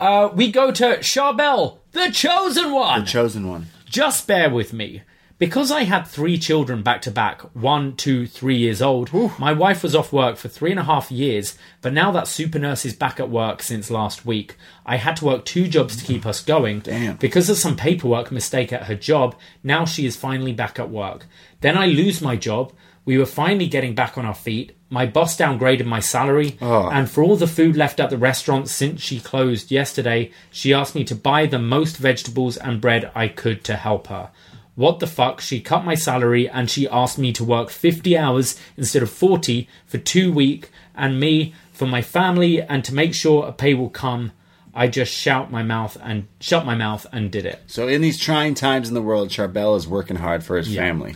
[0.00, 3.00] Uh, we go to Charbel, the chosen one.
[3.00, 3.66] The chosen one.
[3.88, 5.02] Just bear with me.
[5.36, 9.82] Because I had three children back to back, one, two, three years old, my wife
[9.82, 12.94] was off work for three and a half years, but now that super nurse is
[12.94, 14.56] back at work since last week,
[14.86, 16.80] I had to work two jobs to keep us going.
[16.80, 17.16] Damn.
[17.16, 19.34] Because of some paperwork mistake at her job,
[19.64, 21.26] now she is finally back at work.
[21.62, 22.72] Then I lose my job.
[23.04, 24.76] We were finally getting back on our feet.
[24.88, 29.02] My boss downgraded my salary, and for all the food left at the restaurant since
[29.02, 33.64] she closed yesterday, she asked me to buy the most vegetables and bread I could
[33.64, 34.30] to help her.
[34.74, 35.40] What the fuck?
[35.40, 39.68] She cut my salary and she asked me to work 50 hours instead of 40
[39.86, 43.90] for two week and me for my family and to make sure a pay will
[43.90, 44.32] come.
[44.74, 47.62] I just shout my mouth and shut my mouth and did it.
[47.68, 51.14] So in these trying times in the world, Charbel is working hard for his family.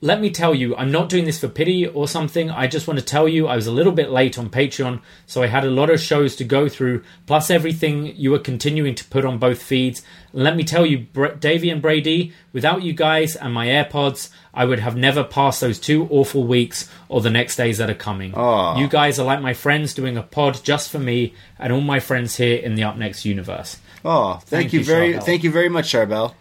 [0.00, 2.50] let me tell you, I'm not doing this for pity or something.
[2.50, 5.42] I just want to tell you I was a little bit late on Patreon, so
[5.42, 9.04] I had a lot of shows to go through, plus everything you were continuing to
[9.04, 10.02] put on both feeds.
[10.32, 11.06] Let me tell you,
[11.40, 15.78] Davie and Brady, without you guys and my AirPods, I would have never passed those
[15.78, 18.32] two awful weeks or the next days that are coming.
[18.36, 18.76] Ah.
[18.78, 22.00] You guys are like my friends doing a pod just for me and all my
[22.00, 23.78] friends here in the upNXT universe.
[24.04, 25.22] Oh, thank, Thank you you, very, Charbel.
[25.24, 26.34] thank you very much, Charbel.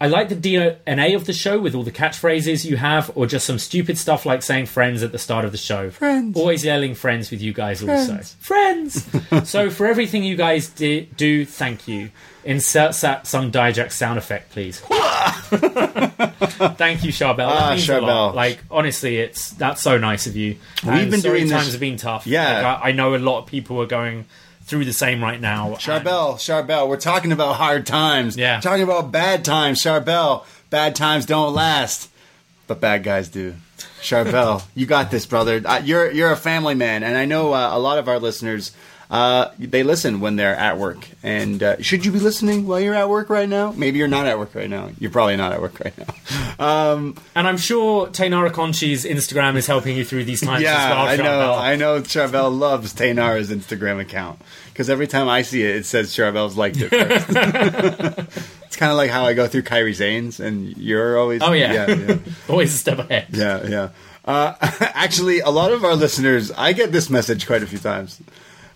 [0.00, 3.44] I like the DNA of the show with all the catchphrases you have, or just
[3.46, 5.90] some stupid stuff like saying friends at the start of the show.
[5.90, 6.36] Friends.
[6.36, 8.18] Always yelling friends with you guys also.
[8.38, 9.04] Friends!
[9.50, 12.10] so, for everything you guys di- do, thank you.
[12.44, 14.78] Insert sa- some Dijak sound effect, please.
[15.58, 17.46] thank you, Charbel.
[17.48, 18.32] Ah, means a lot.
[18.32, 18.34] Charbel.
[18.34, 20.56] Like, honestly, it's that's so nice of you.
[20.84, 22.26] We've And been doing this- times have been tough.
[22.26, 22.54] Yeah.
[22.62, 24.26] Like, I, I know a lot of people are going
[24.68, 25.70] through the same right now.
[25.76, 28.36] Charbel, Charbel, we're talking about hard times.
[28.36, 28.60] Yeah.
[28.60, 30.44] Talking about bad times, Charbel.
[30.70, 32.10] Bad times don't last,
[32.66, 33.54] but bad guys do.
[34.02, 35.62] Charbel, you got this, brother.
[35.82, 38.72] You're you're a family man, and I know uh, a lot of our listeners.
[39.10, 41.08] Uh, they listen when they're at work.
[41.22, 43.72] And uh, should you be listening while you're at work right now?
[43.72, 44.90] Maybe you're not at work right now.
[44.98, 46.14] You're probably not at work right now.
[46.60, 50.90] Um, And I'm sure Taynara Conti's Instagram is helping you through these times yeah, as
[50.90, 51.06] well.
[51.06, 51.54] I know.
[51.54, 52.00] I know.
[52.00, 54.40] Charbel loves Taynara's Instagram account
[54.72, 56.88] because every time I see it, it says Charbel's liked it.
[56.88, 57.28] First.
[58.66, 61.42] it's kind of like how I go through Kyrie Zane's, and you're always.
[61.42, 62.18] Oh yeah, yeah, yeah,
[62.48, 63.28] always a step ahead.
[63.30, 63.66] yeah.
[63.66, 63.88] yeah.
[64.24, 68.20] Uh, actually, a lot of our listeners, I get this message quite a few times.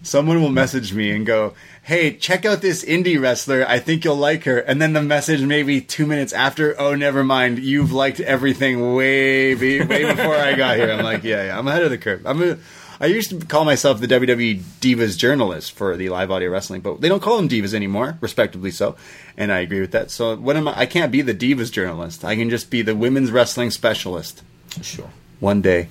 [0.02, 3.64] Someone will message me and go, "Hey, check out this indie wrestler.
[3.68, 7.22] I think you'll like her." And then the message, maybe two minutes after, "Oh, never
[7.22, 7.60] mind.
[7.60, 11.58] You've liked everything way, be- way before I got here." I'm like, "Yeah, yeah.
[11.58, 12.42] I'm ahead of the curve." I'm.
[12.42, 12.58] A,
[13.00, 17.00] I used to call myself the WWE Divas journalist for the live audio wrestling, but
[17.00, 18.94] they don't call them divas anymore, respectively so.
[19.36, 20.12] And I agree with that.
[20.12, 20.80] So what am I?
[20.80, 22.24] I can't be the divas journalist.
[22.24, 24.44] I can just be the women's wrestling specialist.
[24.82, 25.10] Sure.
[25.40, 25.88] One day,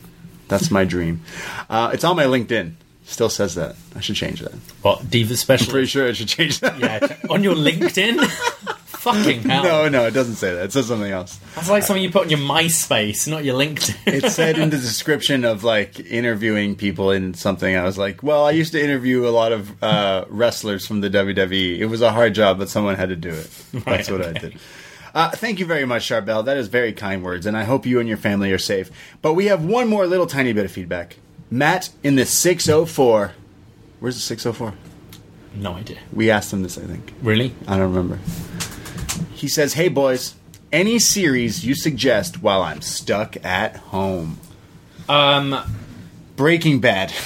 [0.48, 1.22] that's my dream.
[1.70, 2.76] Uh, it's on my LinkedIn.
[3.06, 3.76] Still says that.
[3.96, 4.54] I should change that.
[4.82, 5.72] What diva special?
[5.72, 6.80] Pretty sure I should change that.
[6.80, 8.26] Yeah, on your LinkedIn.
[9.02, 9.64] Fucking hell!
[9.64, 10.66] No, no, it doesn't say that.
[10.66, 11.40] It says something else.
[11.56, 13.96] That's like something you put on your MySpace, not your LinkedIn.
[14.06, 17.76] It said in the description of like interviewing people in something.
[17.76, 21.10] I was like, well, I used to interview a lot of uh, wrestlers from the
[21.10, 21.80] WWE.
[21.80, 23.50] It was a hard job, but someone had to do it.
[23.74, 24.60] That's what I did.
[25.16, 26.46] Uh, thank you very much, Charbel.
[26.46, 28.92] That is very kind words, and I hope you and your family are safe.
[29.24, 31.18] But we have one more little tiny bit of feedback.
[31.52, 33.34] Matt in the 604.
[34.00, 34.74] Where's the 604?
[35.54, 35.98] no idea.
[36.14, 37.12] We asked him this, I think.
[37.22, 37.54] Really?
[37.68, 38.20] I don't remember.
[39.34, 40.36] He says, Hey boys,
[40.72, 44.40] any series you suggest while I'm stuck at home?
[45.10, 45.60] Um.
[46.38, 47.12] Breaking Bad.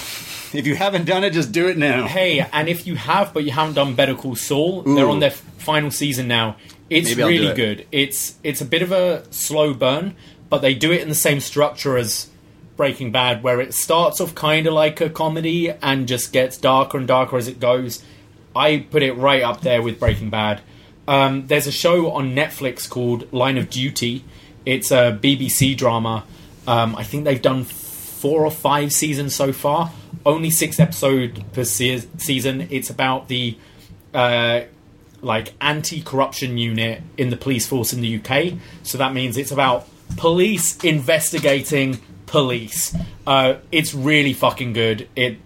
[0.54, 2.08] If you haven't done it, just do it now.
[2.08, 5.32] Hey, and if you have, but you haven't done Better Call Saul, they're on their
[5.32, 6.56] final season now.
[6.90, 7.56] It's Maybe really it.
[7.58, 7.88] good.
[7.92, 10.16] It's it's a bit of a slow burn,
[10.50, 12.30] but they do it in the same structure as
[12.78, 16.98] Breaking Bad, where it starts off kind of like a comedy and just gets darker
[16.98, 18.04] and darker as it goes.
[18.56, 20.62] I put it right up there with Breaking Bad.
[21.08, 24.24] Um, there's a show on Netflix called Line of Duty.
[24.66, 26.26] It's a BBC drama.
[26.68, 29.92] Um, I think they've done four or five seasons so far.
[30.26, 32.68] Only six episodes per se- season.
[32.72, 33.58] It's about the
[34.14, 34.62] uh,
[35.22, 38.54] like anti-corruption unit in the police force in the UK.
[38.84, 39.88] So that means it's about
[40.18, 42.96] police investigating police.
[43.26, 45.08] Uh, it's really fucking good.
[45.16, 45.38] It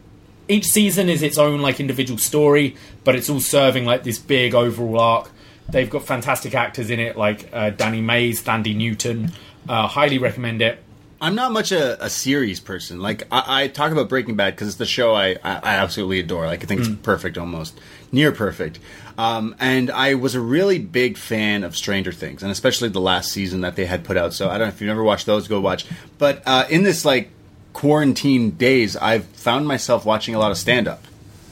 [0.47, 4.55] each season is its own like individual story, but it's all serving like this big
[4.55, 5.31] overall arc.
[5.69, 9.31] They've got fantastic actors in it, like uh, Danny Mays, Thandie Newton.
[9.67, 10.83] Uh, highly recommend it.
[11.21, 13.01] I'm not much a, a series person.
[13.01, 16.19] Like, I, I talk about Breaking Bad because it's the show I, I, I absolutely
[16.19, 16.45] adore.
[16.45, 17.79] Like, I think it's perfect almost.
[18.11, 18.79] Near perfect.
[19.17, 23.31] Um, and I was a really big fan of Stranger Things, and especially the last
[23.31, 24.33] season that they had put out.
[24.33, 25.85] So I don't know if you've never watched those, go watch.
[26.17, 27.29] But uh, in this, like,
[27.73, 31.03] quarantine days, I've found myself watching a lot of stand up.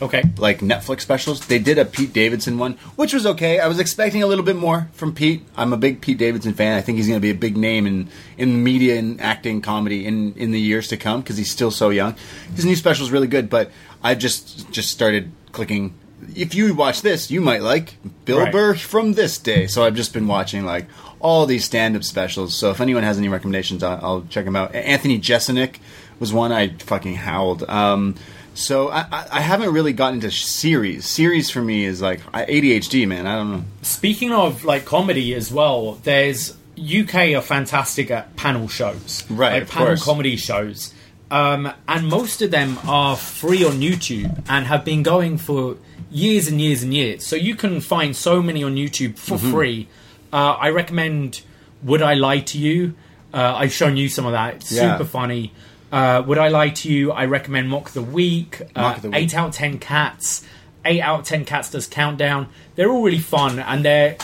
[0.02, 0.24] Okay.
[0.38, 1.48] like Netflix specials.
[1.48, 3.60] They did a Pete Davidson one, which was okay.
[3.60, 5.44] I was expecting a little bit more from Pete.
[5.56, 6.78] I'm a big Pete Davidson fan.
[6.78, 10.06] I think he's going to be a big name in in media and acting comedy
[10.06, 12.16] in in the years to come because he's still so young.
[12.56, 13.72] His new special is really good, but
[14.04, 15.94] I just just started clicking.
[16.36, 17.96] If you watch this, you might like
[18.26, 18.52] Bill Right.
[18.52, 19.68] Burr from this day.
[19.68, 20.88] So I've just been watching like
[21.20, 22.56] all these stand-up specials.
[22.56, 24.76] So if anyone has any recommendations, I'll, I'll check them out.
[24.76, 25.78] Anthony Jeselnik
[26.20, 27.64] was one I fucking howled.
[27.70, 28.16] Um,
[28.58, 31.06] so I, I, I haven't really gotten into series.
[31.06, 33.28] Series for me is like ADHD, man.
[33.28, 33.64] I don't know.
[33.82, 39.64] Speaking of like comedy as well, there's UK are fantastic at panel shows, Right, Like
[39.64, 40.04] of panel course.
[40.04, 40.94] comedy shows,
[41.32, 45.78] um, and most of them are free on YouTube and have been going for
[46.12, 47.26] years and years and years.
[47.26, 49.52] So you can find so many on YouTube for Mm-hmm.
[49.52, 49.88] free.
[50.32, 51.42] Uh, I recommend
[51.84, 52.94] "Would I Lie to You."
[53.34, 54.56] Uh, I've shown you some of that.
[54.56, 54.98] It's Yeah.
[54.98, 55.52] super funny.
[55.92, 57.12] Uh, Would I Lie to You?
[57.12, 58.62] I recommend Mock the Week.
[58.76, 59.18] Mock uh, the Week.
[59.20, 60.44] Eight out of ten cats.
[60.86, 62.50] Eight out of ten cats does countdown.
[62.76, 64.18] They're all really fun, and they're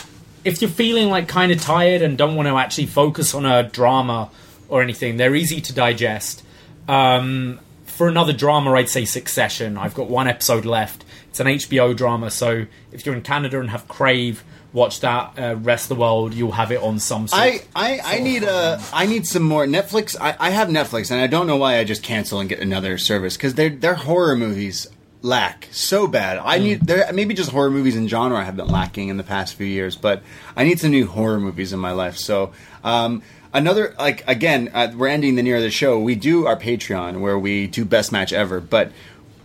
[0.44, 3.62] if you're feeling like kind of tired and don't want to actually focus on a
[3.62, 4.30] drama
[4.68, 6.44] or anything, they're easy to digest.
[6.86, 9.78] Um, for another drama, I'd say Succession.
[9.78, 11.04] I've got one episode left.
[11.30, 14.44] It's an HBO drama, so if you're in Canada and have Crave,
[14.74, 15.38] watch that.
[15.38, 17.28] Uh, rest of the world, you'll have it on some.
[17.28, 20.14] Sort I, I, I need a I need some more Netflix.
[20.20, 22.98] I, I have Netflix, and I don't know why I just cancel and get another
[22.98, 24.86] service because their their horror movies
[25.22, 26.36] lack so bad.
[26.36, 29.54] I need there maybe just horror movies in genre have been lacking in the past
[29.54, 30.22] few years, but
[30.54, 32.18] I need some new horror movies in my life.
[32.18, 32.52] So.
[32.82, 33.22] Um,
[33.54, 36.00] Another like again, uh, we're ending the near of the show.
[36.00, 38.90] We do our Patreon where we do best match ever, but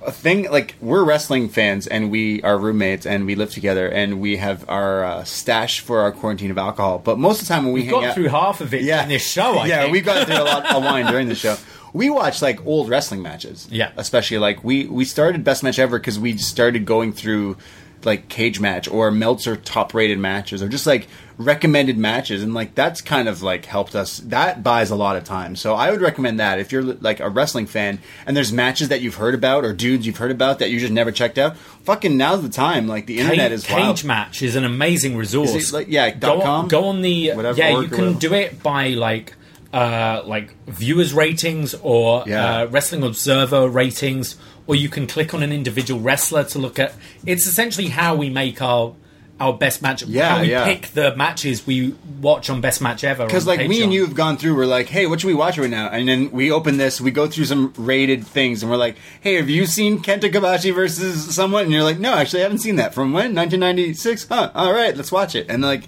[0.02, 4.22] a thing like we're wrestling fans and we are roommates and we live together and
[4.22, 7.00] we have our uh, stash for our quarantine of alcohol.
[7.00, 9.10] But most of the time when we hang got out, through half of it in
[9.10, 9.58] this show.
[9.58, 9.92] I yeah, think.
[9.92, 11.56] we got through a lot of wine during the show.
[11.92, 13.68] We watch like old wrestling matches.
[13.72, 13.92] Yeah.
[13.98, 17.58] especially like we we started best match ever because we started going through
[18.04, 21.08] like cage match or Meltzer top rated matches or just like
[21.38, 25.24] recommended matches and like that's kind of like helped us that buys a lot of
[25.24, 28.90] time so i would recommend that if you're like a wrestling fan and there's matches
[28.90, 31.56] that you've heard about or dudes you've heard about that you just never checked out
[31.56, 33.96] fucking now's the time like the internet Cage, is wild.
[33.96, 35.70] Cage Match is an amazing resource.
[35.70, 36.64] It like- yeah, go com?
[36.64, 37.80] on, go on the Whatever, yeah.
[37.80, 39.34] You can do it by like
[39.74, 42.62] uh like viewers ratings or Yeah.
[42.62, 44.36] uh, Wrestling Observer ratings,
[44.68, 46.94] or you can click on an individual wrestler to look at.
[47.26, 48.96] It's essentially how we make our
[49.40, 50.04] our best match.
[50.04, 50.66] Yeah, how we yeah.
[50.66, 53.26] pick the matches we watch on Best Match Ever.
[53.26, 55.58] Because like me and you have gone through, we're like, hey, what should we watch
[55.58, 55.88] right now?
[55.88, 59.36] And then we open this, we go through some rated things, and we're like, hey,
[59.36, 61.64] have you seen Kenta Kobashi versus someone?
[61.64, 62.94] And you're like, no, actually, I haven't seen that.
[62.94, 63.34] From when?
[63.34, 64.28] 1996?
[64.28, 64.52] Huh?
[64.54, 65.46] All right, let's watch it.
[65.50, 65.88] And like,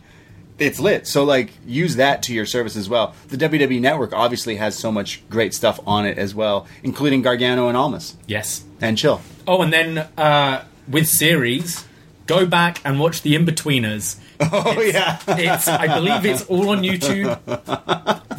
[0.62, 1.08] it's lit.
[1.08, 3.16] So like, use that to your service as well.
[3.30, 7.68] The WWE Network obviously has so much great stuff on it as well, including Gargano
[7.68, 8.64] and Almas yes.
[8.80, 9.22] and Chill.
[9.48, 11.86] Oh, and then uh with series,
[12.28, 14.20] go back and watch the Inbetweeners.
[14.54, 15.20] Oh yeah.
[15.28, 17.38] It's I believe it's all on YouTube.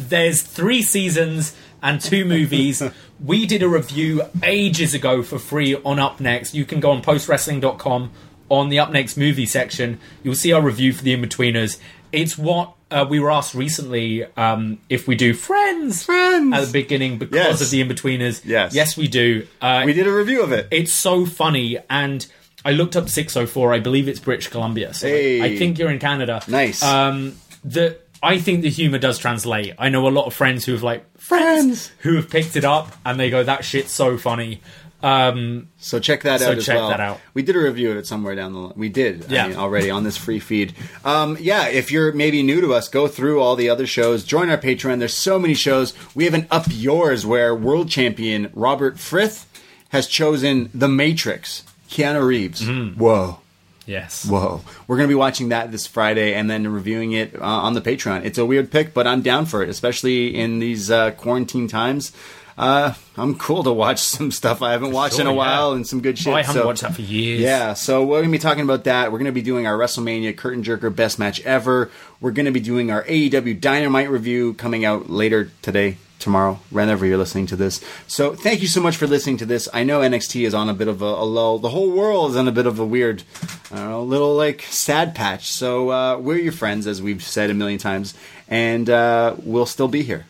[0.09, 2.83] There's three seasons and two movies.
[3.23, 6.55] We did a review ages ago for free on upNXT.
[6.55, 8.11] You can go on postwrestling.com
[8.49, 9.99] on the upNXT movie section.
[10.23, 11.79] You'll see our review for the Inbetweeners.
[12.13, 16.53] It's what uh, we were asked recently um, if we do Friends, Friends.
[16.53, 17.61] at the beginning because Yes.
[17.61, 18.41] of the Inbetweeners.
[18.45, 18.73] Yes.
[18.73, 19.47] yes, we do.
[19.59, 20.67] Uh, we did a review of it.
[20.71, 22.25] it's so funny and
[22.63, 23.73] I looked up 604.
[23.73, 24.93] I believe it's British Columbia.
[24.93, 25.41] So Hey.
[25.41, 26.41] I think you're in Canada.
[26.47, 26.81] Nice.
[26.83, 27.35] Um,
[27.65, 29.73] the I think the humor does translate.
[29.77, 32.95] I know a lot of friends who have like friends who have picked it up
[33.05, 34.61] and they go, "That shit's so funny."
[35.03, 36.89] Um, So check that So out as check well.
[36.89, 37.19] that out.
[37.33, 38.73] We did a review of it somewhere down the line.
[38.77, 39.47] We did, I Yeah.
[39.49, 40.73] mean, already on this free feed.
[41.03, 44.23] Um, yeah, if you're maybe new to us, go through all the other shows.
[44.23, 44.99] Join our Patreon.
[44.99, 45.93] There's so many shows.
[46.15, 49.45] We have an Up Yours where world champion Robert Frith
[49.89, 51.63] has chosen The Matrix.
[51.89, 52.61] Keanu Reeves.
[52.61, 52.99] Mm-hmm.
[52.99, 53.39] Whoa.
[53.85, 54.25] yes.
[54.25, 54.61] Whoa.
[54.87, 57.81] We're going to be watching that this Friday and then reviewing it uh, on the
[57.81, 58.23] Patreon.
[58.25, 62.13] It's a weird pick, but I'm down for it, especially in these uh, quarantine times.
[62.57, 65.75] Uh, I'm cool to watch some stuff I haven't watched in a Sure, while yeah.
[65.77, 66.31] and some good shit.
[66.33, 67.41] Oh, I haven't so- watched that for years.
[67.41, 69.11] Yeah, so we're going to be talking about that.
[69.11, 71.89] We're going to be doing our WrestleMania Curtain Jerker Best Match Ever.
[72.21, 77.05] We're going to be doing our AEW Dynamite review coming out later today, tomorrow, whenever
[77.05, 77.83] you're listening to this.
[78.07, 79.67] So thank you so much for listening to this.
[79.73, 81.59] I know NXT is on a bit of a, a lull.
[81.59, 83.23] The whole world is on a bit of a weird,
[83.71, 85.51] I don't know, little like sad patch.
[85.51, 88.13] So uh, we're your friends, as we've said a million times,
[88.47, 90.25] and uh, we'll still be here,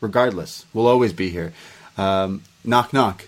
[0.00, 0.64] regardless.
[0.72, 1.52] We'll always be here.
[1.96, 3.24] Um, knock knock,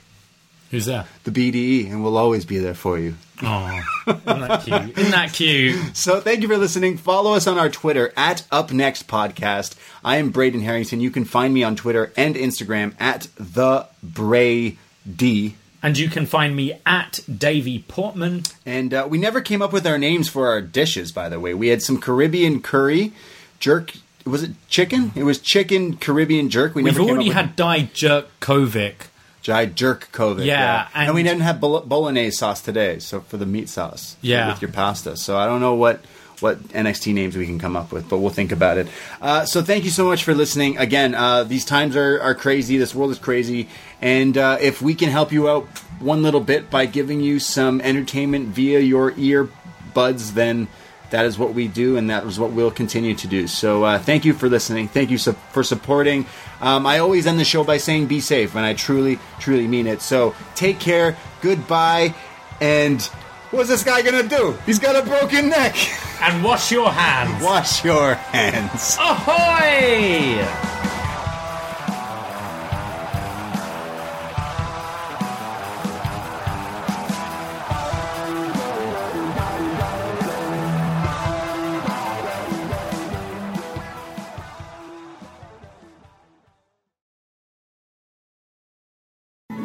[0.71, 1.07] Who's that?
[1.25, 3.15] the BDE, and we'll always be there for you.
[3.43, 4.99] Oh, isn't that cute?
[4.99, 5.97] Isn't that cute?
[5.97, 6.99] So thank you for listening.
[6.99, 9.77] Follow us on our Twitter at upNXT Podcast.
[10.05, 11.01] I am Braden Herrington.
[11.01, 14.77] You can find me on Twitter and Instagram at the Bray
[15.11, 18.43] D And you can find me at Davie Portman.
[18.67, 21.55] And uh, we never came up with our names for our dishes, by the way.
[21.55, 23.13] We had some Caribbean curry,
[23.59, 23.95] jerk.
[24.27, 25.13] Was it chicken?
[25.15, 26.75] It was chicken Caribbean jerk.
[26.75, 28.95] We We've never already had Diet Jerk Kovic.
[29.43, 30.45] Jai jerk Kovic.
[30.45, 34.17] Yeah, and, and- we didn't have bolo- bolognese sauce today, so for the meat sauce.
[34.21, 34.51] Yeah.
[34.53, 35.17] with your pasta.
[35.17, 36.05] So I don't know what
[36.41, 38.89] what NXT names we can come up with, but we'll think about it.
[39.21, 40.79] Uh, so thank you so much for listening.
[40.79, 42.79] Again, uh, these times are, are crazy.
[42.79, 43.69] This world is crazy,
[44.01, 45.67] and uh, if we can help you out
[46.01, 50.69] one little bit by giving you some entertainment via your earbuds, then
[51.11, 53.47] that is what we do, and that is what we'll continue to do.
[53.47, 54.89] So uh, thank you for listening.
[54.89, 56.27] Thank you su- for supporting.
[56.61, 59.87] Um, I always end the show by saying "Be safe," and I truly, truly mean
[59.87, 60.03] it.
[60.03, 61.17] So take care.
[61.43, 62.15] Goodbye,
[62.61, 63.03] and.
[63.51, 64.57] What's this guy gonna do?
[64.65, 65.75] He's got a broken neck.
[66.23, 67.43] And wash your hands.
[67.43, 68.97] Wash your hands.
[69.01, 70.80] Ahoy!